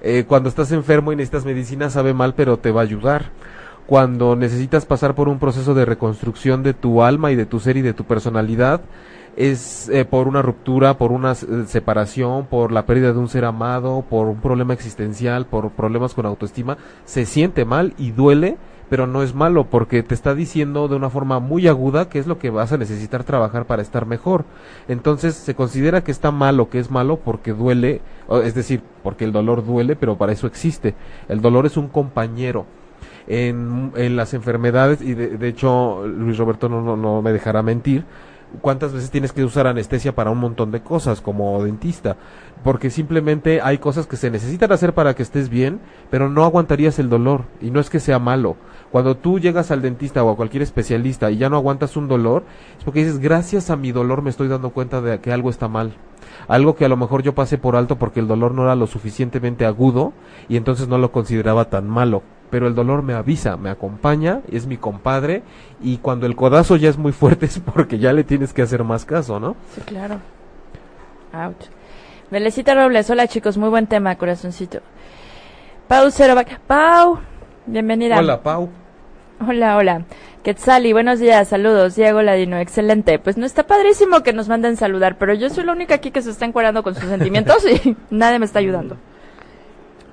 Eh, 0.00 0.24
cuando 0.26 0.48
estás 0.48 0.72
enfermo 0.72 1.12
y 1.12 1.16
necesitas 1.16 1.44
medicina 1.44 1.90
sabe 1.90 2.14
mal, 2.14 2.32
pero 2.32 2.56
te 2.56 2.70
va 2.70 2.80
a 2.80 2.84
ayudar. 2.84 3.26
Cuando 3.88 4.36
necesitas 4.36 4.84
pasar 4.84 5.14
por 5.14 5.30
un 5.30 5.38
proceso 5.38 5.72
de 5.72 5.86
reconstrucción 5.86 6.62
de 6.62 6.74
tu 6.74 7.02
alma 7.02 7.32
y 7.32 7.36
de 7.36 7.46
tu 7.46 7.58
ser 7.58 7.78
y 7.78 7.80
de 7.80 7.94
tu 7.94 8.04
personalidad, 8.04 8.82
es 9.34 9.88
eh, 9.88 10.04
por 10.04 10.28
una 10.28 10.42
ruptura, 10.42 10.98
por 10.98 11.10
una 11.10 11.32
eh, 11.32 11.36
separación, 11.66 12.44
por 12.44 12.70
la 12.70 12.84
pérdida 12.84 13.14
de 13.14 13.18
un 13.18 13.30
ser 13.30 13.46
amado, 13.46 14.04
por 14.10 14.26
un 14.26 14.42
problema 14.42 14.74
existencial, 14.74 15.46
por 15.46 15.70
problemas 15.70 16.12
con 16.12 16.26
autoestima, 16.26 16.76
se 17.06 17.24
siente 17.24 17.64
mal 17.64 17.94
y 17.96 18.10
duele, 18.10 18.58
pero 18.90 19.06
no 19.06 19.22
es 19.22 19.34
malo 19.34 19.64
porque 19.64 20.02
te 20.02 20.12
está 20.12 20.34
diciendo 20.34 20.88
de 20.88 20.96
una 20.96 21.08
forma 21.08 21.40
muy 21.40 21.66
aguda 21.66 22.10
qué 22.10 22.18
es 22.18 22.26
lo 22.26 22.38
que 22.38 22.50
vas 22.50 22.72
a 22.72 22.76
necesitar 22.76 23.24
trabajar 23.24 23.64
para 23.64 23.80
estar 23.80 24.04
mejor. 24.04 24.44
Entonces 24.88 25.34
se 25.34 25.54
considera 25.54 26.04
que 26.04 26.12
está 26.12 26.30
malo, 26.30 26.68
que 26.68 26.78
es 26.78 26.90
malo 26.90 27.20
porque 27.20 27.54
duele, 27.54 28.02
es 28.44 28.54
decir, 28.54 28.82
porque 29.02 29.24
el 29.24 29.32
dolor 29.32 29.64
duele, 29.64 29.96
pero 29.96 30.18
para 30.18 30.32
eso 30.32 30.46
existe. 30.46 30.94
El 31.30 31.40
dolor 31.40 31.64
es 31.64 31.78
un 31.78 31.88
compañero. 31.88 32.66
En, 33.30 34.16
las 34.16 34.32
enfermedades, 34.32 35.02
y 35.02 35.14
de, 35.14 35.36
de 35.36 35.48
hecho 35.48 36.06
Luis 36.06 36.38
Roberto 36.38 36.68
no, 36.68 36.80
no, 36.80 36.96
no 36.96 37.20
me 37.20 37.32
dejará 37.32 37.62
mentir, 37.62 38.04
cuántas 38.60 38.92
veces 38.92 39.10
tienes 39.10 39.32
que 39.32 39.44
usar 39.44 39.66
anestesia 39.66 40.14
para 40.14 40.30
un 40.30 40.38
montón 40.38 40.70
de 40.70 40.80
cosas 40.80 41.20
como 41.20 41.62
dentista, 41.62 42.16
porque 42.64 42.90
simplemente 42.90 43.60
hay 43.62 43.78
cosas 43.78 44.06
que 44.06 44.16
se 44.16 44.30
necesitan 44.30 44.72
hacer 44.72 44.94
para 44.94 45.14
que 45.14 45.22
estés 45.22 45.48
bien, 45.48 45.80
pero 46.10 46.28
no 46.28 46.44
aguantarías 46.44 46.98
el 46.98 47.08
dolor 47.08 47.44
y 47.60 47.70
no 47.70 47.80
es 47.80 47.90
que 47.90 48.00
sea 48.00 48.18
malo. 48.18 48.56
Cuando 48.90 49.16
tú 49.16 49.38
llegas 49.38 49.70
al 49.70 49.82
dentista 49.82 50.24
o 50.24 50.30
a 50.30 50.36
cualquier 50.36 50.62
especialista 50.62 51.30
y 51.30 51.36
ya 51.36 51.50
no 51.50 51.56
aguantas 51.56 51.96
un 51.96 52.08
dolor, 52.08 52.44
es 52.78 52.84
porque 52.84 53.04
dices, 53.04 53.18
gracias 53.18 53.70
a 53.70 53.76
mi 53.76 53.92
dolor 53.92 54.22
me 54.22 54.30
estoy 54.30 54.48
dando 54.48 54.70
cuenta 54.70 55.00
de 55.00 55.20
que 55.20 55.32
algo 55.32 55.50
está 55.50 55.68
mal. 55.68 55.92
Algo 56.48 56.74
que 56.74 56.86
a 56.86 56.88
lo 56.88 56.96
mejor 56.96 57.22
yo 57.22 57.34
pasé 57.34 57.58
por 57.58 57.76
alto 57.76 57.96
porque 57.96 58.20
el 58.20 58.28
dolor 58.28 58.54
no 58.54 58.62
era 58.62 58.74
lo 58.74 58.86
suficientemente 58.86 59.66
agudo 59.66 60.14
y 60.48 60.56
entonces 60.56 60.88
no 60.88 60.96
lo 60.96 61.12
consideraba 61.12 61.66
tan 61.66 61.86
malo 61.88 62.22
pero 62.50 62.66
el 62.66 62.74
dolor 62.74 63.02
me 63.02 63.14
avisa, 63.14 63.56
me 63.56 63.70
acompaña, 63.70 64.40
es 64.50 64.66
mi 64.66 64.76
compadre 64.76 65.42
y 65.80 65.98
cuando 65.98 66.26
el 66.26 66.36
codazo 66.36 66.76
ya 66.76 66.88
es 66.88 66.98
muy 66.98 67.12
fuerte 67.12 67.46
es 67.46 67.58
porque 67.60 67.98
ya 67.98 68.12
le 68.12 68.24
tienes 68.24 68.52
que 68.52 68.62
hacer 68.62 68.84
más 68.84 69.04
caso, 69.04 69.40
¿no? 69.40 69.56
Sí, 69.74 69.80
claro. 69.82 70.20
Ouch. 71.32 71.66
Melecita 72.30 72.74
Robles, 72.74 73.08
hola 73.10 73.26
chicos, 73.26 73.56
muy 73.56 73.68
buen 73.68 73.86
tema, 73.86 74.16
corazoncito. 74.16 74.80
Pau 75.88 76.10
Cerovac, 76.10 76.60
Pau, 76.60 77.18
bienvenida. 77.66 78.18
Hola, 78.18 78.42
Pau. 78.42 78.68
Hola, 79.46 79.76
hola. 79.76 80.02
Quetzali, 80.42 80.92
buenos 80.92 81.20
días, 81.20 81.48
saludos. 81.48 81.94
Diego 81.94 82.22
Ladino, 82.22 82.58
excelente. 82.58 83.18
Pues 83.18 83.36
no 83.36 83.46
está 83.46 83.66
padrísimo 83.66 84.22
que 84.22 84.32
nos 84.32 84.48
manden 84.48 84.76
saludar, 84.76 85.16
pero 85.16 85.32
yo 85.34 85.48
soy 85.48 85.64
la 85.64 85.72
única 85.72 85.94
aquí 85.94 86.10
que 86.10 86.22
se 86.22 86.30
está 86.30 86.44
encuadrando 86.44 86.82
con 86.82 86.94
sus 86.94 87.04
sentimientos 87.04 87.64
y 87.64 87.96
nadie 88.10 88.38
me 88.38 88.46
está 88.46 88.58
ayudando. 88.58 88.96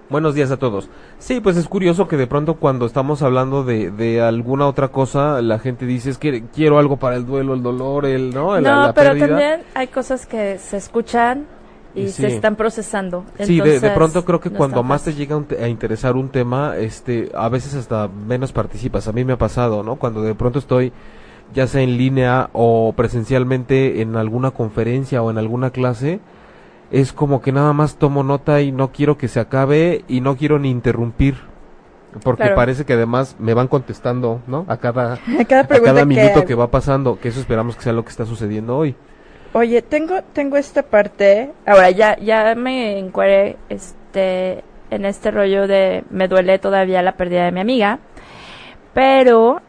Buenos 0.09 0.35
días 0.35 0.51
a 0.51 0.57
todos. 0.57 0.87
Sí, 1.17 1.41
pues 1.41 1.57
es 1.57 1.67
curioso 1.67 2.07
que 2.07 2.15
de 2.15 2.27
pronto 2.27 2.55
cuando 2.55 2.85
estamos 2.85 3.23
hablando 3.23 3.63
de, 3.63 3.89
de 3.89 4.21
alguna 4.21 4.67
otra 4.67 4.89
cosa, 4.89 5.41
la 5.41 5.57
gente 5.57 5.85
dice 5.85 6.11
es 6.11 6.17
que 6.17 6.43
quiero 6.53 6.77
algo 6.77 6.97
para 6.97 7.15
el 7.15 7.25
duelo, 7.25 7.55
el 7.55 7.63
dolor, 7.63 8.05
el, 8.05 8.29
¿no? 8.29 8.59
no, 8.61 8.93
pero 8.93 9.17
también 9.17 9.61
hay 9.73 9.87
cosas 9.87 10.27
que 10.27 10.59
se 10.59 10.77
escuchan 10.77 11.47
y 11.95 12.09
se 12.09 12.27
están 12.27 12.55
procesando. 12.55 13.23
sí, 13.39 13.59
de, 13.59 13.79
de, 13.79 13.89
pronto 13.91 14.25
creo 14.25 14.39
que 14.39 14.49
cuando 14.51 14.83
más 14.83 15.03
te 15.03 15.13
llega 15.13 15.41
a 15.61 15.67
interesar 15.67 16.15
un 16.15 16.29
tema, 16.29 16.75
este, 16.77 17.31
a 17.33 17.49
veces 17.49 17.73
hasta 17.73 18.07
menos 18.07 18.51
participas. 18.51 19.07
A 19.07 19.11
mí 19.11 19.23
me 19.23 19.33
ha 19.33 19.37
pasado, 19.37 19.81
¿no? 19.81 19.95
Cuando 19.95 20.21
de 20.21 20.35
pronto 20.35 20.59
estoy 20.59 20.91
ya 21.53 21.67
sea 21.67 21.81
en 21.81 21.97
línea 21.97 22.49
o 22.53 22.93
presencialmente 22.95 24.01
en 24.01 24.15
alguna 24.15 24.51
conferencia 24.51 25.21
o 25.21 25.31
en 25.31 25.37
alguna 25.37 25.69
clase, 25.69 26.19
es 26.95 27.11
como 27.11 27.41
que 27.41 27.51
nada 27.51 27.73
más 27.73 27.97
tomo 27.97 28.23
nota 28.23 28.61
y 28.61 28.71
no 28.71 28.93
quiero 28.93 29.17
que 29.17 29.27
se 29.27 29.41
acabe 29.41 30.05
y 30.07 30.21
no 30.21 30.37
quiero 30.37 30.59
ni 30.59 30.69
interrumpir 30.69 31.35
porque 32.23 32.49
parece 32.51 32.85
que 32.85 32.93
además 32.93 33.35
me 33.37 33.53
van 33.53 33.67
contestando, 33.67 34.41
¿no? 34.47 34.65
A 34.69 34.77
cada, 34.77 35.13
a 35.39 35.45
cada, 35.45 36.05
minuto 36.05 36.45
que... 36.45 36.55
va 36.55 36.71
pasando, 36.71 37.19
que 37.19 37.27
eso 37.27 37.41
esperamos 37.41 37.75
que 37.75 37.83
sea 37.83 37.91
lo 37.91 38.03
que 38.03 38.11
está 38.11 38.25
sucediendo 38.25 38.77
hoy. 38.77 38.95
Oye, 39.51 39.81
tengo 39.81 40.21
tengo 40.33 40.55
esta 40.55 40.83
parte, 40.83 41.51
ahora 41.65 41.89
ya 41.91 42.17
ya 42.17 42.55
me 42.55 42.97
encuadré 42.97 43.57
este 43.67 44.63
en 44.89 45.03
este 45.03 45.31
rollo 45.31 45.67
de 45.67 46.05
me 46.09 46.29
duele 46.29 46.59
todavía 46.59 47.01
la 47.01 47.17
pérdida 47.17 47.43
de 47.43 47.51
mi 47.51 47.59
amiga, 47.59 47.99
pero 48.93 49.61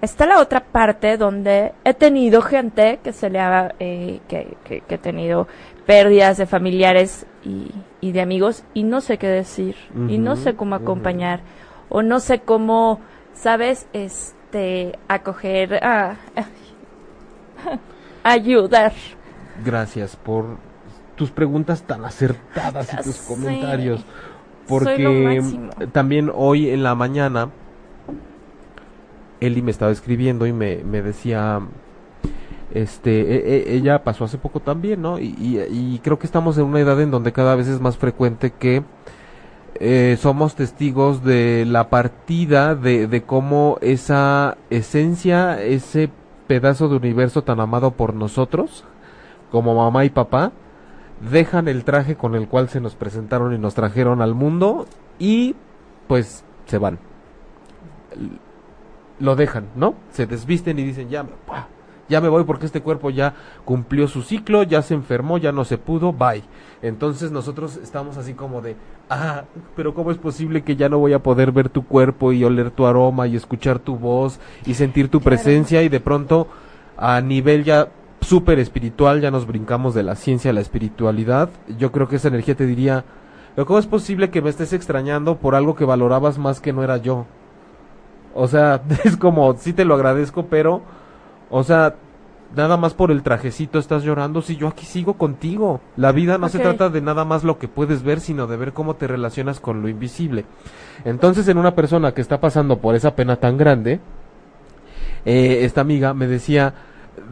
está 0.00 0.26
la 0.26 0.40
otra 0.40 0.60
parte 0.60 1.18
donde 1.18 1.72
he 1.84 1.94
tenido 1.94 2.40
gente 2.40 3.00
que 3.04 3.12
se 3.12 3.30
le 3.30 3.40
ha 3.40 3.74
eh, 3.78 4.20
que, 4.28 4.56
que, 4.64 4.80
que, 4.80 4.94
he 4.94 4.98
tenido 4.98 5.46
pérdidas 5.86 6.36
de 6.36 6.46
familiares 6.46 7.26
y, 7.44 8.12
de 8.12 8.20
amigos 8.20 8.64
y 8.74 8.82
no 8.82 9.00
sé 9.00 9.18
qué 9.18 9.28
decir 9.28 9.76
y 10.08 10.18
no 10.18 10.36
sé 10.36 10.54
cómo 10.54 10.74
acompañar 10.74 11.40
o 11.88 12.02
no 12.02 12.20
sé 12.20 12.40
cómo, 12.40 13.00
¿sabes? 13.34 13.86
Este, 13.92 14.98
acoger, 15.08 15.82
a, 15.84 16.16
ayudar. 18.24 18.92
Gracias 19.64 20.16
por 20.16 20.56
tus 21.16 21.30
preguntas 21.30 21.82
tan 21.82 22.04
acertadas 22.04 22.92
y 22.92 22.96
tus 23.02 23.18
comentarios. 23.18 24.04
Porque 24.66 25.42
también 25.92 26.30
hoy 26.34 26.70
en 26.70 26.82
la 26.82 26.94
mañana 26.94 27.50
Eli 29.40 29.60
me 29.60 29.72
estaba 29.72 29.90
escribiendo 29.90 30.46
y 30.46 30.52
me, 30.52 30.76
me 30.84 31.02
decía 31.02 31.60
este 32.74 33.20
e, 33.20 33.56
e, 33.56 33.76
ella 33.76 34.02
pasó 34.02 34.24
hace 34.24 34.38
poco 34.38 34.60
también 34.60 35.02
no 35.02 35.18
y, 35.18 36.00
creo 36.02 36.18
que 36.18 36.26
estamos 36.26 36.56
en 36.58 36.64
una 36.64 36.80
edad 36.80 37.00
en 37.00 37.10
donde 37.10 37.32
cada 37.32 37.54
vez 37.54 37.68
es 37.68 37.80
más 37.80 37.96
frecuente 37.96 38.50
que 38.50 38.82
eh, 39.80 40.16
somos 40.20 40.54
testigos 40.54 41.24
de 41.24 41.64
la 41.66 41.88
partida 41.88 42.74
de, 42.74 43.22
cómo 43.26 43.78
esa 43.80 44.56
esencia 44.70 45.62
ese 45.62 46.10
pedazo 46.46 46.88
de 46.88 46.96
universo 46.96 47.42
tan 47.42 47.60
amado 47.60 47.92
por 47.92 48.14
nosotros 48.14 48.84
como 49.50 49.74
mamá 49.74 50.04
y 50.04 50.10
papá 50.10 50.52
dejan 51.30 51.68
el 51.68 51.84
traje 51.84 52.16
con 52.16 52.34
el 52.34 52.48
cual 52.48 52.68
se 52.68 52.80
nos 52.80 52.94
presentaron 52.94 53.54
y 53.54 53.58
nos 53.58 53.74
trajeron 53.74 54.22
al 54.22 54.34
mundo 54.34 54.86
y 55.18 55.54
pues 56.08 56.44
se 56.66 56.78
van. 56.78 56.98
Lo 59.20 59.36
dejan 59.36 59.68
no 59.76 59.94
se 60.10 60.26
desvisten 60.26 60.78
y 60.78 60.84
dicen 60.84 61.08
ya 61.08 61.24
ya 62.12 62.20
me 62.20 62.28
voy 62.28 62.44
porque 62.44 62.66
este 62.66 62.82
cuerpo 62.82 63.08
ya 63.08 63.34
cumplió 63.64 64.06
su 64.06 64.22
ciclo, 64.22 64.62
ya 64.64 64.82
se 64.82 64.92
enfermó, 64.92 65.38
ya 65.38 65.50
no 65.50 65.64
se 65.64 65.78
pudo, 65.78 66.12
bye. 66.12 66.42
Entonces 66.82 67.32
nosotros 67.32 67.78
estamos 67.82 68.18
así 68.18 68.34
como 68.34 68.60
de, 68.60 68.76
ah, 69.08 69.44
pero 69.74 69.94
¿cómo 69.94 70.10
es 70.10 70.18
posible 70.18 70.62
que 70.62 70.76
ya 70.76 70.90
no 70.90 70.98
voy 70.98 71.14
a 71.14 71.22
poder 71.22 71.52
ver 71.52 71.70
tu 71.70 71.86
cuerpo 71.86 72.32
y 72.32 72.44
oler 72.44 72.70
tu 72.70 72.86
aroma 72.86 73.26
y 73.26 73.34
escuchar 73.34 73.78
tu 73.78 73.96
voz 73.96 74.38
y 74.66 74.74
sentir 74.74 75.08
tu 75.08 75.22
presencia 75.22 75.82
y 75.82 75.88
de 75.88 76.00
pronto 76.00 76.48
a 76.98 77.20
nivel 77.22 77.64
ya 77.64 77.88
súper 78.20 78.58
espiritual 78.58 79.20
ya 79.22 79.30
nos 79.30 79.46
brincamos 79.46 79.94
de 79.94 80.02
la 80.02 80.14
ciencia 80.14 80.50
a 80.50 80.54
la 80.54 80.60
espiritualidad? 80.60 81.48
Yo 81.78 81.92
creo 81.92 82.08
que 82.08 82.16
esa 82.16 82.28
energía 82.28 82.54
te 82.54 82.66
diría, 82.66 83.06
pero 83.54 83.66
¿cómo 83.66 83.78
es 83.78 83.86
posible 83.86 84.28
que 84.28 84.42
me 84.42 84.50
estés 84.50 84.74
extrañando 84.74 85.38
por 85.38 85.54
algo 85.54 85.76
que 85.76 85.86
valorabas 85.86 86.36
más 86.36 86.60
que 86.60 86.74
no 86.74 86.84
era 86.84 86.98
yo? 86.98 87.24
O 88.34 88.48
sea, 88.48 88.82
es 89.04 89.16
como, 89.16 89.54
sí 89.54 89.72
te 89.72 89.86
lo 89.86 89.94
agradezco, 89.94 90.44
pero 90.44 90.82
o 91.54 91.62
sea, 91.62 91.96
nada 92.56 92.76
más 92.76 92.94
por 92.94 93.10
el 93.10 93.22
trajecito 93.22 93.78
estás 93.78 94.02
llorando 94.02 94.42
si 94.42 94.56
yo 94.56 94.68
aquí 94.68 94.86
sigo 94.86 95.14
contigo. 95.14 95.80
La 95.96 96.12
vida 96.12 96.38
no 96.38 96.48
se 96.48 96.58
trata 96.58 96.88
de 96.88 97.00
nada 97.00 97.24
más 97.24 97.44
lo 97.44 97.58
que 97.58 97.68
puedes 97.68 98.02
ver, 98.02 98.20
sino 98.20 98.46
de 98.46 98.56
ver 98.56 98.72
cómo 98.72 98.94
te 98.94 99.06
relacionas 99.06 99.60
con 99.60 99.82
lo 99.82 99.88
invisible. 99.88 100.44
Entonces, 101.04 101.48
en 101.48 101.58
una 101.58 101.74
persona 101.74 102.12
que 102.12 102.20
está 102.20 102.40
pasando 102.40 102.78
por 102.78 102.94
esa 102.94 103.14
pena 103.14 103.36
tan 103.36 103.56
grande, 103.56 104.00
eh, 105.24 105.60
esta 105.62 105.80
amiga 105.80 106.14
me 106.14 106.26
decía, 106.26 106.74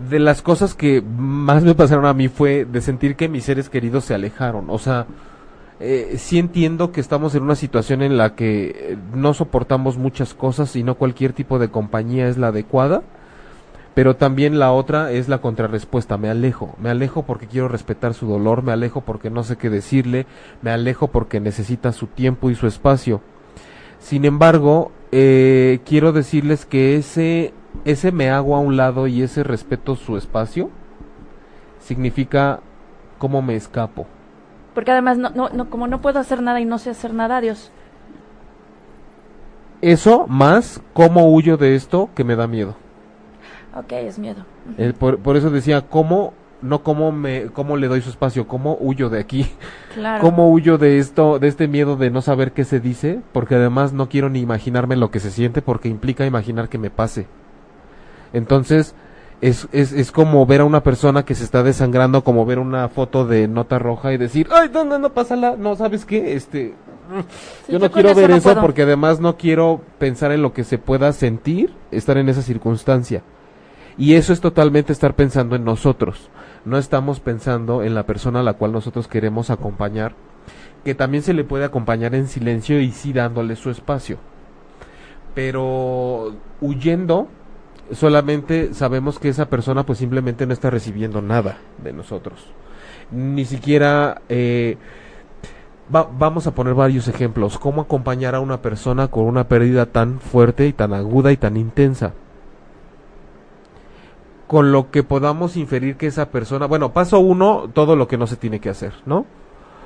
de 0.09 0.19
las 0.19 0.43
cosas 0.43 0.75
que 0.75 1.03
más 1.03 1.65
me 1.65 1.75
pasaron 1.75 2.07
a 2.07 2.15
mí 2.15 2.29
fue 2.29 2.65
de 2.65 2.81
sentir 2.81 3.17
que 3.17 3.29
mis 3.29 3.45
seres 3.45 3.69
queridos 3.69 4.05
se 4.05 4.15
alejaron. 4.15 4.71
O 4.71 4.79
sea, 4.79 5.07
eh, 5.81 6.17
sí 6.19 6.39
entiendo 6.39 6.93
que 6.93 7.01
estamos 7.01 7.35
en 7.35 7.43
una 7.43 7.55
situación 7.55 8.03
en 8.03 8.17
la 8.17 8.35
que 8.35 8.75
eh, 8.75 8.99
no 9.15 9.35
soportamos 9.35 9.97
muchas 9.97 10.35
cosas 10.35 10.77
y 10.77 10.83
no 10.83 10.97
cualquier 10.97 11.33
tipo 11.33 11.59
de 11.59 11.71
compañía 11.71 12.29
es 12.29 12.37
la 12.37 12.49
adecuada 12.49 13.03
pero 13.95 14.17
también 14.17 14.59
la 14.59 14.73
otra 14.73 15.11
es 15.11 15.29
la 15.29 15.39
contrarrespuesta, 15.39 16.17
me 16.17 16.31
alejo, 16.31 16.75
me 16.81 16.91
alejo 16.91 17.23
porque 17.23 17.47
quiero 17.47 17.69
respetar 17.69 18.15
su 18.15 18.27
dolor, 18.27 18.63
me 18.63 18.73
alejo 18.73 19.01
porque 19.01 19.31
no 19.31 19.43
sé 19.43 19.57
qué 19.57 19.69
decirle, 19.69 20.27
me 20.63 20.71
alejo 20.71 21.09
porque 21.09 21.41
necesita 21.41 21.93
su 21.93 22.07
tiempo 22.07 22.51
y 22.51 22.55
su 22.55 22.67
espacio. 22.67 23.21
Sin 23.99 24.25
embargo, 24.25 24.93
eh, 25.13 25.81
quiero 25.85 26.13
decirles 26.13 26.67
que 26.67 26.97
ese, 26.97 27.53
ese 27.85 28.13
me 28.13 28.31
hago 28.31 28.55
a 28.55 28.61
un 28.61 28.77
lado 28.77 29.07
y 29.07 29.23
ese 29.23 29.43
respeto 29.43 29.97
su 29.97 30.17
espacio 30.17 30.71
significa 31.81 32.61
cómo 33.19 33.43
me 33.43 33.57
escapo. 33.57 34.07
Porque 34.75 34.93
además, 34.93 35.19
no, 35.19 35.31
no, 35.31 35.49
no, 35.49 35.69
como 35.69 35.89
no 35.89 36.01
puedo 36.01 36.21
hacer 36.21 36.43
nada 36.43 36.61
y 36.61 36.65
no 36.65 36.79
sé 36.79 36.91
hacer 36.91 37.13
nada, 37.13 37.41
Dios. 37.41 37.73
Eso 39.81 40.27
más 40.29 40.81
cómo 40.93 41.33
huyo 41.33 41.57
de 41.57 41.75
esto 41.75 42.09
que 42.15 42.23
me 42.23 42.37
da 42.37 42.47
miedo. 42.47 42.77
Ok, 43.75 43.93
es 43.93 44.19
miedo. 44.19 44.45
Eh, 44.79 44.93
por, 44.99 45.37
eso 45.37 45.51
decía, 45.51 45.83
¿cómo, 45.83 46.35
no 46.61 46.83
cómo, 46.83 47.13
me, 47.13 47.47
cómo 47.47 47.77
le 47.77 47.89
doy 47.89 48.01
su 48.01 48.11
espacio, 48.11 48.49
cómo 48.49 48.77
huyo 48.81 49.09
de 49.09 49.21
aquí? 49.21 49.51
Claro. 49.95 50.23
¿Cómo 50.23 50.51
huyo 50.51 50.79
de 50.79 50.99
esto, 50.99 51.39
de 51.39 51.49
este 51.49 51.67
miedo 51.67 51.97
de 51.97 52.11
no 52.11 52.23
saber 52.23 52.53
qué 52.53 52.65
se 52.65 52.79
dice? 52.81 53.21
Porque 53.33 53.57
además 53.57 53.93
no 53.93 54.09
quiero 54.09 54.29
ni 54.29 54.41
imaginarme 54.41 54.97
lo 54.97 55.11
que 55.11 55.21
se 55.21 55.31
siente 55.31 55.63
porque 55.63 55.89
implica 55.89 56.27
imaginar 56.27 56.69
que 56.69 56.79
me 56.79 56.91
pase. 56.91 57.27
Entonces, 58.33 58.95
Es, 59.41 59.69
es, 59.73 59.93
es 59.93 60.13
como 60.13 60.45
ver 60.45 60.61
a 60.61 60.67
una 60.67 60.83
persona 60.83 61.25
que 61.25 61.35
se 61.35 61.45
está 61.45 61.63
desangrando, 61.63 62.23
como 62.23 62.45
ver 62.45 62.59
una 62.59 62.89
foto 62.91 63.27
de 63.27 63.49
nota 63.49 63.79
roja 63.79 64.13
y 64.13 64.19
decir, 64.19 64.47
ay, 64.53 64.69
no, 64.71 64.85
no, 64.85 64.99
no, 64.99 65.15
pásala, 65.15 65.57
no, 65.57 65.77
¿sabes 65.77 66.05
qué? 66.05 66.35
Este, 66.35 66.75
Sí, 67.67 67.73
yo 67.73 67.79
no 67.79 67.87
yo 67.87 67.93
quiero 67.93 68.11
eso 68.11 68.21
ver 68.21 68.31
no 68.31 68.37
eso 68.37 68.55
porque 68.61 68.83
además 68.83 69.19
no 69.19 69.37
quiero 69.37 69.81
pensar 69.99 70.31
en 70.33 70.43
lo 70.43 70.53
que 70.53 70.63
se 70.65 70.79
pueda 70.79 71.13
sentir, 71.13 71.73
estar 71.91 72.19
en 72.19 72.29
esa 72.29 72.43
circunstancia. 72.43 73.23
Y 74.01 74.15
eso 74.15 74.33
es 74.33 74.41
totalmente 74.41 74.93
estar 74.93 75.15
pensando 75.15 75.55
en 75.57 75.65
nosotros. 75.65 76.31
No 76.65 76.79
estamos 76.79 77.21
pensando 77.21 77.83
en 77.83 77.95
la 77.95 78.07
persona 78.07 78.41
a 78.41 78.43
la 78.43 78.55
cual 78.55 78.73
nosotros 78.73 79.07
queremos 79.09 79.51
acompañar, 79.51 80.15
que 80.85 80.95
también 80.95 81.23
se 81.23 81.35
le 81.35 81.45
puede 81.45 81.67
acompañar 81.67 82.15
en 82.15 82.27
silencio 82.27 82.81
y 82.81 82.93
sí 82.93 83.13
dándole 83.13 83.57
su 83.57 83.69
espacio. 83.71 84.17
Pero 85.35 86.35
huyendo, 86.61 87.29
solamente 87.93 88.75
sabemos 88.75 89.19
que 89.19 89.29
esa 89.29 89.49
persona 89.49 89.85
pues 89.87 89.99
simplemente 89.99 90.47
no 90.47 90.53
está 90.53 90.71
recibiendo 90.71 91.23
nada 91.23 91.59
de 91.83 91.93
nosotros. 91.93 92.47
Ni 93.11 93.45
siquiera... 93.45 94.23
eh, 94.29 94.77
Va- 95.95 96.09
vamos 96.19 96.47
a 96.47 96.55
poner 96.55 96.75
varios 96.75 97.09
ejemplos. 97.09 97.59
¿Cómo 97.59 97.83
acompañar 97.83 98.35
a 98.37 98.41
una 98.41 98.63
persona 98.63 99.09
con 99.09 99.25
una 99.25 99.49
pérdida 99.49 99.87
tan 99.87 100.21
fuerte 100.21 100.67
y 100.69 100.73
tan 100.73 100.95
aguda 100.95 101.33
y 101.33 101.37
tan 101.37 101.57
intensa? 101.57 102.13
Con 104.51 104.73
lo 104.73 104.91
que 104.91 105.05
podamos 105.05 105.57
inferir 105.57 105.95
que 105.95 106.09
esa 106.09 106.33
persona, 106.33 106.67
bueno, 106.67 106.93
paso 106.93 107.21
uno, 107.21 107.71
todo 107.73 107.95
lo 107.95 108.09
que 108.09 108.19
no 108.19 108.27
se 108.27 108.35
tiene 108.35 108.59
que 108.59 108.69
hacer, 108.69 108.93
¿no? 109.07 109.25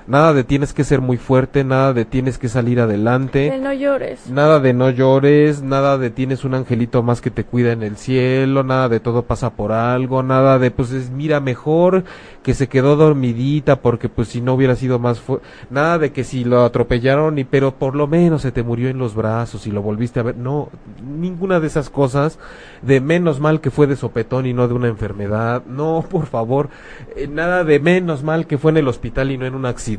Nada 0.06 0.34
de 0.34 0.44
tienes 0.44 0.74
que 0.74 0.84
ser 0.84 1.00
muy 1.00 1.16
fuerte, 1.16 1.64
nada 1.64 1.94
de 1.94 2.04
tienes 2.04 2.36
que 2.36 2.48
salir 2.48 2.78
adelante. 2.78 3.54
El 3.54 3.62
no 3.62 3.72
llores. 3.72 4.28
Nada 4.28 4.60
de 4.60 4.74
no 4.74 4.90
llores, 4.90 5.62
nada 5.62 5.96
de 5.96 6.10
tienes 6.10 6.44
un 6.44 6.54
angelito 6.54 7.02
más 7.02 7.22
que 7.22 7.30
te 7.30 7.44
cuida 7.44 7.72
en 7.72 7.82
el 7.82 7.96
cielo, 7.96 8.64
nada 8.64 8.90
de 8.90 9.00
todo 9.00 9.22
pasa 9.22 9.50
por 9.50 9.72
algo, 9.72 10.22
nada 10.22 10.58
de 10.58 10.70
pues 10.70 10.92
es, 10.92 11.10
mira 11.10 11.40
mejor 11.40 12.04
que 12.42 12.52
se 12.52 12.68
quedó 12.68 12.96
dormidita 12.96 13.80
porque 13.80 14.10
pues 14.10 14.28
si 14.28 14.42
no 14.42 14.52
hubiera 14.52 14.76
sido 14.76 14.98
más 14.98 15.18
fu 15.18 15.40
nada 15.70 15.98
de 15.98 16.12
que 16.12 16.24
si 16.24 16.44
lo 16.44 16.62
atropellaron 16.64 17.38
y 17.38 17.44
pero 17.44 17.76
por 17.76 17.96
lo 17.96 18.06
menos 18.06 18.42
se 18.42 18.52
te 18.52 18.62
murió 18.62 18.90
en 18.90 18.98
los 18.98 19.14
brazos 19.14 19.66
y 19.66 19.70
lo 19.70 19.80
volviste 19.80 20.20
a 20.20 20.24
ver, 20.24 20.36
no, 20.36 20.68
ninguna 21.02 21.58
de 21.58 21.66
esas 21.66 21.88
cosas 21.88 22.38
de 22.82 23.00
menos 23.00 23.40
mal 23.40 23.62
que 23.62 23.70
fue 23.70 23.86
de 23.86 23.96
sopetón 23.96 24.44
y 24.44 24.52
no 24.52 24.68
de 24.68 24.74
una 24.74 24.88
enfermedad, 24.88 25.64
no, 25.66 26.04
por 26.10 26.26
favor, 26.26 26.68
eh, 27.16 27.26
nada 27.26 27.64
de 27.64 27.80
menos 27.80 28.22
mal 28.22 28.46
que 28.46 28.58
fue 28.58 28.70
en 28.72 28.76
el 28.76 28.88
hospital 28.88 29.30
y 29.30 29.38
no 29.38 29.46
en 29.46 29.54
un 29.54 29.64
accidente, 29.64 29.93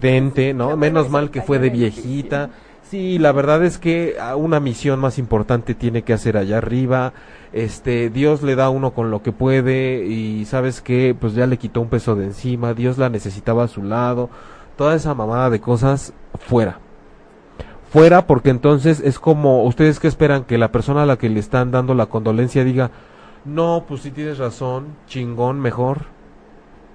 no, 0.54 0.78
menos 0.78 1.10
mal 1.10 1.32
que 1.32 1.42
fue 1.42 1.60
de 1.60 1.70
viejita. 1.70 2.50
Sí, 2.90 3.18
la 3.18 3.32
verdad 3.32 3.64
es 3.66 3.80
que 3.80 4.18
a 4.20 4.36
una 4.36 4.60
misión 4.60 5.00
más 5.00 5.18
importante 5.18 5.74
tiene 5.74 6.04
que 6.04 6.14
hacer 6.14 6.38
allá 6.38 6.60
arriba. 6.60 7.14
Este, 7.52 8.12
Dios 8.12 8.44
le 8.44 8.56
da 8.56 8.66
a 8.66 8.70
uno 8.70 8.92
con 8.92 9.10
lo 9.10 9.24
que 9.24 9.32
puede 9.32 10.06
y 10.06 10.46
sabes 10.46 10.82
que 10.82 11.16
pues 11.20 11.34
ya 11.34 11.48
le 11.48 11.58
quitó 11.58 11.82
un 11.82 11.90
peso 11.90 12.16
de 12.16 12.26
encima, 12.26 12.74
Dios 12.76 12.98
la 12.98 13.10
necesitaba 13.10 13.64
a 13.64 13.68
su 13.68 13.82
lado. 13.82 14.30
Toda 14.78 14.96
esa 14.96 15.16
mamada 15.16 15.50
de 15.50 15.60
cosas 15.60 16.14
fuera. 16.40 16.80
Fuera 17.92 18.28
porque 18.28 18.50
entonces 18.52 19.00
es 19.00 19.20
como 19.20 19.64
ustedes 19.64 20.00
que 20.00 20.08
esperan 20.08 20.44
que 20.44 20.58
la 20.58 20.72
persona 20.72 21.04
a 21.04 21.06
la 21.08 21.18
que 21.18 21.30
le 21.30 21.40
están 21.40 21.72
dando 21.72 21.96
la 21.96 22.06
condolencia 22.06 22.64
diga, 22.64 22.92
"No, 23.46 23.86
pues 23.88 24.02
sí 24.02 24.12
tienes 24.12 24.38
razón, 24.38 24.98
chingón, 25.08 25.60
mejor." 25.60 26.15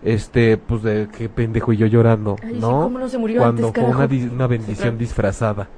Este, 0.02 0.56
pues 0.56 0.82
de 0.82 1.08
qué 1.16 1.28
pendejo 1.28 1.72
y 1.72 1.76
yo 1.76 1.86
llorando, 1.86 2.36
Ay, 2.42 2.54
sí, 2.54 2.60
¿no? 2.60 2.82
¿cómo 2.82 2.98
no 2.98 3.08
se 3.08 3.18
murió 3.18 3.42
Cuando 3.42 3.68
antes, 3.68 3.82
fue 3.84 3.92
una, 3.92 4.08
una 4.32 4.46
bendición 4.46 4.96
disfrazada. 4.96 5.68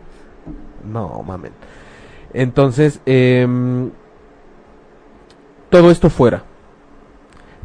No, 0.84 1.22
mamen. 1.22 1.52
Entonces, 2.32 3.00
em, 3.04 3.90
todo 5.70 5.90
esto 5.90 6.08
fuera. 6.08 6.44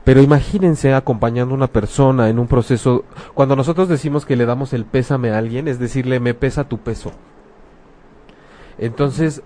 Pero 0.04 0.22
imagínense 0.22 0.94
acompañando 0.94 1.54
a 1.54 1.58
una 1.58 1.68
persona 1.68 2.30
en 2.30 2.40
un 2.40 2.48
proceso. 2.48 3.04
Cuando 3.34 3.56
nosotros 3.56 3.90
decimos 3.90 4.26
que 4.26 4.38
le 4.38 4.46
damos 4.46 4.72
el 4.74 4.86
pésame 4.86 5.32
a 5.32 5.38
alguien, 5.38 5.68
es 5.68 5.80
decirle, 5.80 6.20
me 6.20 6.34
pesa 6.34 6.70
tu 6.70 6.78
peso. 6.78 7.12
Entonces, 8.78 9.42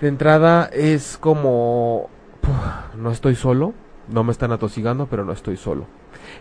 de 0.00 0.08
entrada 0.08 0.68
es 0.72 1.16
como, 1.18 2.08
"Puf, 2.40 2.96
no 2.96 3.10
estoy 3.10 3.36
solo, 3.36 3.72
no 4.12 4.24
me 4.24 4.32
están 4.32 4.52
atosigando, 4.52 5.06
pero 5.06 5.24
no 5.24 5.32
estoy 5.32 5.56
solo. 5.56 5.86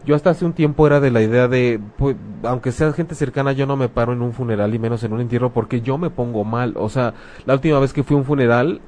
Yo 0.05 0.15
hasta 0.15 0.29
hace 0.29 0.45
un 0.45 0.53
tiempo 0.53 0.87
era 0.87 0.99
de 0.99 1.11
la 1.11 1.21
idea 1.21 1.47
de, 1.47 1.79
pues, 1.97 2.15
aunque 2.43 2.71
sea 2.71 2.93
gente 2.93 3.15
cercana, 3.15 3.51
yo 3.51 3.65
no 3.65 3.75
me 3.75 3.89
paro 3.89 4.13
en 4.13 4.21
un 4.21 4.33
funeral 4.33 4.73
y 4.73 4.79
menos 4.79 5.03
en 5.03 5.13
un 5.13 5.21
entierro 5.21 5.51
porque 5.51 5.81
yo 5.81 5.97
me 5.97 6.09
pongo 6.09 6.43
mal. 6.43 6.73
O 6.77 6.89
sea, 6.89 7.13
la 7.45 7.53
última 7.53 7.79
vez 7.79 7.93
que 7.93 8.03
fui 8.03 8.15
a 8.15 8.19
un 8.19 8.25
funeral, 8.25 8.81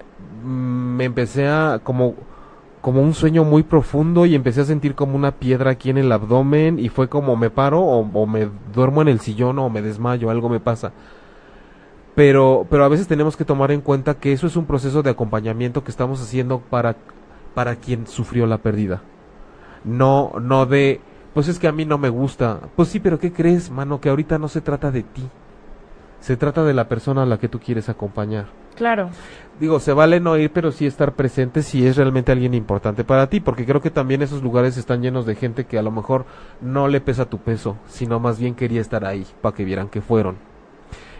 mm, 0.44 0.48
me 0.48 1.06
empecé 1.06 1.48
a 1.48 1.80
como 1.84 2.16
como 2.82 3.02
un 3.02 3.14
sueño 3.14 3.44
muy 3.44 3.62
profundo 3.64 4.26
y 4.26 4.34
empecé 4.34 4.62
a 4.62 4.66
sentir 4.66 4.96
como 4.96 5.16
una 5.16 5.34
piedra 5.34 5.70
aquí 5.72 5.92
en 5.92 6.00
el 6.00 6.12
abdomen 6.12 6.80
y 6.80 6.90
fue 6.90 7.10
como 7.10 7.36
me 7.36 7.52
paro 7.52 7.80
o, 7.80 8.00
o 8.00 8.26
me 8.26 8.50
duermo 8.74 9.04
en 9.04 9.08
el 9.08 9.20
sillón 9.20 9.60
o 9.60 9.70
me 9.70 9.84
desmayo, 9.84 10.32
algo 10.32 10.50
me 10.50 10.60
pasa. 10.60 10.92
Pero, 12.16 12.66
pero 12.70 12.84
a 12.84 12.90
veces 12.90 13.08
tenemos 13.08 13.38
que 13.38 13.46
tomar 13.46 13.72
en 13.72 13.82
cuenta 13.82 14.16
que 14.16 14.34
eso 14.34 14.48
es 14.48 14.56
un 14.56 14.66
proceso 14.66 15.02
de 15.02 15.12
acompañamiento 15.12 15.84
que 15.84 15.92
estamos 15.92 16.22
haciendo 16.22 16.60
para, 16.60 16.98
para 17.54 17.76
quien 17.76 18.08
sufrió 18.08 18.46
la 18.46 18.60
pérdida. 18.60 19.02
No, 19.84 20.34
no 20.40 20.66
de, 20.66 21.02
pues 21.34 21.48
es 21.48 21.60
que 21.60 21.68
a 21.68 21.72
mí 21.72 21.86
no 21.86 21.98
me 21.98 22.10
gusta. 22.10 22.60
Pues 22.76 22.90
sí, 22.90 23.00
pero 23.00 23.20
¿qué 23.20 23.32
crees, 23.32 23.70
mano? 23.70 24.02
Que 24.02 24.10
ahorita 24.10 24.38
no 24.38 24.48
se 24.48 24.62
trata 24.62 24.92
de 24.92 25.04
ti. 25.04 25.28
Se 26.20 26.38
trata 26.38 26.64
de 26.64 26.74
la 26.74 26.88
persona 26.88 27.24
a 27.24 27.26
la 27.26 27.40
que 27.40 27.48
tú 27.48 27.60
quieres 27.60 27.90
acompañar. 27.90 28.46
Claro. 28.76 29.10
Digo, 29.60 29.80
se 29.80 29.94
vale 29.94 30.20
no 30.20 30.38
ir, 30.38 30.52
pero 30.52 30.72
sí 30.72 30.86
estar 30.86 31.14
presente 31.14 31.62
si 31.62 31.86
es 31.86 31.98
realmente 31.98 32.32
alguien 32.32 32.54
importante 32.54 33.04
para 33.04 33.28
ti, 33.28 33.40
porque 33.40 33.66
creo 33.66 33.82
que 33.82 33.92
también 33.92 34.22
esos 34.22 34.42
lugares 34.42 34.78
están 34.78 35.02
llenos 35.02 35.26
de 35.26 35.36
gente 35.36 35.66
que 35.66 35.78
a 35.78 35.84
lo 35.84 35.92
mejor 35.92 36.26
no 36.62 36.88
le 36.88 37.02
pesa 37.02 37.26
tu 37.26 37.40
peso, 37.40 37.78
sino 37.88 38.20
más 38.20 38.40
bien 38.40 38.56
quería 38.56 38.82
estar 38.82 39.06
ahí 39.06 39.26
para 39.42 39.56
que 39.56 39.66
vieran 39.66 39.90
que 39.90 40.02
fueron. 40.02 40.38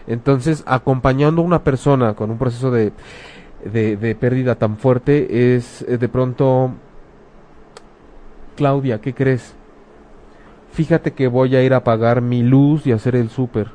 Entonces, 0.06 0.64
acompañando 0.66 1.42
a 1.42 1.44
una 1.44 1.62
persona 1.62 2.14
con 2.14 2.30
un 2.30 2.38
proceso 2.38 2.70
de, 2.70 2.92
de, 3.64 3.96
de 3.96 4.14
pérdida 4.14 4.54
tan 4.54 4.76
fuerte 4.76 5.56
es 5.56 5.82
eh, 5.82 5.98
de 5.98 6.08
pronto, 6.08 6.72
Claudia, 8.56 9.00
¿qué 9.00 9.14
crees? 9.14 9.54
Fíjate 10.72 11.12
que 11.12 11.28
voy 11.28 11.54
a 11.54 11.62
ir 11.62 11.74
a 11.74 11.84
pagar 11.84 12.22
mi 12.22 12.42
luz 12.42 12.86
y 12.86 12.92
hacer 12.92 13.14
el 13.14 13.28
súper. 13.28 13.68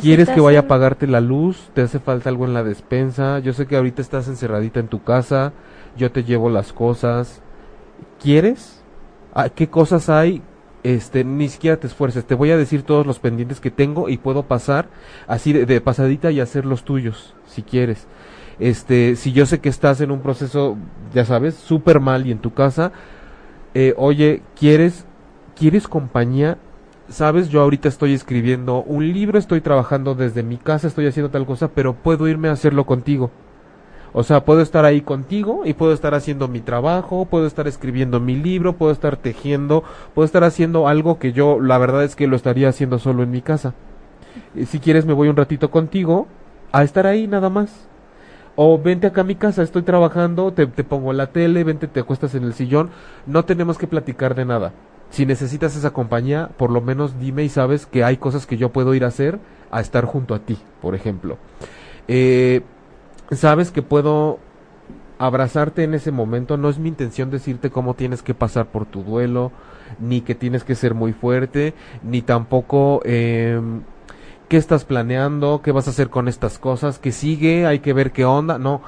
¿Quieres 0.00 0.28
que 0.30 0.40
vaya 0.40 0.60
a 0.60 0.68
pagarte 0.68 1.06
la 1.06 1.20
luz? 1.20 1.70
¿Te 1.74 1.82
hace 1.82 2.00
falta 2.00 2.28
algo 2.28 2.44
en 2.44 2.54
la 2.54 2.64
despensa? 2.64 3.38
Yo 3.40 3.52
sé 3.52 3.66
que 3.66 3.76
ahorita 3.76 4.02
estás 4.02 4.26
encerradita 4.28 4.80
en 4.80 4.88
tu 4.88 5.02
casa, 5.02 5.52
yo 5.96 6.10
te 6.10 6.24
llevo 6.24 6.50
las 6.50 6.72
cosas. 6.72 7.42
¿Quieres? 8.20 8.82
Ah, 9.34 9.48
¿Qué 9.48 9.68
cosas 9.68 10.08
hay? 10.08 10.42
Este, 10.82 11.24
ni 11.24 11.48
siquiera 11.48 11.76
te 11.76 11.86
esfuerces. 11.86 12.24
Te 12.24 12.34
voy 12.34 12.50
a 12.50 12.56
decir 12.56 12.82
todos 12.82 13.06
los 13.06 13.18
pendientes 13.18 13.60
que 13.60 13.70
tengo 13.70 14.08
y 14.08 14.16
puedo 14.16 14.44
pasar 14.44 14.88
así 15.26 15.52
de, 15.52 15.66
de 15.66 15.80
pasadita 15.80 16.30
y 16.30 16.40
hacer 16.40 16.64
los 16.64 16.84
tuyos, 16.84 17.34
si 17.46 17.62
quieres. 17.62 18.06
Este, 18.60 19.16
si 19.16 19.32
yo 19.32 19.46
sé 19.46 19.60
que 19.60 19.70
estás 19.70 20.02
en 20.02 20.10
un 20.10 20.20
proceso, 20.20 20.76
ya 21.14 21.24
sabes, 21.24 21.54
súper 21.54 21.98
mal 21.98 22.26
y 22.26 22.30
en 22.30 22.38
tu 22.38 22.52
casa, 22.52 22.92
eh, 23.74 23.94
oye, 23.96 24.42
¿quieres, 24.54 25.06
quieres 25.56 25.88
compañía? 25.88 26.58
Sabes, 27.08 27.48
yo 27.48 27.62
ahorita 27.62 27.88
estoy 27.88 28.12
escribiendo 28.12 28.82
un 28.82 29.12
libro, 29.12 29.38
estoy 29.38 29.62
trabajando 29.62 30.14
desde 30.14 30.42
mi 30.42 30.58
casa, 30.58 30.86
estoy 30.86 31.06
haciendo 31.06 31.30
tal 31.30 31.46
cosa, 31.46 31.68
pero 31.68 31.94
puedo 31.94 32.28
irme 32.28 32.48
a 32.48 32.52
hacerlo 32.52 32.84
contigo. 32.84 33.30
O 34.12 34.24
sea, 34.24 34.44
puedo 34.44 34.60
estar 34.60 34.84
ahí 34.84 35.00
contigo 35.00 35.62
y 35.64 35.72
puedo 35.72 35.92
estar 35.92 36.14
haciendo 36.14 36.46
mi 36.48 36.60
trabajo, 36.60 37.24
puedo 37.26 37.46
estar 37.46 37.66
escribiendo 37.66 38.20
mi 38.20 38.36
libro, 38.36 38.76
puedo 38.76 38.92
estar 38.92 39.16
tejiendo, 39.16 39.84
puedo 40.14 40.26
estar 40.26 40.44
haciendo 40.44 40.86
algo 40.86 41.18
que 41.18 41.32
yo, 41.32 41.60
la 41.60 41.78
verdad 41.78 42.04
es 42.04 42.14
que 42.14 42.26
lo 42.26 42.36
estaría 42.36 42.68
haciendo 42.68 42.98
solo 42.98 43.22
en 43.22 43.30
mi 43.30 43.40
casa. 43.40 43.74
Si 44.66 44.80
quieres 44.80 45.06
me 45.06 45.12
voy 45.12 45.28
un 45.28 45.36
ratito 45.36 45.70
contigo 45.70 46.26
a 46.72 46.82
estar 46.82 47.06
ahí 47.06 47.26
nada 47.26 47.48
más. 47.48 47.89
O 48.62 48.76
vente 48.76 49.06
acá 49.06 49.22
a 49.22 49.24
mi 49.24 49.36
casa, 49.36 49.62
estoy 49.62 49.80
trabajando, 49.80 50.52
te, 50.52 50.66
pongo 50.66 51.14
la 51.14 51.28
tele, 51.28 51.64
vente, 51.64 51.88
te 51.88 52.00
acuestas 52.00 52.34
en 52.34 52.44
el 52.44 52.52
sillón. 52.52 52.90
No 53.24 53.46
tenemos 53.46 53.78
que 53.78 53.86
platicar 53.86 54.34
de 54.34 54.44
nada. 54.44 54.74
Si 55.08 55.24
necesitas 55.24 55.74
esa 55.76 55.94
compañía, 55.94 56.50
por 56.58 56.70
lo 56.70 56.82
menos 56.82 57.18
dime 57.18 57.42
y 57.42 57.48
sabes 57.48 57.86
que 57.86 58.04
hay 58.04 58.18
cosas 58.18 58.44
que 58.44 58.58
yo 58.58 58.68
puedo 58.68 58.92
ir 58.92 59.04
a 59.04 59.08
hacer 59.08 59.38
a 59.70 59.80
estar 59.80 60.04
junto 60.04 60.34
a 60.34 60.40
ti, 60.40 60.58
por 60.82 60.94
ejemplo. 60.94 61.38
Eh, 62.06 62.60
sabes 63.30 63.70
que 63.70 63.80
puedo 63.80 64.40
abrazarte 65.16 65.82
en 65.82 65.94
ese 65.94 66.10
momento. 66.10 66.58
No 66.58 66.68
es 66.68 66.78
mi 66.78 66.90
intención 66.90 67.30
decirte 67.30 67.70
cómo 67.70 67.94
tienes 67.94 68.22
que 68.22 68.34
pasar 68.34 68.66
por 68.66 68.84
tu 68.84 69.02
duelo, 69.02 69.52
ni 70.00 70.20
que 70.20 70.34
tienes 70.34 70.64
que 70.64 70.74
ser 70.74 70.92
muy 70.92 71.14
fuerte, 71.14 71.72
ni 72.02 72.20
tampoco 72.20 73.00
eh, 73.06 73.58
qué 74.50 74.56
estás 74.56 74.84
planeando, 74.84 75.60
qué 75.62 75.70
vas 75.70 75.86
a 75.86 75.90
hacer 75.90 76.10
con 76.10 76.26
estas 76.26 76.58
cosas, 76.58 76.98
que 76.98 77.12
sigue, 77.12 77.66
hay 77.66 77.78
que 77.78 77.92
ver 77.92 78.10
qué 78.10 78.24
onda. 78.24 78.58
No, 78.58 78.82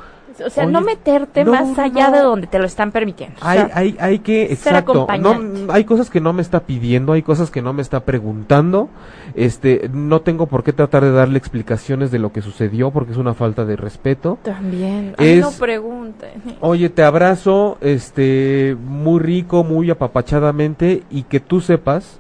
O 0.44 0.50
sea, 0.50 0.66
no 0.66 0.80
meterte 0.80 1.44
más 1.44 1.78
allá 1.78 2.10
de 2.10 2.18
donde 2.18 2.48
te 2.48 2.58
lo 2.58 2.64
están 2.64 2.90
permitiendo. 2.90 3.36
Hay, 3.42 3.68
hay, 3.72 3.96
hay 4.00 4.18
que, 4.18 4.52
exacto, 4.52 5.06
no, 5.20 5.72
hay 5.72 5.84
cosas 5.84 6.10
que 6.10 6.20
no 6.20 6.32
me 6.32 6.42
está 6.42 6.64
pidiendo, 6.64 7.12
hay 7.12 7.22
cosas 7.22 7.52
que 7.52 7.62
no 7.62 7.72
me 7.72 7.80
está 7.80 8.00
preguntando, 8.00 8.88
este, 9.36 9.88
no 9.92 10.20
tengo 10.22 10.46
por 10.46 10.64
qué 10.64 10.72
tratar 10.72 11.04
de 11.04 11.12
darle 11.12 11.38
explicaciones 11.38 12.10
de 12.10 12.18
lo 12.18 12.32
que 12.32 12.42
sucedió 12.42 12.90
porque 12.90 13.12
es 13.12 13.16
una 13.16 13.34
falta 13.34 13.64
de 13.64 13.76
respeto. 13.76 14.40
También, 14.42 15.14
Ay, 15.16 15.38
no 15.38 15.52
pregunte. 15.52 16.32
Oye, 16.58 16.88
te 16.88 17.04
abrazo, 17.04 17.78
este, 17.80 18.76
muy 18.84 19.20
rico, 19.20 19.62
muy 19.62 19.90
apapachadamente 19.90 21.04
y 21.08 21.22
que 21.22 21.38
tú 21.38 21.60
sepas 21.60 22.18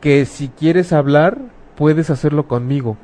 que 0.00 0.24
si 0.24 0.50
quieres 0.50 0.92
hablar, 0.92 1.55
puedes 1.76 2.10
hacerlo 2.10 2.48
conmigo. 2.48 2.96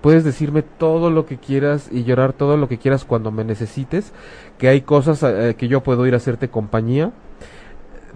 Puedes 0.00 0.24
decirme 0.24 0.62
todo 0.62 1.10
lo 1.10 1.26
que 1.26 1.38
quieras 1.38 1.88
y 1.92 2.02
llorar 2.02 2.32
todo 2.32 2.56
lo 2.56 2.68
que 2.68 2.78
quieras 2.78 3.04
cuando 3.04 3.30
me 3.30 3.44
necesites, 3.44 4.12
que 4.58 4.68
hay 4.68 4.80
cosas 4.80 5.22
eh, 5.22 5.54
que 5.56 5.68
yo 5.68 5.82
puedo 5.82 6.06
ir 6.06 6.14
a 6.14 6.16
hacerte 6.16 6.48
compañía. 6.48 7.12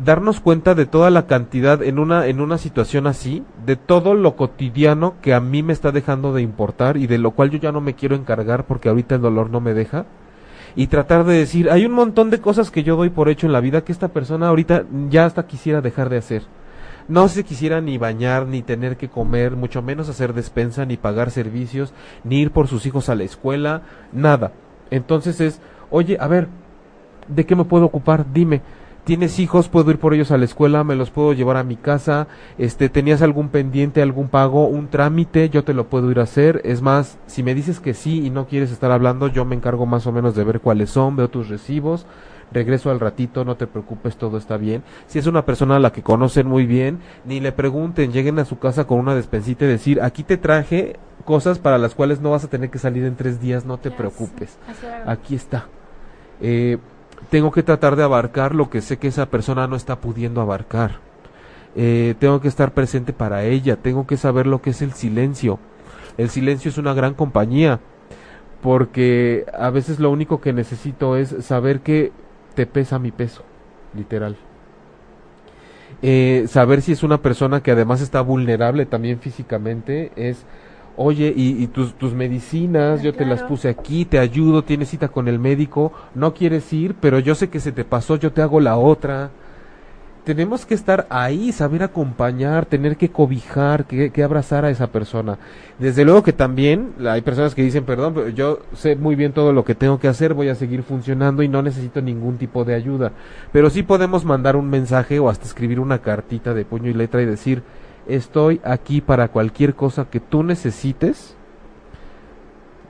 Darnos 0.05 0.41
cuenta 0.41 0.75
de 0.75 0.85
toda 0.85 1.11
la 1.11 1.27
cantidad 1.27 1.83
en 1.83 1.99
una 1.99 2.27
en 2.27 2.41
una 2.41 2.59
situación 2.59 3.07
así, 3.07 3.45
de 3.65 3.77
todo 3.77 4.15
lo 4.15 4.37
cotidiano 4.37 5.15
que 5.23 5.33
a 5.33 5.41
mí 5.41 5.63
me 5.63 5.73
está 5.73 5.93
dejando 5.93 6.35
de 6.35 6.43
importar 6.43 6.97
y 6.97 7.07
de 7.07 7.19
lo 7.19 7.31
cual 7.31 7.51
yo 7.51 7.59
ya 7.59 7.73
no 7.73 7.81
me 7.81 7.95
quiero 7.95 8.17
encargar 8.17 8.65
porque 8.65 8.89
ahorita 8.89 9.15
el 9.15 9.23
dolor 9.23 9.49
no 9.51 9.61
me 9.61 9.73
deja. 9.73 10.07
Y 10.75 10.89
tratar 10.89 11.25
de 11.25 11.39
decir, 11.39 11.71
hay 11.71 11.87
un 11.87 11.93
montón 11.93 12.29
de 12.31 12.41
cosas 12.41 12.71
que 12.71 12.83
yo 12.83 12.97
doy 12.97 13.11
por 13.11 13.31
hecho 13.31 13.47
en 13.47 13.53
la 13.53 13.61
vida 13.61 13.83
que 13.83 13.93
esta 13.93 14.09
persona 14.09 14.49
ahorita 14.49 14.85
ya 15.09 15.25
hasta 15.25 15.47
quisiera 15.47 15.81
dejar 15.81 16.11
de 16.11 16.19
hacer 16.19 16.43
no 17.09 17.29
se 17.29 17.45
quisiera 17.45 17.81
ni 17.81 17.99
bañar, 17.99 18.47
ni 18.47 18.63
tener 18.63 18.97
que 18.97 19.09
comer, 19.09 19.57
mucho 19.57 19.83
menos 19.83 20.09
hacer 20.09 20.35
despensa, 20.35 20.85
ni 20.85 20.97
pagar 20.97 21.31
servicios, 21.31 21.93
ni 22.25 22.41
ir 22.41 22.51
por 22.51 22.69
sus 22.69 22.87
hijos 22.87 23.09
a 23.09 23.15
la 23.15 23.25
escuela, 23.25 23.83
nada. 24.13 24.53
Entonces 24.91 25.41
es, 25.41 25.61
oye, 25.91 26.17
a 26.21 26.27
ver, 26.27 26.49
¿de 27.29 27.47
qué 27.47 27.57
me 27.57 27.65
puedo 27.65 27.87
ocupar? 27.87 28.33
Dime. 28.33 28.63
¿Tienes 29.07 29.39
hijos? 29.39 29.69
¿Puedo 29.69 29.93
ir 29.93 30.01
por 30.01 30.15
ellos 30.15 30.33
a 30.33 30.37
la 30.37 30.47
escuela? 30.47 30.83
¿Me 30.83 30.97
los 30.97 31.13
puedo 31.13 31.33
llevar 31.33 31.59
a 31.59 31.63
mi 31.63 31.77
casa? 31.77 32.27
Este, 32.59 32.89
¿Tenías 32.89 33.23
algún 33.23 33.51
pendiente, 33.51 34.03
algún 34.03 34.27
pago, 34.27 34.67
un 34.67 34.89
trámite? 34.89 35.49
Yo 35.49 35.63
te 35.63 35.75
lo 35.75 35.89
puedo 35.89 36.11
ir 36.11 36.19
a 36.19 36.25
hacer. 36.25 36.61
Es 36.65 36.83
más, 36.83 37.17
si 37.29 37.45
me 37.45 37.55
dices 37.55 37.79
que 37.79 37.95
sí 37.95 38.27
y 38.27 38.31
no 38.31 38.49
quieres 38.49 38.73
estar 38.73 38.91
hablando, 38.91 39.29
yo 39.29 39.45
me 39.45 39.55
encargo 39.55 39.87
más 39.87 40.09
o 40.09 40.13
menos 40.13 40.35
de 40.35 40.43
ver 40.43 40.59
cuáles 40.59 40.91
son, 40.91 41.15
veo 41.15 41.29
tus 41.29 41.49
recibos, 41.49 42.05
regreso 42.53 42.91
al 42.91 43.01
ratito, 43.01 43.45
no 43.45 43.57
te 43.57 43.67
preocupes, 43.67 44.17
todo 44.17 44.39
está 44.39 44.57
bien. 44.57 44.83
Si 45.07 45.19
es 45.19 45.27
una 45.27 45.45
persona 45.45 45.77
a 45.77 45.81
la 45.81 45.93
que 45.93 46.03
conocen 46.03 46.47
muy 46.47 46.67
bien, 46.67 47.01
ni 47.25 47.41
le 47.41 47.53
pregunten, 47.53 48.13
lleguen 48.13 48.39
a 48.39 48.45
su 48.45 48.59
casa 48.59 48.87
con 48.87 48.99
una 48.99 49.15
despensita 49.15 49.65
y 49.65 49.69
decir, 49.69 50.01
aquí 50.03 50.23
te 50.23 50.37
traje 50.37 50.97
cosas 51.25 51.59
para 51.59 51.79
las 51.79 51.95
cuales 51.95 52.21
no 52.21 52.31
vas 52.31 52.45
a 52.45 52.49
tener 52.49 52.71
que 52.71 52.79
salir 52.79 53.05
en 53.05 53.17
tres 53.17 53.41
días, 53.41 53.65
no 53.65 53.79
te 53.79 53.91
preocupes. 53.91 54.59
Aquí 55.07 55.35
está. 55.35 55.67
Eh, 56.41 56.79
tengo 57.31 57.51
que 57.51 57.63
tratar 57.63 57.97
de 57.97 58.05
abarcar 58.05 58.55
lo 58.55 58.71
que 58.71 58.81
sé 58.81 58.99
que 58.99 59.09
esa 59.09 59.27
persona 59.27 59.67
no 59.67 59.77
está 59.77 60.01
pudiendo 60.01 60.41
abarcar. 60.41 61.01
Eh, 61.75 62.15
tengo 62.19 62.41
que 62.41 62.49
estar 62.49 62.73
presente 62.73 63.13
para 63.13 63.45
ella, 63.45 63.77
tengo 63.77 64.07
que 64.07 64.17
saber 64.17 64.47
lo 64.47 64.63
que 64.63 64.71
es 64.71 64.81
el 64.81 64.93
silencio. 64.93 65.59
El 66.17 66.31
silencio 66.31 66.71
es 66.71 66.79
una 66.79 66.95
gran 66.95 67.13
compañía, 67.13 67.81
porque 68.63 69.45
a 69.53 69.69
veces 69.71 70.01
lo 70.01 70.11
único 70.11 70.41
que 70.41 70.55
necesito 70.55 71.17
es 71.17 71.35
saber 71.45 71.81
que 71.81 72.13
te 72.57 72.67
pesa 72.67 72.99
mi 72.99 73.13
peso, 73.13 73.45
literal. 73.95 74.35
Eh, 76.03 76.47
saber 76.49 76.83
si 76.83 76.93
es 76.93 77.03
una 77.05 77.23
persona 77.23 77.63
que 77.63 77.71
además 77.71 78.01
está 78.01 78.21
vulnerable 78.21 78.85
también 78.87 79.21
físicamente 79.21 80.11
es, 80.17 80.45
oye, 80.97 81.33
y, 81.37 81.67
tus, 81.69 81.95
tus 81.95 82.13
medicinas, 82.13 83.03
yo 83.03 83.15
te 83.15 83.25
las 83.25 83.43
puse 83.43 83.69
aquí, 83.69 84.05
te 84.05 84.19
ayudo, 84.19 84.65
tienes 84.65 84.89
cita 84.89 85.09
con 85.09 85.29
el 85.29 85.39
médico, 85.39 85.93
no 86.15 86.35
quieres 86.35 86.73
ir, 86.73 86.97
pero 87.01 87.19
yo 87.19 87.35
sé 87.35 87.49
que 87.49 87.61
se 87.61 87.73
te 87.73 87.85
pasó, 87.85 88.17
yo 88.17 88.33
te 88.33 88.43
hago 88.43 88.61
la 88.61 88.77
otra 88.77 89.31
tenemos 90.27 90.67
que 90.67 90.75
estar 90.75 91.07
ahí, 91.09 91.53
saber 91.53 91.85
acompañar, 91.85 92.67
tener 92.67 92.97
que 92.97 93.11
cobijar, 93.11 93.85
que, 93.85 94.25
abrazar 94.25 94.65
a 94.65 94.71
esa 94.71 94.89
persona. 94.89 95.39
Desde 95.79 96.05
luego 96.05 96.25
que 96.25 96.33
también 96.33 96.95
hay 97.09 97.21
personas 97.21 97.55
que 97.55 97.63
dicen, 97.63 97.85
perdón, 97.85 98.13
pero 98.13 98.29
yo 98.31 98.59
sé 98.75 98.97
muy 98.97 99.15
bien 99.15 99.33
todo 99.33 99.53
lo 99.53 99.65
que 99.65 99.77
tengo 99.77 100.01
que 100.01 100.09
hacer, 100.09 100.35
voy 100.35 100.49
a 100.49 100.57
seguir 100.57 100.83
funcionando 100.83 101.45
y 101.45 101.49
no 101.49 101.63
necesito 101.63 102.03
ningún 102.03 102.39
tipo 102.39 102.65
de 102.65 102.75
ayuda. 102.75 103.13
Pero 103.53 103.71
sí 103.71 103.85
podemos 103.85 104.25
mandar 104.25 104.57
un 104.57 104.69
mensaje 104.69 105.21
o 105.21 105.29
hasta 105.29 105.47
escribir 105.47 105.79
una 105.79 106.01
cartita 106.01 106.55
de 106.55 106.65
puño 106.65 106.91
y 106.91 106.95
letra 106.95 107.23
y 107.23 107.25
decir, 107.25 107.63
estoy 108.09 108.61
aquí 108.65 109.01
para 109.01 109.29
cualquier 109.29 109.77
cosa 109.77 110.07
que 110.11 110.19
tú 110.19 110.43
necesites, 110.43 111.37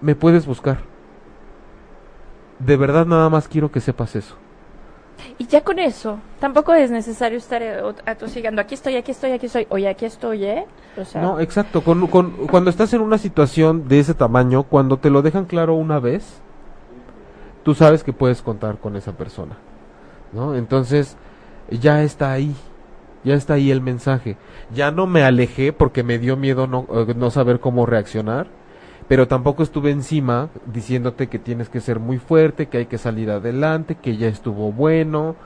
me 0.01 0.15
puedes 0.15 0.47
buscar. 0.47 0.79
De 2.61 2.79
verdad 2.79 3.05
nada 3.05 3.29
más 3.29 3.47
quiero 3.47 3.71
que 3.71 3.83
sepas 3.83 4.17
eso. 4.17 4.37
Y 5.39 5.47
ya 5.47 5.63
con 5.63 5.79
eso, 5.79 6.19
tampoco 6.41 6.75
es 6.75 6.91
necesario 6.91 7.39
estar 7.39 7.63
eh, 7.63 7.81
atosigando, 8.05 8.61
aquí 8.61 8.75
estoy, 8.75 8.97
aquí 8.97 9.11
estoy, 9.11 9.33
aquí 9.33 9.47
estoy, 9.47 9.67
oye, 9.71 9.89
aquí 9.89 10.05
estoy, 10.05 10.45
¿eh? 10.45 10.67
no, 11.15 11.41
exacto, 11.41 11.83
con, 11.83 12.07
con, 12.07 12.31
cuando 12.49 12.71
estás 12.71 12.93
en 12.95 13.01
una 13.01 13.19
situación 13.19 13.89
de 13.89 14.01
ese 14.01 14.15
tamaño, 14.15 14.63
cuando 14.63 14.99
te 14.99 15.11
lo 15.11 15.23
dejan 15.23 15.45
claro 15.45 15.75
una 15.75 15.99
vez, 15.99 16.41
tú 17.63 17.75
sabes 17.75 18.05
que 18.05 18.13
puedes 18.13 18.43
contar 18.43 18.79
con 18.79 18.97
esa 18.97 19.13
persona, 19.13 19.57
¿no? 20.33 20.55
Entonces, 20.55 21.17
ya 21.71 22.03
está 22.03 22.33
ahí, 22.33 22.55
ya 23.25 23.35
está 23.35 23.55
ahí 23.55 23.71
el 23.71 23.81
mensaje. 23.81 24.37
Ya 24.75 24.91
no 24.91 25.07
me 25.07 25.25
alejé 25.25 25.73
porque 25.73 26.03
me 26.03 26.19
dio 26.19 26.37
miedo 26.37 26.67
no, 26.67 26.87
eh, 26.93 27.15
no 27.17 27.31
saber 27.31 27.61
cómo 27.61 27.85
reaccionar 27.85 28.47
pero 29.09 29.29
tampoco 29.29 29.63
estuve 29.63 29.91
encima 29.91 30.49
diciéndote 30.67 31.29
que 31.29 31.39
tienes 31.39 31.69
que 31.69 31.81
ser 31.81 32.01
muy 32.01 32.19
fuerte, 32.19 32.67
que 32.67 32.79
hay 32.79 32.87
que 32.87 32.99
salir 32.99 33.31
adelante, 33.31 33.95
que 33.95 34.17
ya 34.17 34.29
estuvo 34.29 34.73
bueno, 34.73 35.37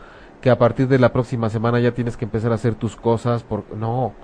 que 0.40 0.50
a 0.50 0.58
partir 0.58 0.88
de 0.88 0.98
la 0.98 1.12
próxima 1.12 1.50
semana 1.50 1.80
ya 1.80 1.92
tienes 1.92 2.16
que 2.16 2.24
empezar 2.24 2.52
a 2.52 2.54
hacer 2.54 2.74
tus 2.74 2.96
cosas, 2.96 3.42
por 3.42 3.64
no, 3.76 4.14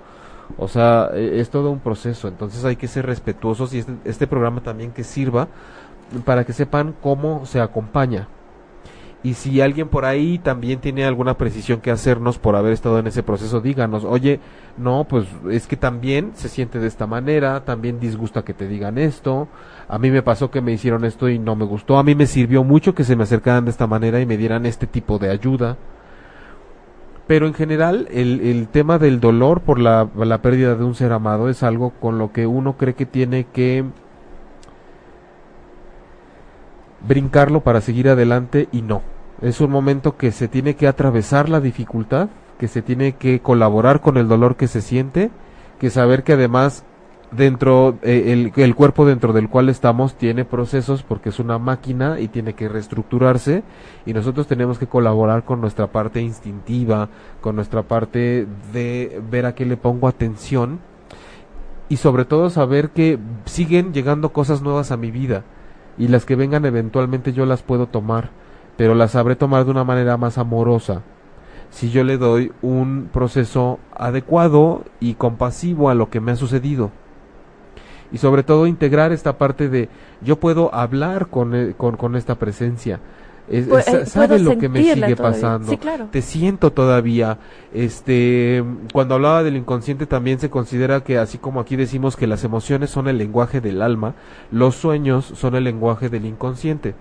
o 0.57 0.67
sea, 0.67 1.11
e, 1.13 1.39
es 1.39 1.49
todo 1.49 1.69
un 1.69 1.79
proceso, 1.79 2.27
entonces 2.27 2.65
hay 2.65 2.75
que 2.75 2.87
ser 2.87 3.05
respetuosos 3.05 3.73
y 3.73 3.79
este, 3.79 3.93
este 4.05 4.27
programa 4.27 4.61
también 4.61 4.91
que 4.91 5.03
sirva 5.03 5.47
para 6.25 6.43
que 6.45 6.53
sepan 6.53 6.95
cómo 7.01 7.45
se 7.45 7.59
acompaña, 7.59 8.27
y 9.27 9.33
si 9.33 9.59
alguien 9.59 9.89
por 9.89 10.05
ahí 10.05 10.39
también 10.39 10.79
tiene 10.79 11.03
alguna 11.03 11.37
precisión 11.37 11.81
que 11.81 11.91
hacernos 11.91 12.39
por 12.39 12.55
haber 12.55 12.71
estado 12.71 12.97
en 12.97 13.07
ese 13.07 13.23
proceso, 13.23 13.59
díganos, 13.59 14.05
oye, 14.05 14.39
no, 14.77 15.03
pues 15.03 15.27
es 15.51 15.67
que 15.67 15.75
también 15.75 16.31
se 16.33 16.47
siente 16.47 16.79
de 16.79 16.87
esta 16.87 17.07
manera, 17.07 17.65
también 17.65 17.99
disgusta 17.99 18.45
que 18.45 18.53
te 18.53 18.69
digan 18.69 18.97
esto, 18.97 19.49
a 19.89 19.99
mí 19.99 20.11
me 20.11 20.21
pasó 20.21 20.49
que 20.49 20.61
me 20.61 20.71
hicieron 20.71 21.03
esto 21.03 21.27
y 21.27 21.39
no 21.39 21.57
me 21.57 21.65
gustó, 21.65 21.97
a 21.97 22.03
mí 22.03 22.15
me 22.15 22.25
sirvió 22.25 22.63
mucho 22.63 22.95
que 22.95 23.03
se 23.03 23.17
me 23.17 23.23
acercaran 23.23 23.65
de 23.65 23.71
esta 23.71 23.85
manera 23.85 24.21
y 24.21 24.25
me 24.25 24.37
dieran 24.37 24.65
este 24.65 24.87
tipo 24.87 25.19
de 25.19 25.29
ayuda. 25.29 25.75
Pero 27.27 27.47
en 27.47 27.53
general 27.53 28.07
el, 28.09 28.39
el 28.39 28.69
tema 28.69 28.97
del 28.97 29.19
dolor 29.19 29.59
por 29.59 29.77
la, 29.77 30.07
la 30.15 30.41
pérdida 30.41 30.75
de 30.75 30.85
un 30.85 30.95
ser 30.95 31.11
amado 31.11 31.49
es 31.49 31.63
algo 31.63 31.89
con 31.99 32.17
lo 32.17 32.31
que 32.31 32.47
uno 32.47 32.77
cree 32.77 32.93
que 32.93 33.05
tiene 33.05 33.45
que 33.51 33.83
brincarlo 37.05 37.59
para 37.59 37.81
seguir 37.81 38.07
adelante 38.07 38.69
y 38.71 38.83
no. 38.83 39.16
Es 39.41 39.61
un 39.61 39.71
momento 39.71 40.17
que 40.17 40.31
se 40.31 40.47
tiene 40.47 40.75
que 40.75 40.87
atravesar 40.87 41.49
la 41.49 41.59
dificultad, 41.59 42.29
que 42.59 42.67
se 42.67 42.81
tiene 42.81 43.13
que 43.13 43.39
colaborar 43.39 44.01
con 44.01 44.17
el 44.17 44.27
dolor 44.27 44.55
que 44.55 44.67
se 44.67 44.81
siente, 44.81 45.29
que 45.79 45.89
saber 45.89 46.23
que 46.23 46.33
además 46.33 46.83
dentro 47.31 47.97
eh, 48.03 48.31
el, 48.31 48.53
el, 48.55 48.75
cuerpo 48.75 49.05
dentro 49.05 49.33
del 49.33 49.49
cual 49.49 49.69
estamos 49.69 50.15
tiene 50.15 50.45
procesos 50.45 51.03
porque 51.03 51.29
es 51.29 51.39
una 51.39 51.57
máquina 51.57 52.19
y 52.19 52.29
tiene 52.29 52.53
que 52.53 52.69
reestructurarse 52.69 53.63
y 54.05 54.13
nosotros 54.13 54.47
tenemos 54.47 54.79
que 54.79 54.87
colaborar 54.87 55.43
con 55.43 55.59
nuestra 55.59 55.87
parte 55.87 56.21
instintiva, 56.21 57.09
con 57.41 57.55
nuestra 57.55 57.83
parte 57.83 58.47
de 58.71 59.21
ver 59.29 59.45
a 59.45 59.55
qué 59.55 59.65
le 59.65 59.77
pongo 59.77 60.07
atención 60.07 60.79
y 61.89 61.97
sobre 61.97 62.25
todo 62.25 62.49
saber 62.49 62.89
que 62.89 63.19
siguen 63.45 63.93
llegando 63.93 64.31
cosas 64.31 64.61
nuevas 64.61 64.91
a 64.91 64.97
mi 64.97 65.11
vida 65.11 65.43
y 65.97 66.07
las 66.07 66.25
que 66.25 66.35
vengan 66.35 66.65
eventualmente 66.65 67.33
yo 67.33 67.45
las 67.45 67.61
puedo 67.61 67.87
tomar, 67.87 68.29
pero 68.77 68.95
las 68.95 69.11
sabré 69.11 69.35
tomar 69.35 69.65
de 69.65 69.71
una 69.71 69.83
manera 69.83 70.17
más 70.17 70.37
amorosa 70.37 71.01
si 71.69 71.91
yo 71.91 72.03
le 72.03 72.17
doy 72.17 72.51
un 72.61 73.09
proceso 73.11 73.79
adecuado 73.93 74.83
y 74.99 75.15
compasivo 75.15 75.89
a 75.89 75.95
lo 75.95 76.09
que 76.09 76.21
me 76.21 76.31
ha 76.31 76.35
sucedido. 76.35 76.91
Y 78.11 78.19
sobre 78.19 78.43
todo 78.43 78.67
integrar 78.67 79.11
esta 79.11 79.37
parte 79.37 79.67
de 79.67 79.89
yo 80.21 80.39
puedo 80.39 80.73
hablar 80.73 81.27
con, 81.27 81.53
eh, 81.53 81.73
con, 81.75 81.97
con 81.97 82.15
esta 82.15 82.35
presencia, 82.35 83.01
es, 83.49 83.67
eh, 83.67 84.05
sabe 84.05 84.39
lo 84.39 84.57
que 84.57 84.69
me 84.69 84.81
sigue 84.81 85.15
pasando. 85.15 85.71
Te 86.11 86.21
siento 86.21 86.71
todavía. 86.71 87.37
Este, 87.73 88.63
cuando 88.93 89.15
hablaba 89.15 89.43
del 89.43 89.55
inconsciente 89.55 90.05
también 90.05 90.39
se 90.39 90.49
considera 90.49 91.01
que 91.01 91.17
así 91.17 91.37
como 91.37 91.59
aquí 91.59 91.75
decimos 91.75 92.15
que 92.15 92.27
las 92.27 92.43
emociones 92.43 92.89
son 92.89 93.07
el 93.07 93.17
lenguaje 93.17 93.61
del 93.61 93.81
alma, 93.81 94.15
los 94.51 94.75
sueños 94.75 95.25
son 95.25 95.55
el 95.55 95.63
lenguaje 95.63 96.09
del 96.09 96.25
inconsciente. 96.25 96.95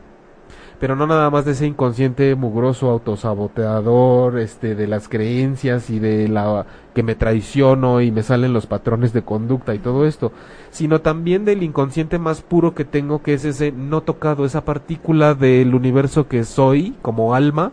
Pero 0.78 0.94
no 0.94 1.06
nada 1.06 1.30
más 1.30 1.44
de 1.46 1.52
ese 1.52 1.66
inconsciente 1.66 2.34
mugroso, 2.34 2.90
autosaboteador, 2.90 4.38
este, 4.38 4.74
de 4.74 4.86
las 4.86 5.08
creencias 5.08 5.88
y 5.88 5.98
de 5.98 6.28
la 6.28 6.66
que 6.94 7.02
me 7.02 7.14
traiciono 7.14 8.02
y 8.02 8.10
me 8.10 8.22
salen 8.22 8.52
los 8.52 8.66
patrones 8.66 9.12
de 9.14 9.22
conducta 9.22 9.74
y 9.74 9.78
todo 9.78 10.06
esto, 10.06 10.32
sino 10.70 11.00
también 11.00 11.46
del 11.46 11.62
inconsciente 11.62 12.18
más 12.18 12.42
puro 12.42 12.74
que 12.74 12.84
tengo, 12.84 13.22
que 13.22 13.34
es 13.34 13.44
ese 13.46 13.72
no 13.72 14.02
tocado, 14.02 14.44
esa 14.44 14.64
partícula 14.64 15.34
del 15.34 15.74
universo 15.74 16.28
que 16.28 16.44
soy 16.44 16.94
como 17.00 17.34
alma, 17.34 17.72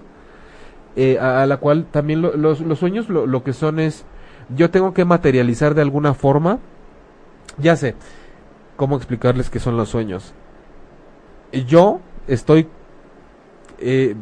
eh, 0.95 1.19
a, 1.19 1.45
la 1.45 1.57
cual 1.57 1.85
también 1.91 2.21
los, 2.21 2.61
los, 2.61 2.79
sueños 2.79 3.09
lo, 3.09 3.25
lo 3.25 3.43
que 3.43 3.51
son 3.51 3.79
es, 3.79 4.05
yo 4.55 4.69
tengo 4.69 4.93
que 4.93 5.03
materializar 5.03 5.73
de 5.73 5.81
alguna 5.81 6.13
forma, 6.13 6.59
ya 7.57 7.75
sé, 7.75 7.95
cómo 8.77 8.95
explicarles 8.95 9.49
qué 9.49 9.59
son 9.59 9.75
los 9.75 9.89
sueños. 9.89 10.33
Yo 11.67 11.99
estoy 12.27 12.67
eh, 13.79 14.15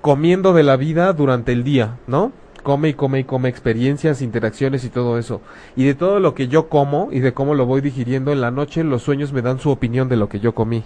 comiendo 0.00 0.52
de 0.52 0.62
la 0.62 0.76
vida 0.76 1.12
durante 1.12 1.52
el 1.52 1.64
día, 1.64 1.98
¿no? 2.06 2.32
Come 2.62 2.90
y 2.90 2.94
come 2.94 3.20
y 3.20 3.24
come 3.24 3.48
experiencias, 3.48 4.20
interacciones 4.20 4.84
y 4.84 4.90
todo 4.90 5.18
eso. 5.18 5.40
Y 5.76 5.84
de 5.84 5.94
todo 5.94 6.20
lo 6.20 6.34
que 6.34 6.48
yo 6.48 6.68
como 6.68 7.08
y 7.12 7.20
de 7.20 7.32
cómo 7.32 7.54
lo 7.54 7.66
voy 7.66 7.80
digiriendo 7.80 8.32
en 8.32 8.40
la 8.40 8.50
noche, 8.50 8.84
los 8.84 9.02
sueños 9.02 9.32
me 9.32 9.42
dan 9.42 9.58
su 9.58 9.70
opinión 9.70 10.08
de 10.08 10.16
lo 10.16 10.28
que 10.28 10.40
yo 10.40 10.54
comí. 10.54 10.84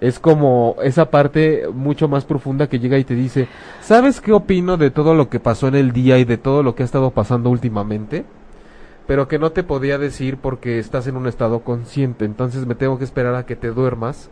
Es 0.00 0.18
como 0.18 0.76
esa 0.82 1.10
parte 1.10 1.66
mucho 1.72 2.08
más 2.08 2.24
profunda 2.24 2.68
que 2.68 2.78
llega 2.78 2.98
y 2.98 3.04
te 3.04 3.14
dice, 3.14 3.48
¿sabes 3.80 4.20
qué 4.20 4.32
opino 4.32 4.76
de 4.76 4.90
todo 4.90 5.14
lo 5.14 5.28
que 5.28 5.40
pasó 5.40 5.68
en 5.68 5.76
el 5.76 5.92
día 5.92 6.18
y 6.18 6.24
de 6.24 6.36
todo 6.36 6.62
lo 6.62 6.74
que 6.74 6.82
ha 6.82 6.86
estado 6.86 7.10
pasando 7.10 7.50
últimamente? 7.50 8.24
Pero 9.06 9.28
que 9.28 9.38
no 9.38 9.52
te 9.52 9.62
podía 9.62 9.98
decir 9.98 10.38
porque 10.38 10.78
estás 10.78 11.06
en 11.06 11.16
un 11.16 11.26
estado 11.26 11.60
consciente, 11.60 12.24
entonces 12.24 12.66
me 12.66 12.74
tengo 12.74 12.98
que 12.98 13.04
esperar 13.04 13.34
a 13.34 13.46
que 13.46 13.56
te 13.56 13.68
duermas 13.68 14.30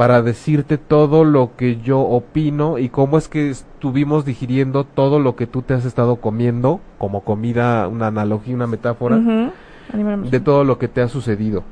para 0.00 0.22
decirte 0.22 0.78
todo 0.78 1.24
lo 1.24 1.56
que 1.58 1.76
yo 1.76 2.00
opino 2.00 2.78
y 2.78 2.88
cómo 2.88 3.18
es 3.18 3.28
que 3.28 3.50
estuvimos 3.50 4.24
digiriendo 4.24 4.84
todo 4.84 5.18
lo 5.20 5.36
que 5.36 5.46
tú 5.46 5.60
te 5.60 5.74
has 5.74 5.84
estado 5.84 6.16
comiendo, 6.16 6.80
como 6.96 7.20
comida, 7.20 7.86
una 7.86 8.06
analogía, 8.06 8.54
una 8.54 8.66
metáfora, 8.66 9.20
de 9.20 10.40
todo 10.40 10.64
lo 10.64 10.78
que 10.78 10.88
te 10.88 11.02
ha 11.02 11.08
sucedido. 11.08 11.64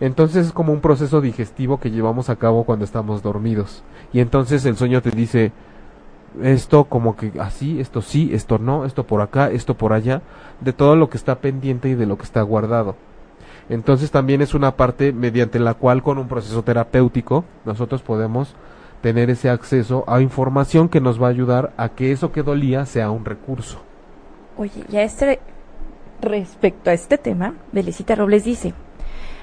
Entonces 0.00 0.46
es 0.46 0.52
como 0.52 0.72
un 0.72 0.80
proceso 0.80 1.20
digestivo 1.20 1.78
que 1.78 1.90
llevamos 1.90 2.30
a 2.30 2.36
cabo 2.36 2.64
cuando 2.64 2.86
estamos 2.86 3.22
dormidos. 3.22 3.84
Y 4.10 4.20
entonces 4.20 4.64
el 4.64 4.78
sueño 4.78 5.02
te 5.02 5.10
dice 5.10 5.52
esto 6.42 6.84
como 6.84 7.14
que 7.14 7.32
así, 7.38 7.78
esto 7.78 8.00
sí, 8.00 8.30
esto 8.32 8.56
no, 8.56 8.86
esto 8.86 9.04
por 9.04 9.20
acá, 9.20 9.50
esto 9.50 9.74
por 9.74 9.92
allá, 9.92 10.22
de 10.62 10.72
todo 10.72 10.96
lo 10.96 11.10
que 11.10 11.18
está 11.18 11.40
pendiente 11.40 11.90
y 11.90 11.94
de 11.94 12.06
lo 12.06 12.16
que 12.16 12.24
está 12.24 12.40
guardado. 12.40 12.96
Entonces 13.68 14.10
también 14.10 14.42
es 14.42 14.54
una 14.54 14.76
parte 14.76 15.12
mediante 15.12 15.58
la 15.58 15.74
cual 15.74 16.02
con 16.02 16.18
un 16.18 16.28
proceso 16.28 16.62
terapéutico 16.62 17.44
nosotros 17.64 18.02
podemos 18.02 18.54
tener 19.00 19.30
ese 19.30 19.50
acceso 19.50 20.04
a 20.06 20.20
información 20.20 20.88
que 20.88 21.00
nos 21.00 21.20
va 21.20 21.26
a 21.26 21.30
ayudar 21.30 21.72
a 21.76 21.90
que 21.90 22.12
eso 22.12 22.32
que 22.32 22.42
dolía 22.42 22.86
sea 22.86 23.10
un 23.10 23.24
recurso. 23.24 23.82
Oye, 24.56 24.84
ya 24.88 25.02
este 25.02 25.40
respecto 26.20 26.90
a 26.90 26.94
este 26.94 27.18
tema, 27.18 27.54
Belecita 27.72 28.14
Robles 28.14 28.44
dice, 28.44 28.72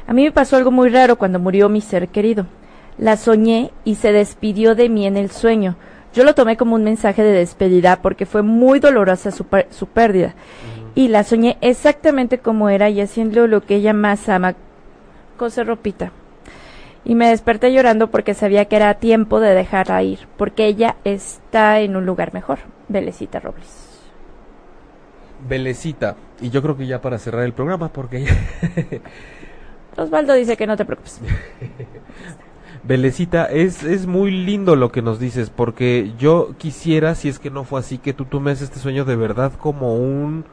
a 0.07 0.13
mí 0.13 0.23
me 0.23 0.31
pasó 0.31 0.57
algo 0.57 0.71
muy 0.71 0.89
raro 0.89 1.17
cuando 1.17 1.39
murió 1.39 1.69
mi 1.69 1.81
ser 1.81 2.09
querido. 2.09 2.45
La 2.97 3.17
soñé 3.17 3.71
y 3.83 3.95
se 3.95 4.11
despidió 4.11 4.75
de 4.75 4.89
mí 4.89 5.05
en 5.05 5.17
el 5.17 5.31
sueño. 5.31 5.75
Yo 6.13 6.23
lo 6.23 6.35
tomé 6.35 6.57
como 6.57 6.75
un 6.75 6.83
mensaje 6.83 7.23
de 7.23 7.31
despedida 7.31 8.01
porque 8.01 8.25
fue 8.25 8.43
muy 8.43 8.79
dolorosa 8.79 9.31
su, 9.31 9.45
su 9.71 9.87
pérdida 9.87 10.35
y 10.95 11.07
la 11.07 11.23
soñé 11.23 11.57
exactamente 11.61 12.37
como 12.37 12.69
era 12.69 12.89
y 12.89 13.01
haciendo 13.01 13.47
lo 13.47 13.61
que 13.61 13.75
ella 13.75 13.93
más 13.93 14.29
ama, 14.29 14.55
coser 15.37 15.67
ropita. 15.67 16.11
Y 17.05 17.15
me 17.15 17.29
desperté 17.29 17.73
llorando 17.73 18.11
porque 18.11 18.33
sabía 18.33 18.65
que 18.65 18.75
era 18.75 18.93
tiempo 18.93 19.39
de 19.39 19.53
dejarla 19.53 20.03
ir, 20.03 20.19
porque 20.37 20.67
ella 20.67 20.95
está 21.03 21.79
en 21.79 21.95
un 21.95 22.05
lugar 22.05 22.33
mejor. 22.33 22.59
Belecita 22.87 23.39
Robles. 23.39 23.89
Belecita, 25.47 26.15
y 26.39 26.49
yo 26.49 26.61
creo 26.61 26.77
que 26.77 26.87
ya 26.87 27.01
para 27.01 27.17
cerrar 27.17 27.43
el 27.43 27.53
programa, 27.53 27.89
porque... 27.89 28.25
Osvaldo 29.97 30.33
dice 30.33 30.55
que 30.55 30.65
no 30.65 30.77
te 30.77 30.85
preocupes. 30.85 31.19
Belecita, 32.85 33.45
es, 33.45 33.83
es 33.83 34.07
muy 34.07 34.29
lindo 34.29 34.75
lo 34.75 34.91
que 34.91 35.01
nos 35.01 35.17
dices, 35.17 35.49
porque 35.49 36.11
yo 36.19 36.53
quisiera, 36.57 37.15
si 37.15 37.29
es 37.29 37.39
que 37.39 37.49
no 37.49 37.63
fue 37.63 37.79
así, 37.79 37.97
que 37.97 38.13
tú 38.13 38.25
tomes 38.25 38.61
este 38.61 38.79
sueño 38.79 39.05
de 39.05 39.15
verdad 39.15 39.53
como 39.57 39.95
un 39.95 40.43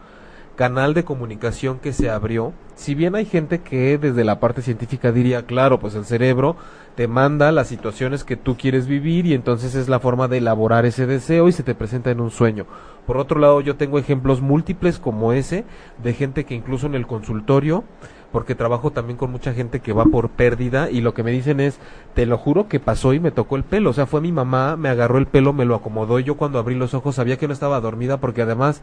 canal 0.60 0.92
de 0.92 1.04
comunicación 1.04 1.78
que 1.78 1.94
se 1.94 2.10
abrió. 2.10 2.52
Si 2.74 2.94
bien 2.94 3.14
hay 3.14 3.24
gente 3.24 3.60
que 3.60 3.96
desde 3.96 4.24
la 4.24 4.40
parte 4.40 4.60
científica 4.60 5.10
diría, 5.10 5.46
claro, 5.46 5.80
pues 5.80 5.94
el 5.94 6.04
cerebro 6.04 6.54
te 6.96 7.08
manda 7.08 7.50
las 7.50 7.66
situaciones 7.66 8.24
que 8.24 8.36
tú 8.36 8.58
quieres 8.58 8.86
vivir 8.86 9.24
y 9.24 9.32
entonces 9.32 9.74
es 9.74 9.88
la 9.88 10.00
forma 10.00 10.28
de 10.28 10.36
elaborar 10.36 10.84
ese 10.84 11.06
deseo 11.06 11.48
y 11.48 11.52
se 11.52 11.62
te 11.62 11.74
presenta 11.74 12.10
en 12.10 12.20
un 12.20 12.30
sueño. 12.30 12.66
Por 13.06 13.16
otro 13.16 13.40
lado, 13.40 13.62
yo 13.62 13.76
tengo 13.76 13.98
ejemplos 13.98 14.42
múltiples 14.42 14.98
como 14.98 15.32
ese 15.32 15.64
de 16.02 16.12
gente 16.12 16.44
que 16.44 16.56
incluso 16.56 16.86
en 16.86 16.94
el 16.94 17.06
consultorio 17.06 17.84
porque 18.30 18.54
trabajo 18.54 18.90
también 18.92 19.16
con 19.16 19.32
mucha 19.32 19.54
gente 19.54 19.80
que 19.80 19.94
va 19.94 20.04
por 20.04 20.28
pérdida 20.28 20.90
y 20.90 21.00
lo 21.00 21.14
que 21.14 21.22
me 21.22 21.32
dicen 21.32 21.58
es, 21.58 21.80
te 22.14 22.26
lo 22.26 22.36
juro 22.36 22.68
que 22.68 22.78
pasó 22.78 23.14
y 23.14 23.18
me 23.18 23.32
tocó 23.32 23.56
el 23.56 23.64
pelo, 23.64 23.90
o 23.90 23.92
sea, 23.92 24.06
fue 24.06 24.20
mi 24.20 24.30
mamá, 24.30 24.76
me 24.76 24.88
agarró 24.88 25.18
el 25.18 25.26
pelo, 25.26 25.52
me 25.52 25.64
lo 25.64 25.74
acomodó 25.74 26.20
y 26.20 26.24
yo 26.24 26.36
cuando 26.36 26.60
abrí 26.60 26.76
los 26.76 26.94
ojos 26.94 27.16
sabía 27.16 27.38
que 27.38 27.48
no 27.48 27.52
estaba 27.54 27.80
dormida 27.80 28.18
porque 28.18 28.42
además 28.42 28.82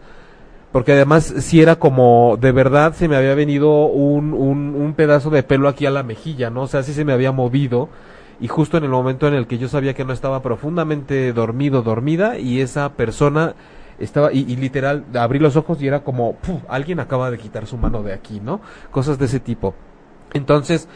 porque 0.72 0.94
además 0.94 1.34
si 1.40 1.62
era 1.62 1.78
como 1.78 2.38
de 2.40 2.52
verdad 2.52 2.94
se 2.94 3.08
me 3.08 3.16
había 3.16 3.36
venido 3.36 3.86
un, 3.86 4.34
un, 4.34 4.76
un, 4.76 4.94
pedazo 4.94 5.30
de 5.30 5.44
pelo 5.44 5.68
aquí 5.68 5.86
a 5.86 5.92
la 5.92 6.04
mejilla, 6.04 6.50
¿no? 6.50 6.64
O 6.64 6.68
sea, 6.68 6.84
sí 6.84 6.94
se 6.94 7.06
me 7.06 7.14
había 7.14 7.32
movido 7.32 7.90
y 8.40 8.48
justo 8.48 8.78
en 8.78 8.84
el 8.84 8.90
momento 8.90 9.28
en 9.28 9.34
el 9.34 9.48
que 9.48 9.58
yo 9.58 9.68
sabía 9.68 9.94
que 9.94 10.06
no 10.06 10.14
estaba 10.14 10.42
profundamente 10.42 11.34
dormido, 11.34 11.82
dormida 11.82 12.38
y 12.38 12.62
esa 12.62 12.94
persona 12.94 13.56
estaba 14.00 14.32
y, 14.32 14.44
literal 14.56 15.06
abrí 15.16 15.40
los 15.40 15.56
ojos 15.56 15.82
y 15.82 15.88
era 15.88 16.04
como 16.04 16.36
alguien 16.68 17.00
acaba 17.00 17.32
de 17.32 17.38
quitar 17.38 17.66
su 17.66 17.78
mano 17.78 18.04
de 18.04 18.14
aquí, 18.14 18.40
¿no? 18.40 18.62
Cosas 18.92 19.18
de 19.18 19.26
ese 19.26 19.40
tipo. 19.40 19.74
Entonces, 20.34 20.88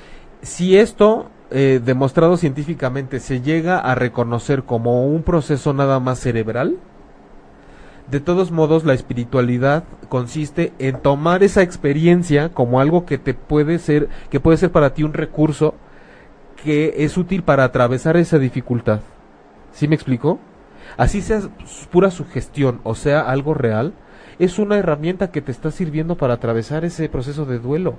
si 0.42 0.78
esto 0.78 1.30
eh, 1.50 1.82
demostrado 1.84 2.38
científicamente 2.38 3.20
se 3.20 3.42
llega 3.42 3.80
a 3.80 3.96
reconocer 3.96 4.64
como 4.64 5.06
un 5.08 5.24
proceso 5.24 5.74
nada 5.74 6.00
más 6.00 6.20
cerebral, 6.20 6.78
de 8.12 8.20
todos 8.20 8.52
modos 8.52 8.84
la 8.84 8.94
espiritualidad 8.94 9.86
consiste 10.10 10.74
en 10.80 11.00
tomar 11.02 11.44
esa 11.44 11.62
experiencia 11.62 12.50
como 12.50 12.82
algo 12.82 13.06
que 13.06 13.18
te 13.18 13.34
puede 13.34 13.80
ser, 13.80 14.10
que 14.30 14.42
puede 14.42 14.58
ser 14.58 14.72
para 14.72 14.94
ti 14.94 15.04
un 15.04 15.14
recurso 15.14 15.76
que 16.62 16.94
es 16.98 17.18
útil 17.18 17.42
para 17.42 17.64
atravesar 17.64 18.18
esa 18.18 18.38
dificultad. 18.38 19.00
¿Sí 19.72 19.88
me 19.88 19.96
explico? 19.96 20.40
Así 20.98 21.22
sea 21.22 21.40
pura 21.90 22.12
sugestión 22.12 22.82
o 22.84 22.96
sea 22.96 23.22
algo 23.22 23.54
real, 23.54 23.94
es 24.40 24.60
una 24.60 24.78
herramienta 24.78 25.32
que 25.32 25.42
te 25.42 25.54
está 25.54 25.72
sirviendo 25.72 26.18
para 26.18 26.34
atravesar 26.34 26.84
ese 26.84 27.08
proceso 27.08 27.46
de 27.46 27.60
duelo. 27.60 27.96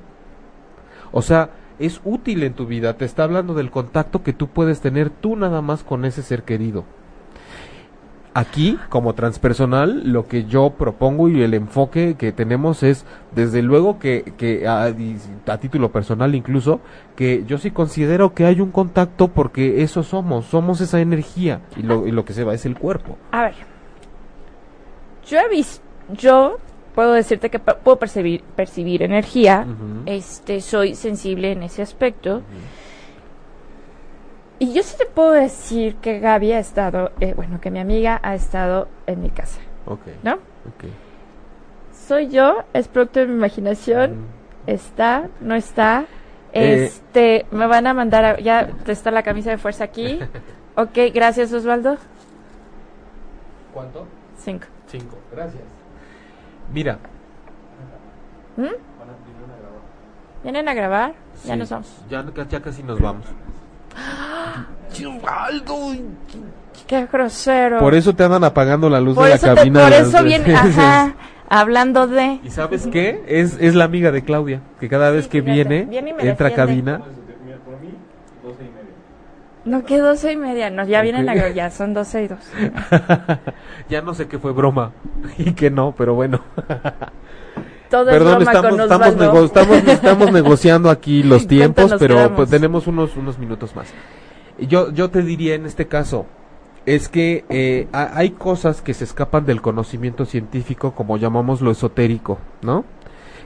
O 1.11 1.23
sea, 1.23 1.51
es 1.79 2.03
útil 2.05 2.43
en 2.43 2.53
tu 2.53 2.67
vida, 2.67 2.99
te 2.99 3.07
está 3.07 3.25
hablando 3.25 3.55
del 3.55 3.71
contacto 3.71 4.23
que 4.23 4.35
tú 4.35 4.49
puedes 4.49 4.83
tener 4.83 5.09
tú 5.09 5.37
nada 5.37 5.63
más 5.63 5.83
con 5.83 6.05
ese 6.05 6.23
ser 6.23 6.43
querido. 6.43 6.85
Aquí, 8.35 8.78
como 8.89 9.14
transpersonal, 9.14 10.11
lo 10.11 10.26
que 10.26 10.45
yo 10.45 10.70
propongo 10.70 11.28
y 11.28 11.43
el 11.43 11.53
enfoque 11.53 12.16
que 12.18 12.33
tenemos 12.33 12.83
es, 12.83 13.05
desde 13.35 13.61
luego 13.61 13.99
que, 13.99 14.33
que 14.39 14.66
a, 14.66 14.85
a, 14.85 15.59
título 15.59 15.93
personal 15.93 16.35
incluso, 16.35 16.80
que 17.14 17.45
yo 17.47 17.59
sí 17.59 17.70
considero 17.70 18.33
que 18.33 18.47
hay 18.47 18.62
un 18.62 18.70
contacto 18.70 19.28
porque 19.28 19.83
eso 19.83 20.03
somos, 20.03 20.47
somos 20.47 20.80
esa 20.80 21.01
energía 21.01 21.61
y 21.76 21.83
lo, 21.83 22.07
y 22.07 22.11
lo 22.11 22.24
que 22.24 22.33
se 22.33 22.43
va 22.43 22.55
es 22.55 22.64
el 22.64 22.78
cuerpo. 22.78 23.18
A 23.33 23.43
ver, 23.43 23.55
yo 25.26 25.39
he 25.39 25.49
visto, 25.51 25.85
yo 26.16 26.57
puedo 26.95 27.12
decirte 27.12 27.51
que 27.51 27.59
puedo 27.59 27.99
percibir, 27.99 28.43
percibir 28.57 29.03
energía, 29.03 29.66
este, 30.07 30.61
soy 30.61 30.95
sensible 30.95 31.53
en 31.53 31.62
ese 31.64 31.83
aspecto. 31.83 32.43
Y 34.63 34.73
yo 34.75 34.85
sí 34.85 34.97
te 34.97 35.07
puedo 35.07 35.33
decir 35.33 35.97
que 35.97 36.21
Gaby 36.21 36.53
ha 36.53 36.61
estado, 36.61 37.11
eh, 37.19 37.35
bueno, 37.35 37.61
que 37.61 37.73
mi 37.73 37.81
amiga 37.81 38.21
ha 38.23 38.37
estado 38.37 38.87
en 39.09 39.21
mi 39.21 39.29
casa. 39.29 39.61
Ok. 39.87 40.03
¿No? 40.23 40.39
Soy 42.07 42.29
yo, 42.29 42.63
es 42.73 42.87
producto 42.87 43.19
de 43.19 43.27
mi 43.27 43.35
imaginación, 43.35 44.29
está, 44.69 45.29
no 45.41 45.57
está. 45.57 46.05
Eh, 46.53 46.85
este, 46.85 47.45
me 47.51 47.67
van 47.67 47.89
a 47.89 47.93
mandar, 47.93 48.25
a, 48.25 48.39
ya 48.39 48.71
está 48.87 49.11
la 49.11 49.25
camisa 49.25 49.51
de 49.51 49.59
fuerza 49.59 49.83
aquí. 49.83 50.21
ok, 50.77 50.97
gracias 51.13 51.53
Osvaldo. 51.53 51.97
¿Cuánto? 53.75 54.07
Cinco. 54.39 54.69
Cinco, 54.87 55.19
gracias. 55.33 55.65
Mira. 56.73 57.01
¿Mm? 58.57 58.77
¿Vienen 60.45 60.69
a 60.69 60.75
grabar? 60.75 61.15
Ya 61.45 61.57
nos 61.57 61.69
vamos. 61.69 62.05
Ya, 62.09 62.25
ya 62.49 62.63
casi 62.63 62.85
nos 62.85 63.01
vamos. 63.01 63.27
Qué 66.86 67.07
grosero. 67.07 67.78
Por 67.78 67.95
eso 67.95 68.14
te 68.14 68.24
andan 68.24 68.45
apagando 68.45 68.90
la 68.90 69.01
luz 69.01 69.16
de 69.16 69.28
la 69.30 69.38
cabina. 69.38 69.82
por 69.84 69.93
eso 69.93 70.22
viene, 70.22 70.55
ajá, 70.55 71.14
hablando 71.49 72.07
de... 72.07 72.40
¿Y 72.45 72.51
sabes 72.51 72.86
qué? 72.86 73.22
Es, 73.26 73.57
es 73.61 73.74
la 73.74 73.84
amiga 73.84 74.11
de 74.12 74.22
Claudia, 74.22 74.61
que 74.80 74.88
cada 74.88 75.11
vez 75.11 75.28
que 75.28 75.40
viene, 75.40 75.88
entra 76.20 76.49
a 76.49 76.55
cabina... 76.55 77.01
No, 79.64 79.84
que 79.84 79.99
doce 79.99 80.32
y 80.32 80.36
media. 80.36 80.70
No, 80.70 80.84
ya 80.84 80.99
Ok. 80.99 81.03
vienen 81.05 81.28
a... 81.28 81.49
Ya 81.55 81.70
son 81.70 81.95
doce 81.95 82.24
y 82.24 82.28
dos. 82.28 82.40
ya 83.88 84.03
no 84.03 84.12
sé 84.12 84.26
qué 84.26 84.38
fue 84.38 84.53
broma 84.53 84.90
y 85.38 85.53
qué 85.53 85.70
no, 85.70 85.95
pero 85.97 86.14
bueno. 86.14 86.40
Todo 87.88 88.07
Perdón, 88.07 88.43
es 88.43 88.49
broma 88.49 88.53
estamos, 88.53 88.70
con 88.70 88.80
estamos, 88.80 89.16
nego- 89.16 89.45
estamos, 89.45 89.76
estamos 89.86 90.32
negociando 90.32 90.90
aquí 90.90 91.22
los 91.22 91.43
¿Cuánto 91.43 91.49
tiempos, 91.49 91.95
pero 91.99 92.34
pues 92.34 92.51
tenemos 92.51 92.86
unos, 92.88 93.16
unos 93.16 93.38
minutos 93.38 93.76
más. 93.76 93.86
Yo, 94.59 94.92
yo 94.92 95.11
te 95.11 95.22
diría 95.22 95.55
en 95.55 95.66
este 95.66 95.86
caso, 95.88 96.26
es 96.86 97.09
que 97.09 97.44
eh, 97.48 97.88
ha- 97.92 98.16
hay 98.16 98.30
cosas 98.30 98.82
que 98.82 98.94
se 98.94 99.05
escapan 99.05 99.46
del 99.46 99.62
conocimiento 99.62 100.24
científico, 100.24 100.92
como 100.92 101.16
llamamos 101.16 101.61
lo 101.61 101.70
esotérico, 101.70 102.38
¿no? 102.61 102.84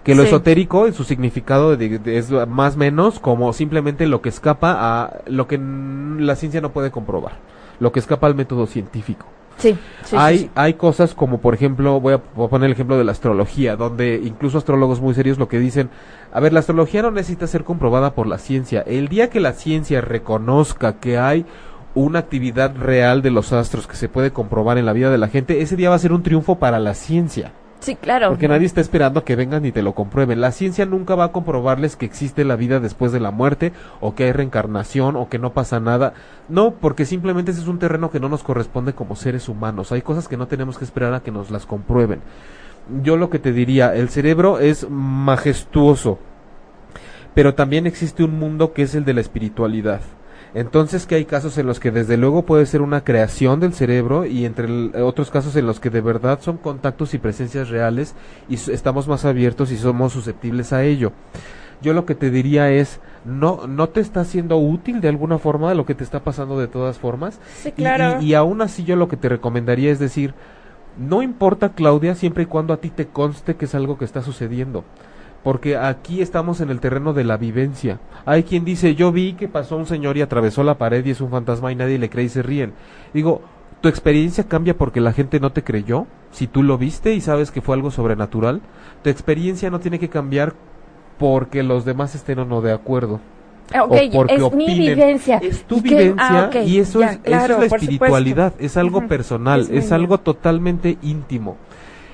Que 0.04 0.14
lo 0.14 0.22
Sí. 0.22 0.28
esotérico, 0.28 0.86
en 0.86 0.94
su 0.94 1.04
significado 1.04 1.76
de- 1.76 1.98
de- 1.98 2.18
es 2.18 2.30
más 2.48 2.76
menos 2.76 3.18
como 3.18 3.52
simplemente 3.52 4.07
lo 4.07 4.20
que 4.22 4.28
escapa 4.28 4.76
a 4.78 5.20
lo 5.26 5.46
que 5.48 5.59
la 5.59 6.36
ciencia 6.36 6.61
no 6.61 6.72
puede 6.72 6.90
comprobar, 6.90 7.38
lo 7.80 7.92
que 7.92 7.98
escapa 8.00 8.26
al 8.26 8.34
método 8.34 8.66
científico 8.66 9.26
Sí, 9.59 9.76
sí, 10.04 10.16
hay, 10.18 10.38
sí, 10.38 10.44
sí. 10.44 10.50
hay 10.54 10.74
cosas 10.74 11.14
como, 11.14 11.38
por 11.40 11.54
ejemplo, 11.54 11.98
voy 12.00 12.14
a, 12.14 12.20
voy 12.34 12.46
a 12.46 12.50
poner 12.50 12.66
el 12.66 12.72
ejemplo 12.72 12.98
de 12.98 13.04
la 13.04 13.12
astrología, 13.12 13.76
donde 13.76 14.20
incluso 14.22 14.59
astrólogos 14.59 15.00
muy 15.00 15.14
serios 15.14 15.38
lo 15.38 15.48
que 15.48 15.59
dicen, 15.59 15.88
a 16.32 16.40
ver, 16.40 16.52
la 16.52 16.61
astrología 16.61 17.02
no 17.02 17.11
necesita 17.11 17.46
ser 17.46 17.64
comprobada 17.64 18.14
por 18.14 18.26
la 18.26 18.38
ciencia. 18.38 18.82
El 18.82 19.09
día 19.09 19.30
que 19.30 19.40
la 19.40 19.52
ciencia 19.52 20.00
reconozca 20.02 21.00
que 21.00 21.18
hay 21.18 21.46
una 21.94 22.18
actividad 22.18 22.76
real 22.76 23.22
de 23.22 23.30
los 23.30 23.54
astros 23.54 23.86
que 23.86 23.96
se 23.96 24.11
puede 24.11 24.30
comprobar 24.30 24.76
en 24.76 24.84
la 24.84 24.92
vida 24.92 25.11
de 25.11 25.18
la 25.18 25.28
gente, 25.28 25.62
ese 25.62 25.76
día 25.76 25.88
va 25.88 25.96
a 25.96 26.00
ser 26.00 26.12
un 26.12 26.22
triunfo 26.22 26.59
para 26.59 26.78
la 26.78 26.92
ciencia. 26.92 27.52
Sí, 27.81 27.95
claro. 27.95 28.31
Porque 28.31 28.49
nadie 28.49 28.66
está 28.66 28.81
esperando 28.81 29.20
a 29.20 29.24
que 29.24 29.37
vengan 29.37 29.64
y 29.64 29.72
te 29.72 29.83
lo 29.83 29.95
comprueben. 29.95 30.41
La 30.41 30.53
ciencia 30.53 30.87
nunca 30.87 31.14
va 31.14 31.24
a 31.24 31.33
comprobarles 31.33 31.97
que 31.97 32.07
existe 32.07 32.45
la 32.45 32.57
vida 32.57 32.81
después 32.81 33.12
de 33.12 33.20
la 33.20 33.31
muerte, 33.31 33.72
o 34.01 34.14
que 34.14 34.24
hay 34.24 34.33
reencarnación, 34.33 35.16
o 35.16 35.29
que 35.29 35.39
no 35.39 35.53
pasa 35.53 35.79
nada. 35.79 36.14
No, 36.49 36.72
porque 36.72 37.05
simplemente 37.05 37.51
ese 37.51 37.61
es 37.61 37.68
un 37.68 37.79
terreno 37.79 38.11
que 38.11 38.20
no 38.20 38.29
nos 38.29 38.43
corresponde 38.43 38.95
como 38.95 39.14
seres 39.14 39.49
humanos. 39.49 39.93
Hay 39.93 40.03
cosas 40.03 40.27
que 40.27 40.37
no 40.37 40.47
tenemos 40.47 40.79
que 40.79 40.85
esperar 40.85 41.14
a 41.14 41.20
que 41.20 41.31
nos 41.31 41.51
las 41.51 41.66
comprueben. 41.66 42.20
Yo 43.03 43.16
lo 43.16 43.31
que 43.31 43.39
te 43.39 43.53
diría, 43.53 43.95
el 43.95 44.09
cerebro 44.09 44.59
es 44.59 44.89
majestuoso, 44.89 46.18
pero 47.35 47.55
también 47.55 47.87
existe 47.87 48.22
un 48.22 48.39
mundo 48.39 48.72
que 48.72 48.83
es 48.83 48.95
el 48.95 49.05
de 49.05 49.14
la 49.14 49.20
espiritualidad. 49.20 50.01
Entonces 50.57 51.07
que 51.07 51.16
hay 51.16 51.26
casos 51.26 51.59
en 51.59 51.66
los 51.66 51.80
que 51.80 51.90
desde 51.90 52.16
luego 52.16 52.46
puede 52.46 52.64
ser 52.64 52.80
una 52.80 53.04
creación 53.04 53.61
del 53.61 53.74
cerebro 53.74 54.24
y 54.24 54.46
entre 54.46 54.64
el- 54.66 54.92
otros 55.02 55.30
casos 55.30 55.54
en 55.57 55.66
los 55.66 55.80
que 55.80 55.90
de 55.90 56.00
verdad 56.00 56.38
son 56.40 56.57
contactos 56.57 57.12
y 57.12 57.18
presencias 57.18 57.68
reales 57.68 58.14
y 58.48 58.54
estamos 58.54 59.07
más 59.07 59.26
abiertos 59.26 59.70
y 59.70 59.76
somos 59.76 60.14
susceptibles 60.14 60.72
a 60.72 60.82
ello. 60.82 61.12
Yo 61.82 61.92
lo 61.92 62.07
que 62.07 62.14
te 62.14 62.30
diría 62.30 62.70
es, 62.70 63.00
no, 63.26 63.66
no 63.66 63.90
te 63.90 64.00
está 64.00 64.24
siendo 64.24 64.57
útil 64.57 65.02
de 65.02 65.09
alguna 65.09 65.36
forma 65.38 65.74
lo 65.74 65.84
que 65.84 65.94
te 65.94 66.04
está 66.04 66.20
pasando 66.24 66.59
de 66.59 66.68
todas 66.68 66.98
formas. 66.98 67.38
Sí, 67.62 67.68
Y- 67.68 67.72
claro. 67.72 68.22
Y, 68.22 68.30
y 68.30 68.34
aún 68.34 68.62
así 68.62 68.82
yo 68.82 68.96
lo 68.96 69.09
que 69.09 69.18
te 69.18 69.28
recomendaría 69.28 69.92
es 69.92 69.98
decir, 69.98 70.32
no 70.98 71.20
importa 71.20 71.74
Claudia 71.74 72.14
siempre 72.14 72.44
y 72.44 72.46
cuando 72.46 72.72
a 72.72 72.78
ti 72.78 72.88
te 72.88 73.09
conste 73.09 73.57
que 73.57 73.66
es 73.66 73.74
algo 73.74 73.98
que 73.98 74.07
está 74.07 74.22
sucediendo. 74.22 74.84
Porque 75.47 75.76
aquí 75.76 76.22
estamos 76.22 76.61
en 76.61 76.70
el 76.70 76.80
terreno 76.80 77.12
de 77.12 77.22
la 77.22 77.36
vivencia. 77.36 78.01
Hay 78.24 78.42
quien 78.42 78.64
dice, 78.64 78.97
yo 78.97 79.12
vi 79.12 79.34
que 79.34 79.47
pasó 79.47 79.76
un 79.76 79.86
señor 79.86 80.16
y 80.16 80.20
atravesó 80.20 80.64
la 80.64 80.76
pared 80.76 81.07
y 81.07 81.11
es 81.11 81.20
un 81.20 81.30
fantasma 81.30 81.70
y 81.70 81.76
nadie 81.76 82.01
le 82.01 82.11
cree 82.11 82.24
y 82.24 82.28
se 82.28 82.42
ríen. 82.42 82.72
Digo, 83.14 83.42
¿tu 83.80 83.88
experiencia 83.88 84.49
cambia 84.49 84.76
porque 84.76 85.01
la 85.01 85.12
gente 85.12 85.38
no 85.38 85.53
te 85.53 85.62
creyó? 85.62 86.09
Si 86.32 86.49
tú 86.49 86.64
lo 86.64 86.78
viste 86.78 87.14
y 87.14 87.20
sabes 87.20 87.53
que 87.53 87.61
fue 87.61 87.76
algo 87.76 87.92
sobrenatural, 87.92 88.61
tu 89.05 89.09
experiencia 89.09 89.70
no 89.70 89.78
tiene 89.78 90.01
que 90.01 90.09
cambiar 90.09 90.55
porque 91.16 91.62
los 91.62 91.84
demás 91.84 92.16
estén 92.16 92.40
o 92.40 92.44
no 92.44 92.61
de 92.61 92.72
acuerdo. 92.72 93.20
Ah, 93.72 93.84
o 93.84 93.88
porque 93.88 94.34
es 94.34 94.40
mi 94.40 94.64
opinen. 94.64 94.78
vivencia. 94.97 95.38
Es 95.38 95.62
tu 95.62 95.80
vivencia 95.80 96.51
Ah, 96.53 96.59
y 96.64 96.80
eso, 96.80 96.99
ya, 96.99 97.07
es, 97.07 97.12
eso 97.12 97.22
claro, 97.22 97.55
es 97.62 97.70
la 97.70 97.76
espiritualidad, 97.76 98.53
es 98.59 98.76
algo 98.76 99.07
personal, 99.07 99.68
es 99.70 99.92
algo 99.92 100.18
totalmente 100.18 100.99
íntimo. 101.03 101.57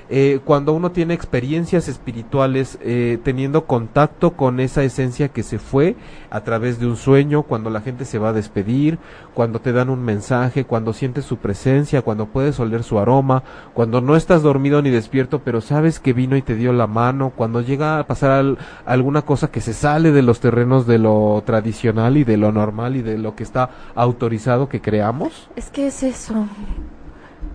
Eh, 0.09 0.39
cuando 0.43 0.73
uno 0.73 0.91
tiene 0.91 1.13
experiencias 1.13 1.87
espirituales, 1.87 2.77
eh, 2.81 3.19
teniendo 3.23 3.65
contacto 3.65 4.31
con 4.31 4.59
esa 4.59 4.83
esencia 4.83 5.29
que 5.29 5.43
se 5.43 5.59
fue 5.59 5.95
a 6.29 6.41
través 6.41 6.79
de 6.79 6.87
un 6.87 6.97
sueño, 6.97 7.43
cuando 7.43 7.69
la 7.69 7.81
gente 7.81 8.05
se 8.05 8.19
va 8.19 8.29
a 8.29 8.33
despedir, 8.33 8.99
cuando 9.33 9.59
te 9.59 9.71
dan 9.71 9.89
un 9.89 10.03
mensaje, 10.03 10.65
cuando 10.65 10.93
sientes 10.93 11.25
su 11.25 11.37
presencia, 11.37 12.01
cuando 12.01 12.25
puedes 12.27 12.59
oler 12.59 12.83
su 12.83 12.99
aroma, 12.99 13.43
cuando 13.73 14.01
no 14.01 14.15
estás 14.15 14.41
dormido 14.43 14.81
ni 14.81 14.89
despierto, 14.89 15.39
pero 15.39 15.61
sabes 15.61 15.99
que 15.99 16.13
vino 16.13 16.35
y 16.37 16.41
te 16.41 16.55
dio 16.55 16.73
la 16.73 16.87
mano, 16.87 17.31
cuando 17.35 17.61
llega 17.61 17.99
a 17.99 18.07
pasar 18.07 18.31
al- 18.31 18.57
alguna 18.85 19.21
cosa 19.23 19.49
que 19.51 19.61
se 19.61 19.73
sale 19.73 20.11
de 20.11 20.21
los 20.21 20.39
terrenos 20.39 20.85
de 20.85 20.99
lo 20.99 21.41
tradicional 21.45 22.17
y 22.17 22.23
de 22.23 22.37
lo 22.37 22.51
normal 22.51 22.95
y 22.95 23.01
de 23.01 23.17
lo 23.17 23.35
que 23.35 23.43
está 23.43 23.69
autorizado 23.95 24.69
que 24.69 24.81
creamos, 24.81 25.49
Es 25.55 25.69
que 25.69 25.87
es 25.87 26.03
eso. 26.03 26.45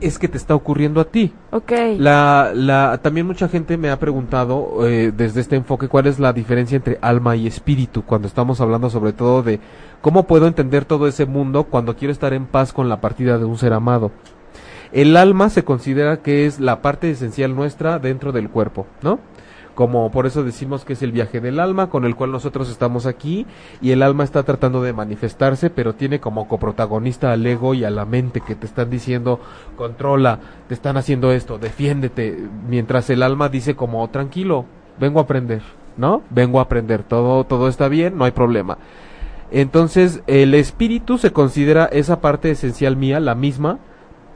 Es 0.00 0.18
que 0.18 0.28
te 0.28 0.36
está 0.36 0.54
ocurriendo 0.54 1.00
a 1.00 1.04
ti. 1.04 1.32
Ok. 1.50 1.72
La, 1.98 2.52
la, 2.54 3.00
también 3.02 3.26
mucha 3.26 3.48
gente 3.48 3.76
me 3.76 3.90
ha 3.90 3.98
preguntado 3.98 4.86
eh, 4.86 5.12
desde 5.16 5.40
este 5.40 5.56
enfoque 5.56 5.88
cuál 5.88 6.06
es 6.06 6.18
la 6.18 6.32
diferencia 6.32 6.76
entre 6.76 6.98
alma 7.00 7.36
y 7.36 7.46
espíritu 7.46 8.02
cuando 8.02 8.28
estamos 8.28 8.60
hablando 8.60 8.90
sobre 8.90 9.12
todo 9.12 9.42
de 9.42 9.60
cómo 10.00 10.24
puedo 10.26 10.46
entender 10.46 10.84
todo 10.84 11.08
ese 11.08 11.26
mundo 11.26 11.64
cuando 11.64 11.96
quiero 11.96 12.12
estar 12.12 12.32
en 12.32 12.46
paz 12.46 12.72
con 12.72 12.88
la 12.88 13.00
partida 13.00 13.38
de 13.38 13.44
un 13.44 13.58
ser 13.58 13.72
amado. 13.72 14.10
El 14.92 15.16
alma 15.16 15.50
se 15.50 15.64
considera 15.64 16.18
que 16.22 16.46
es 16.46 16.60
la 16.60 16.80
parte 16.80 17.10
esencial 17.10 17.54
nuestra 17.54 17.98
dentro 17.98 18.32
del 18.32 18.48
cuerpo, 18.48 18.86
¿no? 19.02 19.18
Como 19.78 20.10
por 20.10 20.26
eso 20.26 20.42
decimos 20.42 20.84
que 20.84 20.94
es 20.94 21.02
el 21.02 21.12
viaje 21.12 21.40
del 21.40 21.60
alma 21.60 21.88
con 21.88 22.04
el 22.04 22.16
cual 22.16 22.32
nosotros 22.32 22.68
estamos 22.68 23.06
aquí 23.06 23.46
y 23.80 23.92
el 23.92 24.02
alma 24.02 24.24
está 24.24 24.42
tratando 24.42 24.82
de 24.82 24.92
manifestarse, 24.92 25.70
pero 25.70 25.94
tiene 25.94 26.18
como 26.18 26.48
coprotagonista 26.48 27.30
al 27.30 27.46
ego 27.46 27.74
y 27.74 27.84
a 27.84 27.90
la 27.90 28.04
mente 28.04 28.40
que 28.40 28.56
te 28.56 28.66
están 28.66 28.90
diciendo 28.90 29.38
controla, 29.76 30.40
te 30.66 30.74
están 30.74 30.96
haciendo 30.96 31.30
esto, 31.30 31.58
defiéndete, 31.58 32.36
mientras 32.68 33.08
el 33.08 33.22
alma 33.22 33.50
dice 33.50 33.76
como 33.76 34.08
tranquilo, 34.10 34.64
vengo 34.98 35.20
a 35.20 35.22
aprender, 35.22 35.62
¿no? 35.96 36.22
Vengo 36.28 36.58
a 36.58 36.62
aprender, 36.62 37.04
todo 37.04 37.44
todo 37.44 37.68
está 37.68 37.86
bien, 37.86 38.18
no 38.18 38.24
hay 38.24 38.32
problema. 38.32 38.78
Entonces, 39.52 40.24
el 40.26 40.54
espíritu 40.54 41.18
se 41.18 41.32
considera 41.32 41.84
esa 41.84 42.20
parte 42.20 42.50
esencial 42.50 42.96
mía, 42.96 43.20
la 43.20 43.36
misma, 43.36 43.78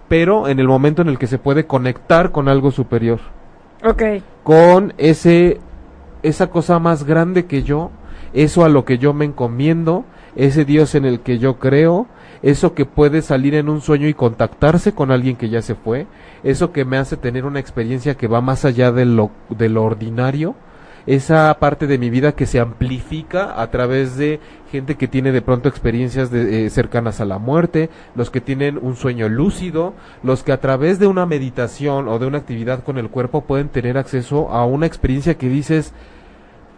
pero 0.06 0.46
en 0.46 0.60
el 0.60 0.68
momento 0.68 1.02
en 1.02 1.08
el 1.08 1.18
que 1.18 1.26
se 1.26 1.38
puede 1.38 1.66
conectar 1.66 2.30
con 2.30 2.46
algo 2.46 2.70
superior 2.70 3.18
Con 4.44 4.94
ese 4.98 5.60
esa 6.22 6.48
cosa 6.48 6.78
más 6.78 7.04
grande 7.04 7.46
que 7.46 7.62
yo, 7.62 7.90
eso 8.32 8.64
a 8.64 8.68
lo 8.68 8.84
que 8.84 8.98
yo 8.98 9.12
me 9.12 9.24
encomiendo, 9.24 10.04
ese 10.36 10.64
Dios 10.64 10.94
en 10.94 11.04
el 11.04 11.20
que 11.20 11.38
yo 11.38 11.58
creo, 11.58 12.06
eso 12.42 12.74
que 12.74 12.86
puede 12.86 13.22
salir 13.22 13.54
en 13.54 13.68
un 13.68 13.80
sueño 13.80 14.08
y 14.08 14.14
contactarse 14.14 14.92
con 14.92 15.10
alguien 15.10 15.36
que 15.36 15.48
ya 15.48 15.62
se 15.62 15.74
fue, 15.74 16.06
eso 16.44 16.72
que 16.72 16.84
me 16.84 16.96
hace 16.96 17.16
tener 17.16 17.44
una 17.44 17.60
experiencia 17.60 18.16
que 18.16 18.28
va 18.28 18.40
más 18.40 18.64
allá 18.64 18.92
de 18.92 19.04
lo 19.04 19.30
de 19.50 19.68
lo 19.68 19.84
ordinario, 19.84 20.54
esa 21.06 21.56
parte 21.58 21.86
de 21.86 21.98
mi 21.98 22.10
vida 22.10 22.32
que 22.32 22.46
se 22.46 22.60
amplifica 22.60 23.60
a 23.60 23.70
través 23.70 24.16
de 24.16 24.40
gente 24.70 24.96
que 24.96 25.08
tiene 25.08 25.32
de 25.32 25.42
pronto 25.42 25.68
experiencias 25.68 26.30
de, 26.30 26.66
eh, 26.66 26.70
cercanas 26.70 27.20
a 27.20 27.24
la 27.24 27.38
muerte, 27.38 27.90
los 28.14 28.30
que 28.30 28.40
tienen 28.40 28.78
un 28.80 28.96
sueño 28.96 29.28
lúcido, 29.28 29.94
los 30.22 30.42
que 30.42 30.52
a 30.52 30.60
través 30.60 30.98
de 30.98 31.06
una 31.06 31.26
meditación 31.26 32.08
o 32.08 32.18
de 32.18 32.26
una 32.26 32.38
actividad 32.38 32.82
con 32.82 32.98
el 32.98 33.10
cuerpo 33.10 33.42
pueden 33.42 33.68
tener 33.68 33.98
acceso 33.98 34.48
a 34.50 34.64
una 34.64 34.86
experiencia 34.86 35.36
que 35.36 35.48
dices, 35.48 35.92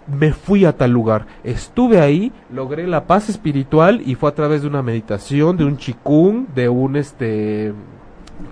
me 0.06 0.32
fui 0.32 0.64
a 0.64 0.76
tal 0.76 0.90
lugar, 0.90 1.26
estuve 1.44 2.00
ahí, 2.00 2.32
logré 2.50 2.86
la 2.86 3.06
paz 3.06 3.28
espiritual 3.28 4.02
y 4.04 4.16
fue 4.16 4.28
a 4.28 4.34
través 4.34 4.62
de 4.62 4.68
una 4.68 4.82
meditación, 4.82 5.56
de 5.56 5.64
un 5.64 5.78
chikung, 5.78 6.48
de 6.54 6.68
un 6.68 6.96
este 6.96 7.72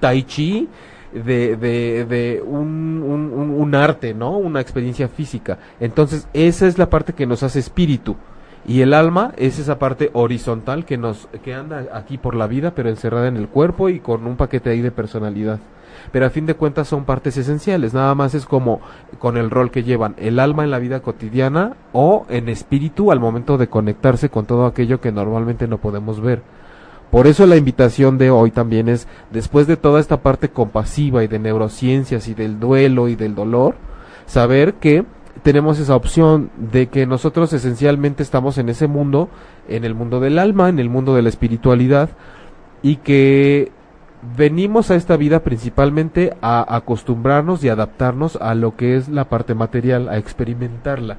tai 0.00 0.22
chi, 0.22 0.68
de, 1.12 1.56
de, 1.56 2.04
de 2.04 2.42
un, 2.46 3.02
un, 3.02 3.50
un- 3.50 3.74
arte, 3.74 4.14
¿no? 4.14 4.36
Una 4.36 4.60
experiencia 4.60 5.08
física. 5.08 5.58
Entonces, 5.80 6.28
esa 6.34 6.66
es 6.66 6.78
la 6.78 6.90
parte 6.90 7.12
que 7.14 7.26
nos 7.26 7.42
hace 7.42 7.58
espíritu. 7.58 8.16
Y 8.66 8.82
el 8.82 8.94
alma 8.94 9.32
es 9.36 9.58
esa 9.58 9.78
parte 9.78 10.10
horizontal 10.12 10.84
que 10.84 10.96
nos, 10.96 11.28
que 11.42 11.54
anda 11.54 11.86
aquí 11.94 12.18
por 12.18 12.34
la 12.34 12.46
vida, 12.46 12.72
pero 12.74 12.90
encerrada 12.90 13.28
en 13.28 13.36
el 13.36 13.48
cuerpo 13.48 13.88
y 13.88 13.98
con 13.98 14.26
un 14.26 14.36
paquete 14.36 14.70
ahí 14.70 14.82
de 14.82 14.90
personalidad. 14.92 15.58
Pero 16.12 16.26
a 16.26 16.30
fin 16.30 16.46
de 16.46 16.54
cuentas 16.54 16.88
son 16.88 17.04
partes 17.04 17.36
esenciales, 17.36 17.94
nada 17.94 18.14
más 18.14 18.34
es 18.34 18.44
como 18.46 18.80
con 19.18 19.36
el 19.36 19.50
rol 19.50 19.70
que 19.70 19.82
llevan 19.82 20.14
el 20.18 20.38
alma 20.38 20.64
en 20.64 20.70
la 20.70 20.78
vida 20.78 21.00
cotidiana 21.00 21.76
o 21.92 22.26
en 22.28 22.48
espíritu 22.48 23.12
al 23.12 23.20
momento 23.20 23.56
de 23.58 23.68
conectarse 23.68 24.28
con 24.28 24.46
todo 24.46 24.66
aquello 24.66 25.00
que 25.00 25.12
normalmente 25.12 25.66
no 25.68 25.78
podemos 25.78 26.20
ver. 26.20 26.42
Por 27.12 27.26
eso 27.26 27.44
la 27.44 27.58
invitación 27.58 28.16
de 28.16 28.30
hoy 28.30 28.50
también 28.50 28.88
es, 28.88 29.06
después 29.30 29.66
de 29.66 29.76
toda 29.76 30.00
esta 30.00 30.22
parte 30.22 30.48
compasiva 30.48 31.22
y 31.22 31.26
de 31.26 31.38
neurociencias 31.38 32.26
y 32.26 32.32
del 32.32 32.58
duelo 32.58 33.06
y 33.06 33.16
del 33.16 33.34
dolor, 33.34 33.74
saber 34.24 34.72
que 34.76 35.04
tenemos 35.42 35.78
esa 35.78 35.94
opción 35.94 36.50
de 36.56 36.86
que 36.86 37.04
nosotros 37.04 37.52
esencialmente 37.52 38.22
estamos 38.22 38.56
en 38.56 38.70
ese 38.70 38.86
mundo, 38.86 39.28
en 39.68 39.84
el 39.84 39.94
mundo 39.94 40.20
del 40.20 40.38
alma, 40.38 40.70
en 40.70 40.78
el 40.78 40.88
mundo 40.88 41.14
de 41.14 41.20
la 41.20 41.28
espiritualidad, 41.28 42.08
y 42.80 42.96
que 42.96 43.72
venimos 44.38 44.90
a 44.90 44.94
esta 44.94 45.18
vida 45.18 45.40
principalmente 45.40 46.34
a 46.40 46.74
acostumbrarnos 46.74 47.62
y 47.62 47.68
adaptarnos 47.68 48.36
a 48.36 48.54
lo 48.54 48.74
que 48.74 48.96
es 48.96 49.10
la 49.10 49.26
parte 49.26 49.54
material, 49.54 50.08
a 50.08 50.16
experimentarla. 50.16 51.18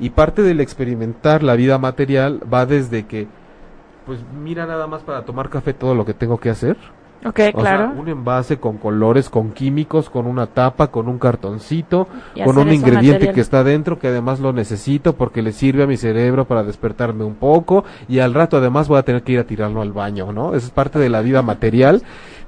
Y 0.00 0.10
parte 0.10 0.42
del 0.42 0.58
experimentar 0.58 1.44
la 1.44 1.54
vida 1.54 1.78
material 1.78 2.40
va 2.52 2.66
desde 2.66 3.06
que 3.06 3.28
pues 4.06 4.20
mira 4.42 4.66
nada 4.66 4.86
más 4.86 5.02
para 5.02 5.22
tomar 5.24 5.48
café 5.48 5.72
todo 5.74 5.94
lo 5.94 6.04
que 6.04 6.14
tengo 6.14 6.38
que 6.38 6.50
hacer. 6.50 6.76
Ok, 7.24 7.38
O 7.38 7.42
sea, 7.42 7.52
claro. 7.52 7.92
un 7.96 8.08
envase 8.08 8.58
con 8.58 8.78
colores, 8.78 9.30
con 9.30 9.52
químicos, 9.52 10.10
con 10.10 10.26
una 10.26 10.48
tapa, 10.48 10.88
con 10.88 11.06
un 11.06 11.20
cartoncito, 11.20 12.08
con 12.44 12.58
un 12.58 12.72
ingrediente 12.72 13.12
material. 13.12 13.34
que 13.34 13.40
está 13.40 13.62
dentro, 13.62 14.00
que 14.00 14.08
además 14.08 14.40
lo 14.40 14.52
necesito 14.52 15.12
porque 15.12 15.40
le 15.40 15.52
sirve 15.52 15.84
a 15.84 15.86
mi 15.86 15.96
cerebro 15.96 16.46
para 16.46 16.64
despertarme 16.64 17.22
un 17.22 17.36
poco 17.36 17.84
y 18.08 18.18
al 18.18 18.34
rato 18.34 18.56
además 18.56 18.88
voy 18.88 18.98
a 18.98 19.04
tener 19.04 19.22
que 19.22 19.32
ir 19.32 19.38
a 19.38 19.44
tirarlo 19.44 19.82
al 19.82 19.92
baño, 19.92 20.32
¿no? 20.32 20.54
Eso 20.56 20.66
es 20.66 20.72
parte 20.72 20.98
de 20.98 21.08
la 21.08 21.20
vida 21.20 21.42
material, 21.42 22.02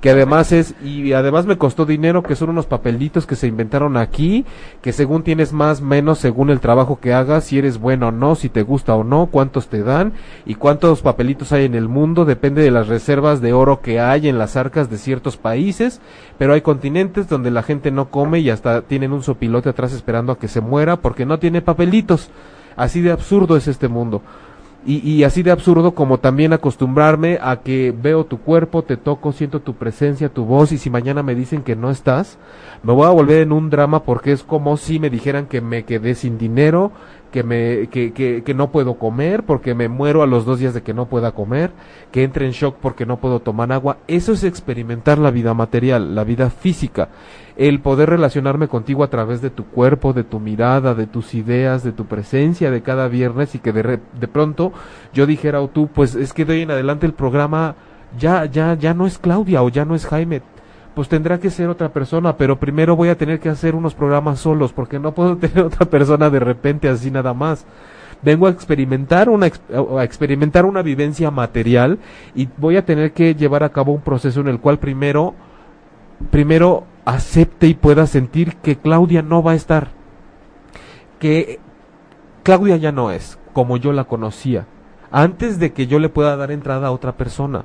que 0.05 0.11
además 0.11 0.53
es, 0.53 0.75
y 0.85 1.15
además 1.15 1.47
me 1.47 1.57
costó 1.57 1.87
dinero, 1.87 2.23
que 2.23 2.37
son 2.37 2.51
unos 2.51 2.67
papelitos 2.67 3.25
que 3.25 3.37
se 3.37 3.47
inventaron 3.47 3.97
aquí, 3.97 4.45
que 4.83 4.93
según 4.93 5.23
tienes 5.23 5.55
más, 5.55 5.81
menos, 5.81 6.19
según 6.19 6.51
el 6.51 6.61
trabajo 6.61 7.01
que 7.01 7.15
hagas, 7.15 7.45
si 7.45 7.57
eres 7.57 7.79
bueno 7.79 8.09
o 8.09 8.13
no, 8.13 8.35
si 8.35 8.51
te 8.51 8.61
gusta 8.61 8.95
o 8.95 9.03
no, 9.03 9.29
cuántos 9.33 9.69
te 9.69 9.83
dan 9.83 10.13
y 10.45 10.57
cuántos 10.57 11.01
papelitos 11.01 11.53
hay 11.53 11.65
en 11.65 11.75
el 11.75 11.89
mundo, 11.89 12.27
depende 12.27 12.61
de 12.61 12.71
las 12.71 12.89
reservas 12.89 13.41
de 13.41 13.55
oro 13.55 13.81
que 13.81 13.99
hay 13.99 14.29
en 14.29 14.37
las 14.37 14.57
arcas 14.57 14.91
de 14.91 14.99
ciertos 14.99 15.39
países, 15.39 16.03
pero 16.37 16.53
hay 16.53 16.61
continentes 16.61 17.27
donde 17.27 17.51
la 17.51 17.63
gente 17.63 17.91
no 17.91 18.11
come 18.11 18.41
y 18.41 18.51
hasta 18.51 18.83
tienen 18.83 19.11
un 19.11 19.23
sopilote 19.23 19.71
atrás 19.71 19.95
esperando 19.95 20.33
a 20.33 20.39
que 20.39 20.49
se 20.49 20.61
muera 20.61 20.97
porque 20.97 21.25
no 21.25 21.39
tiene 21.39 21.63
papelitos. 21.63 22.29
Así 22.77 23.01
de 23.01 23.11
absurdo 23.11 23.57
es 23.57 23.69
este 23.69 23.89
mundo. 23.89 24.21
Y, 24.87 24.99
y 25.09 25.25
así 25.25 25.43
de 25.43 25.51
absurdo 25.51 25.95
como 25.95 26.19
también 26.19 26.53
acostumbrarme 26.53 27.39
a 27.41 27.61
que 27.63 27.95
veo 27.97 28.25
tu 28.25 28.41
cuerpo, 28.41 28.83
te 28.83 28.97
toco, 28.97 29.33
siento 29.33 29.61
tu 29.61 29.75
presencia, 29.75 30.29
tu 30.29 30.45
voz 30.45 30.73
y 30.73 30.79
si 30.79 30.91
mañana 30.91 31.23
me 31.23 31.35
dicen 31.35 31.63
que 31.63 31.75
no 31.75 31.91
estás, 31.91 32.39
me 32.83 32.93
voy 32.93 33.07
a 33.07 33.11
volver 33.11 33.41
en 33.41 33.53
un 33.53 33.71
drama 33.71 34.03
porque 34.03 34.33
es 34.33 34.43
como 34.43 34.77
si 34.77 34.99
me 34.99 35.09
dijeran 35.09 35.47
que 35.47 35.63
me 35.63 35.85
quedé 35.85 36.15
sin 36.15 36.37
dinero, 36.37 36.93
que 37.35 37.43
me 37.43 37.89
que, 37.89 38.13
que, 38.13 38.45
que 38.45 38.55
no 38.55 38.71
puedo 38.71 38.95
comer 38.95 39.43
porque 39.43 39.75
me 39.75 39.89
muero 39.89 40.23
a 40.23 40.27
los 40.29 40.45
dos 40.45 40.61
días 40.61 40.73
de 40.73 40.85
que 40.85 40.95
no 40.95 41.07
pueda 41.07 41.33
comer, 41.33 41.73
que 42.13 42.23
entre 42.23 42.47
en 42.47 42.53
shock 42.53 42.77
porque 42.81 43.07
no 43.07 43.17
puedo 43.17 43.41
tomar 43.41 43.73
agua. 43.73 43.97
Eso 44.07 44.33
es 44.33 44.45
experimentar 44.45 45.19
la 45.19 45.33
vida 45.33 45.53
material, 45.53 46.15
la 46.15 46.23
vida 46.23 46.49
física, 46.51 47.09
el 47.57 47.81
poder 47.81 48.11
relacionarme 48.11 48.69
contigo 48.69 49.03
a 49.03 49.11
través 49.11 49.43
de 49.43 49.51
tu 49.51 49.65
cuerpo, 49.65 50.13
de 50.13 50.23
tu 50.23 50.39
mirada, 50.39 50.95
de 50.95 51.09
tus 51.09 51.35
ideas, 51.35 51.83
de 51.83 51.91
tu 51.91 52.05
presencia 52.07 52.71
de 52.71 52.83
cada 52.83 53.09
viernes 53.09 53.57
y 53.57 53.59
que 53.59 53.73
de, 53.73 53.83
re- 53.83 54.01
de 54.21 54.29
pronto 54.29 54.73
yo 55.13 55.27
dijera 55.27 55.61
o 55.61 55.67
tú, 55.67 55.89
pues 55.89 56.15
es 56.15 56.33
que 56.33 56.45
de 56.45 56.53
hoy 56.53 56.63
en 56.63 56.71
adelante 56.71 57.05
el 57.05 57.15
programa 57.15 57.75
ya 58.17 58.45
ya 58.45 58.75
ya 58.75 58.95
no 58.95 59.09
es 59.09 59.19
Claudia 59.19 59.65
o 59.65 59.71
ya 59.71 59.85
no 59.85 59.97
es 59.97 60.07
Jaime, 60.07 60.41
pues 60.95 61.09
tendrá 61.09 61.39
que 61.41 61.51
ser 61.51 61.69
otra 61.69 61.89
persona, 61.93 62.37
pero 62.37 62.59
primero 62.59 62.95
voy 62.97 63.09
a 63.09 63.17
tener 63.19 63.41
que 63.41 63.49
hacer 63.49 63.75
unos 63.75 63.95
programas 63.95 64.39
solos, 64.41 64.73
porque 64.73 64.99
no 64.99 65.13
puedo 65.13 65.37
tener 65.39 65.65
otra 65.65 65.87
persona 65.87 66.31
de 66.31 66.41
repente 66.41 66.89
así 66.89 67.11
nada 67.11 67.35
más. 67.35 67.67
Vengo 68.23 68.47
a 68.47 68.51
experimentar 68.51 69.29
una 69.29 69.47
ex- 69.49 69.61
a 69.99 70.05
experimentar 70.05 70.65
una 70.65 70.83
vivencia 70.83 71.31
material 71.31 71.99
y 72.35 72.49
voy 72.57 72.77
a 72.77 72.85
tener 72.85 73.13
que 73.13 73.35
llevar 73.35 73.65
a 73.65 73.71
cabo 73.71 73.93
un 73.93 74.01
proceso 74.01 74.41
en 74.41 74.49
el 74.49 74.61
cual 74.61 74.79
primero 74.79 75.35
primero 76.31 76.85
acepte 77.05 77.67
y 77.67 77.75
pueda 77.75 78.07
sentir 78.07 78.57
que 78.57 78.77
Claudia 78.77 79.21
no 79.21 79.43
va 79.43 79.53
a 79.53 79.57
estar. 79.57 79.89
Que 81.19 81.59
Claudia 82.45 82.77
ya 82.77 82.93
no 82.93 83.11
es 83.11 83.39
como 83.53 83.77
yo 83.77 83.93
la 83.93 84.05
conocía, 84.05 84.67
antes 85.13 85.59
de 85.59 85.73
que 85.73 85.87
yo 85.87 85.99
le 85.99 86.09
pueda 86.09 86.37
dar 86.37 86.51
entrada 86.51 86.89
a 86.89 86.93
otra 86.93 87.13
persona. 87.13 87.65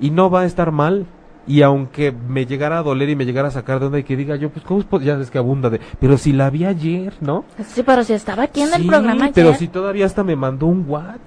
Y 0.00 0.10
no 0.10 0.30
va 0.30 0.40
a 0.42 0.44
estar 0.46 0.70
mal. 0.72 1.06
Y 1.48 1.62
aunque 1.62 2.12
me 2.12 2.44
llegara 2.46 2.78
a 2.78 2.82
doler 2.82 3.08
y 3.08 3.16
me 3.16 3.24
llegara 3.24 3.48
a 3.48 3.50
sacar 3.50 3.80
de 3.80 3.86
onda 3.86 3.98
y 3.98 4.04
que 4.04 4.16
diga 4.16 4.36
yo, 4.36 4.50
pues 4.50 4.64
cómo 4.64 4.80
es 4.80 4.86
ya 5.04 5.14
es 5.18 5.30
que 5.30 5.38
abunda 5.38 5.70
de, 5.70 5.80
pero 5.98 6.18
si 6.18 6.32
la 6.32 6.50
vi 6.50 6.66
ayer, 6.66 7.14
¿no? 7.20 7.44
Sí, 7.66 7.82
pero 7.82 8.04
si 8.04 8.12
estaba 8.12 8.44
aquí 8.44 8.60
en 8.60 8.74
el 8.74 8.82
Sí, 8.82 8.88
programa 8.88 9.30
pero 9.34 9.48
ayer. 9.48 9.58
si 9.58 9.68
todavía 9.68 10.06
hasta 10.06 10.22
me 10.22 10.36
mandó 10.36 10.66
un 10.66 10.84
WhatsApp. 10.86 11.18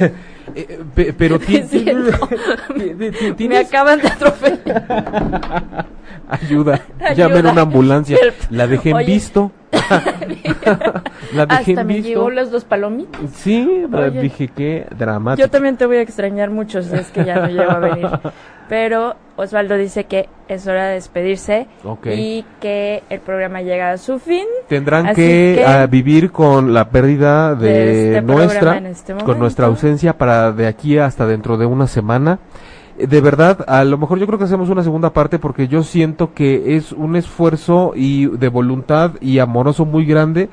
Eh, 0.52 0.66
eh, 0.68 0.80
pe- 0.96 1.12
pero 1.12 1.38
Me 3.48 3.58
acaban 3.58 4.00
de 4.00 4.08
atropellar. 4.08 5.86
ayuda, 6.42 6.80
Ayuda. 7.00 7.14
llamen 7.14 7.46
una 7.46 7.62
ambulancia. 7.62 8.16
La 8.50 8.66
dejé 8.66 8.90
en 8.90 8.98
visto. 9.06 9.52
la 11.34 11.46
dejé 11.46 11.72
Hasta 11.72 11.80
en 11.80 11.86
me 11.86 11.94
visto. 11.94 12.08
llegó 12.08 12.30
los 12.30 12.50
dos 12.50 12.64
palomitas. 12.64 13.20
Sí, 13.34 13.84
Oye. 13.92 14.20
dije 14.22 14.48
que 14.48 14.86
dramático. 14.96 15.46
Yo 15.46 15.50
también 15.50 15.76
te 15.76 15.86
voy 15.86 15.98
a 15.98 16.02
extrañar 16.02 16.50
mucho 16.50 16.82
si 16.82 16.94
es 16.94 17.08
que 17.08 17.24
ya 17.24 17.36
no 17.36 17.48
llego 17.48 17.70
a 17.70 17.78
venir. 17.78 18.08
Pero 18.68 19.16
Osvaldo 19.34 19.76
dice 19.76 20.04
que 20.04 20.28
es 20.46 20.64
hora 20.68 20.86
de 20.88 20.94
despedirse 20.94 21.66
Ok. 21.82 22.06
y 22.14 22.44
que 22.60 23.02
el 23.10 23.18
programa 23.18 23.62
llega 23.62 23.90
a 23.90 23.98
su 23.98 24.20
fin. 24.20 24.46
Tendrán 24.68 25.08
que, 25.08 25.56
que- 25.58 25.64
ah, 25.66 25.86
vivir 25.86 26.30
con 26.30 26.72
la 26.72 26.88
pérdida 26.88 27.56
de, 27.56 27.68
De 27.68 28.08
este 28.18 28.22
nuestra, 28.22 28.78
este 28.78 29.14
con 29.14 29.40
nuestra 29.40 29.66
ausencia 29.66 30.16
para 30.16 30.52
de 30.52 30.68
aquí 30.68 30.98
hasta 30.98 31.26
dentro 31.26 31.56
de 31.56 31.66
una 31.66 31.88
semana. 31.88 32.38
De 33.06 33.20
verdad, 33.20 33.64
a 33.66 33.84
lo 33.84 33.98
mejor 33.98 34.18
yo 34.18 34.26
creo 34.26 34.38
que 34.38 34.44
hacemos 34.44 34.68
una 34.68 34.82
segunda 34.82 35.12
parte 35.12 35.38
porque 35.38 35.68
yo 35.68 35.82
siento 35.82 36.34
que 36.34 36.76
es 36.76 36.92
un 36.92 37.16
esfuerzo 37.16 37.92
y 37.94 38.26
de 38.26 38.48
voluntad 38.48 39.12
y 39.20 39.38
amoroso 39.38 39.84
muy 39.84 40.04
grande 40.04 40.48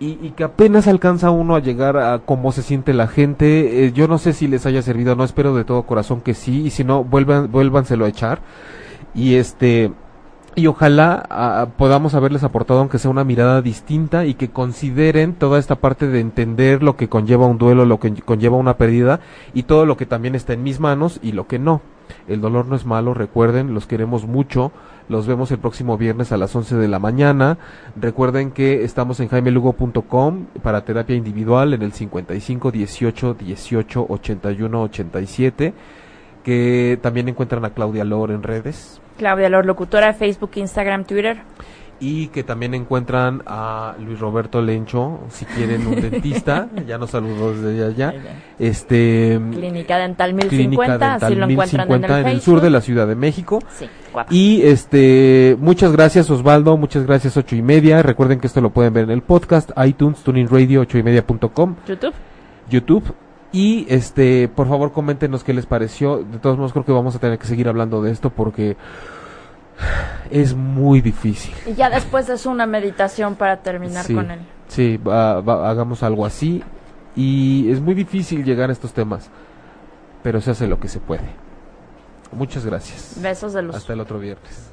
y, 0.00 0.18
y 0.22 0.32
que 0.36 0.44
apenas 0.44 0.86
alcanza 0.86 1.30
uno 1.30 1.56
a 1.56 1.60
llegar 1.60 1.96
a 1.96 2.20
cómo 2.20 2.52
se 2.52 2.62
siente 2.62 2.94
la 2.94 3.06
gente. 3.06 3.84
Eh, 3.84 3.92
yo 3.92 4.08
no 4.08 4.18
sé 4.18 4.32
si 4.32 4.46
les 4.46 4.66
haya 4.66 4.82
servido, 4.82 5.16
no 5.16 5.24
espero 5.24 5.54
de 5.54 5.64
todo 5.64 5.82
corazón 5.82 6.20
que 6.20 6.34
sí 6.34 6.66
y 6.66 6.70
si 6.70 6.84
no 6.84 7.04
vuelvan 7.04 7.50
vuélvanselo 7.50 8.04
a 8.04 8.08
echar 8.08 8.40
y 9.14 9.34
este 9.34 9.92
y 10.54 10.66
ojalá 10.66 11.24
ah, 11.30 11.68
podamos 11.76 12.14
haberles 12.14 12.42
aportado 12.42 12.80
aunque 12.80 12.98
sea 12.98 13.10
una 13.10 13.24
mirada 13.24 13.62
distinta 13.62 14.26
y 14.26 14.34
que 14.34 14.50
consideren 14.50 15.34
toda 15.34 15.58
esta 15.58 15.76
parte 15.76 16.08
de 16.08 16.20
entender 16.20 16.82
lo 16.82 16.96
que 16.96 17.08
conlleva 17.08 17.46
un 17.46 17.58
duelo, 17.58 17.84
lo 17.84 18.00
que 18.00 18.12
conlleva 18.22 18.56
una 18.56 18.76
pérdida 18.76 19.20
y 19.54 19.64
todo 19.64 19.86
lo 19.86 19.96
que 19.96 20.06
también 20.06 20.34
está 20.34 20.52
en 20.54 20.62
mis 20.62 20.80
manos 20.80 21.20
y 21.22 21.32
lo 21.32 21.46
que 21.46 21.58
no. 21.58 21.80
El 22.26 22.40
dolor 22.40 22.66
no 22.66 22.76
es 22.76 22.86
malo, 22.86 23.14
recuerden, 23.14 23.74
los 23.74 23.86
queremos 23.86 24.26
mucho. 24.26 24.72
Los 25.08 25.26
vemos 25.26 25.50
el 25.50 25.58
próximo 25.58 25.96
viernes 25.96 26.32
a 26.32 26.36
las 26.36 26.54
11 26.54 26.76
de 26.76 26.88
la 26.88 26.98
mañana. 26.98 27.58
Recuerden 27.96 28.50
que 28.50 28.84
estamos 28.84 29.20
en 29.20 29.28
jaimelugo.com 29.28 30.46
para 30.62 30.84
terapia 30.84 31.16
individual 31.16 31.72
en 31.72 31.82
el 31.82 31.92
55 31.92 32.70
18 32.70 33.34
18 33.34 34.06
81 34.08 34.82
87. 34.82 35.74
Que 36.44 36.98
también 37.00 37.28
encuentran 37.28 37.64
a 37.64 37.70
Claudia 37.70 38.04
Lor 38.04 38.30
en 38.30 38.42
redes. 38.42 39.00
Claudia 39.18 39.50
Lor, 39.50 39.66
locutora, 39.66 40.14
Facebook, 40.14 40.52
Instagram, 40.54 41.04
Twitter. 41.04 41.38
Y 42.00 42.28
que 42.28 42.44
también 42.44 42.74
encuentran 42.74 43.42
a 43.44 43.96
Luis 43.98 44.20
Roberto 44.20 44.62
Lencho, 44.62 45.18
si 45.30 45.44
quieren 45.44 45.84
un 45.84 45.96
dentista, 45.96 46.68
ya 46.86 46.96
nos 46.96 47.10
saludó 47.10 47.52
desde 47.52 47.84
allá. 47.84 48.14
Este 48.56 49.40
Clínica 49.50 49.98
Dental 49.98 50.32
1050, 50.32 50.48
Clínica 50.48 50.92
Dental 50.92 51.18
así 51.20 51.34
lo 51.34 51.48
encuentran 51.48 51.88
en 51.88 51.92
el, 51.92 51.98
1050 51.98 52.20
en 52.20 52.26
el 52.28 52.40
sur 52.40 52.60
de 52.60 52.70
la 52.70 52.80
Ciudad 52.80 53.08
de 53.08 53.16
México. 53.16 53.58
Sí, 53.76 53.88
guapa. 54.12 54.32
Y 54.32 54.62
este, 54.62 55.56
muchas 55.58 55.90
gracias 55.90 56.30
Osvaldo, 56.30 56.76
muchas 56.76 57.04
gracias 57.04 57.36
ocho 57.36 57.56
y 57.56 57.62
media. 57.62 58.00
Recuerden 58.00 58.38
que 58.38 58.46
esto 58.46 58.60
lo 58.60 58.70
pueden 58.70 58.92
ver 58.92 59.02
en 59.04 59.10
el 59.10 59.22
podcast, 59.22 59.70
iTunes, 59.84 60.22
Tuning 60.22 60.48
Radio, 60.48 60.82
ocho 60.82 60.98
y 60.98 61.02
media.com, 61.02 61.74
YouTube. 61.84 62.14
YouTube. 62.70 63.12
Y 63.52 63.86
este, 63.88 64.48
por 64.48 64.68
favor 64.68 64.92
coméntenos 64.92 65.42
qué 65.44 65.54
les 65.54 65.64
pareció. 65.66 66.18
De 66.18 66.38
todos 66.38 66.58
modos 66.58 66.72
creo 66.72 66.84
que 66.84 66.92
vamos 66.92 67.16
a 67.16 67.18
tener 67.18 67.38
que 67.38 67.46
seguir 67.46 67.68
hablando 67.68 68.02
de 68.02 68.10
esto 68.12 68.30
porque 68.30 68.76
es 70.30 70.54
muy 70.54 71.00
difícil. 71.00 71.54
Y 71.66 71.74
ya 71.74 71.88
después 71.88 72.28
es 72.28 72.44
una 72.46 72.66
meditación 72.66 73.36
para 73.36 73.58
terminar 73.62 74.04
Sí. 74.04 74.14
con 74.14 74.30
él. 74.30 74.40
Sí, 74.68 74.96
va- 74.98 75.40
va- 75.40 75.70
hagamos 75.70 76.02
algo 76.02 76.26
así. 76.26 76.62
Y 77.16 77.70
es 77.70 77.80
muy 77.80 77.94
difícil 77.94 78.44
llegar 78.44 78.68
a 78.70 78.72
estos 78.72 78.92
temas, 78.92 79.30
pero 80.22 80.40
se 80.40 80.50
hace 80.50 80.66
lo 80.66 80.78
que 80.78 80.88
se 80.88 81.00
puede. 81.00 81.24
Muchas 82.32 82.66
gracias. 82.66 83.14
Besos 83.22 83.54
de 83.54 83.62
luz. 83.62 83.74
Hasta 83.76 83.94
el 83.94 84.00
otro 84.00 84.18
viernes. 84.18 84.68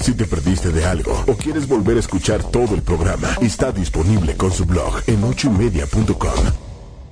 Si 0.00 0.14
te 0.16 0.24
perdiste 0.24 0.70
de 0.70 0.84
algo 0.86 1.12
o 1.28 1.34
quieres 1.34 1.68
volver 1.68 1.96
a 1.98 2.00
escuchar 2.00 2.42
todo 2.42 2.74
el 2.74 2.82
programa, 2.82 3.28
está 3.42 3.70
disponible 3.70 4.36
con 4.36 4.50
su 4.50 4.64
blog 4.64 5.00
en 5.06 5.22
ochoymedia.com. 5.24 6.65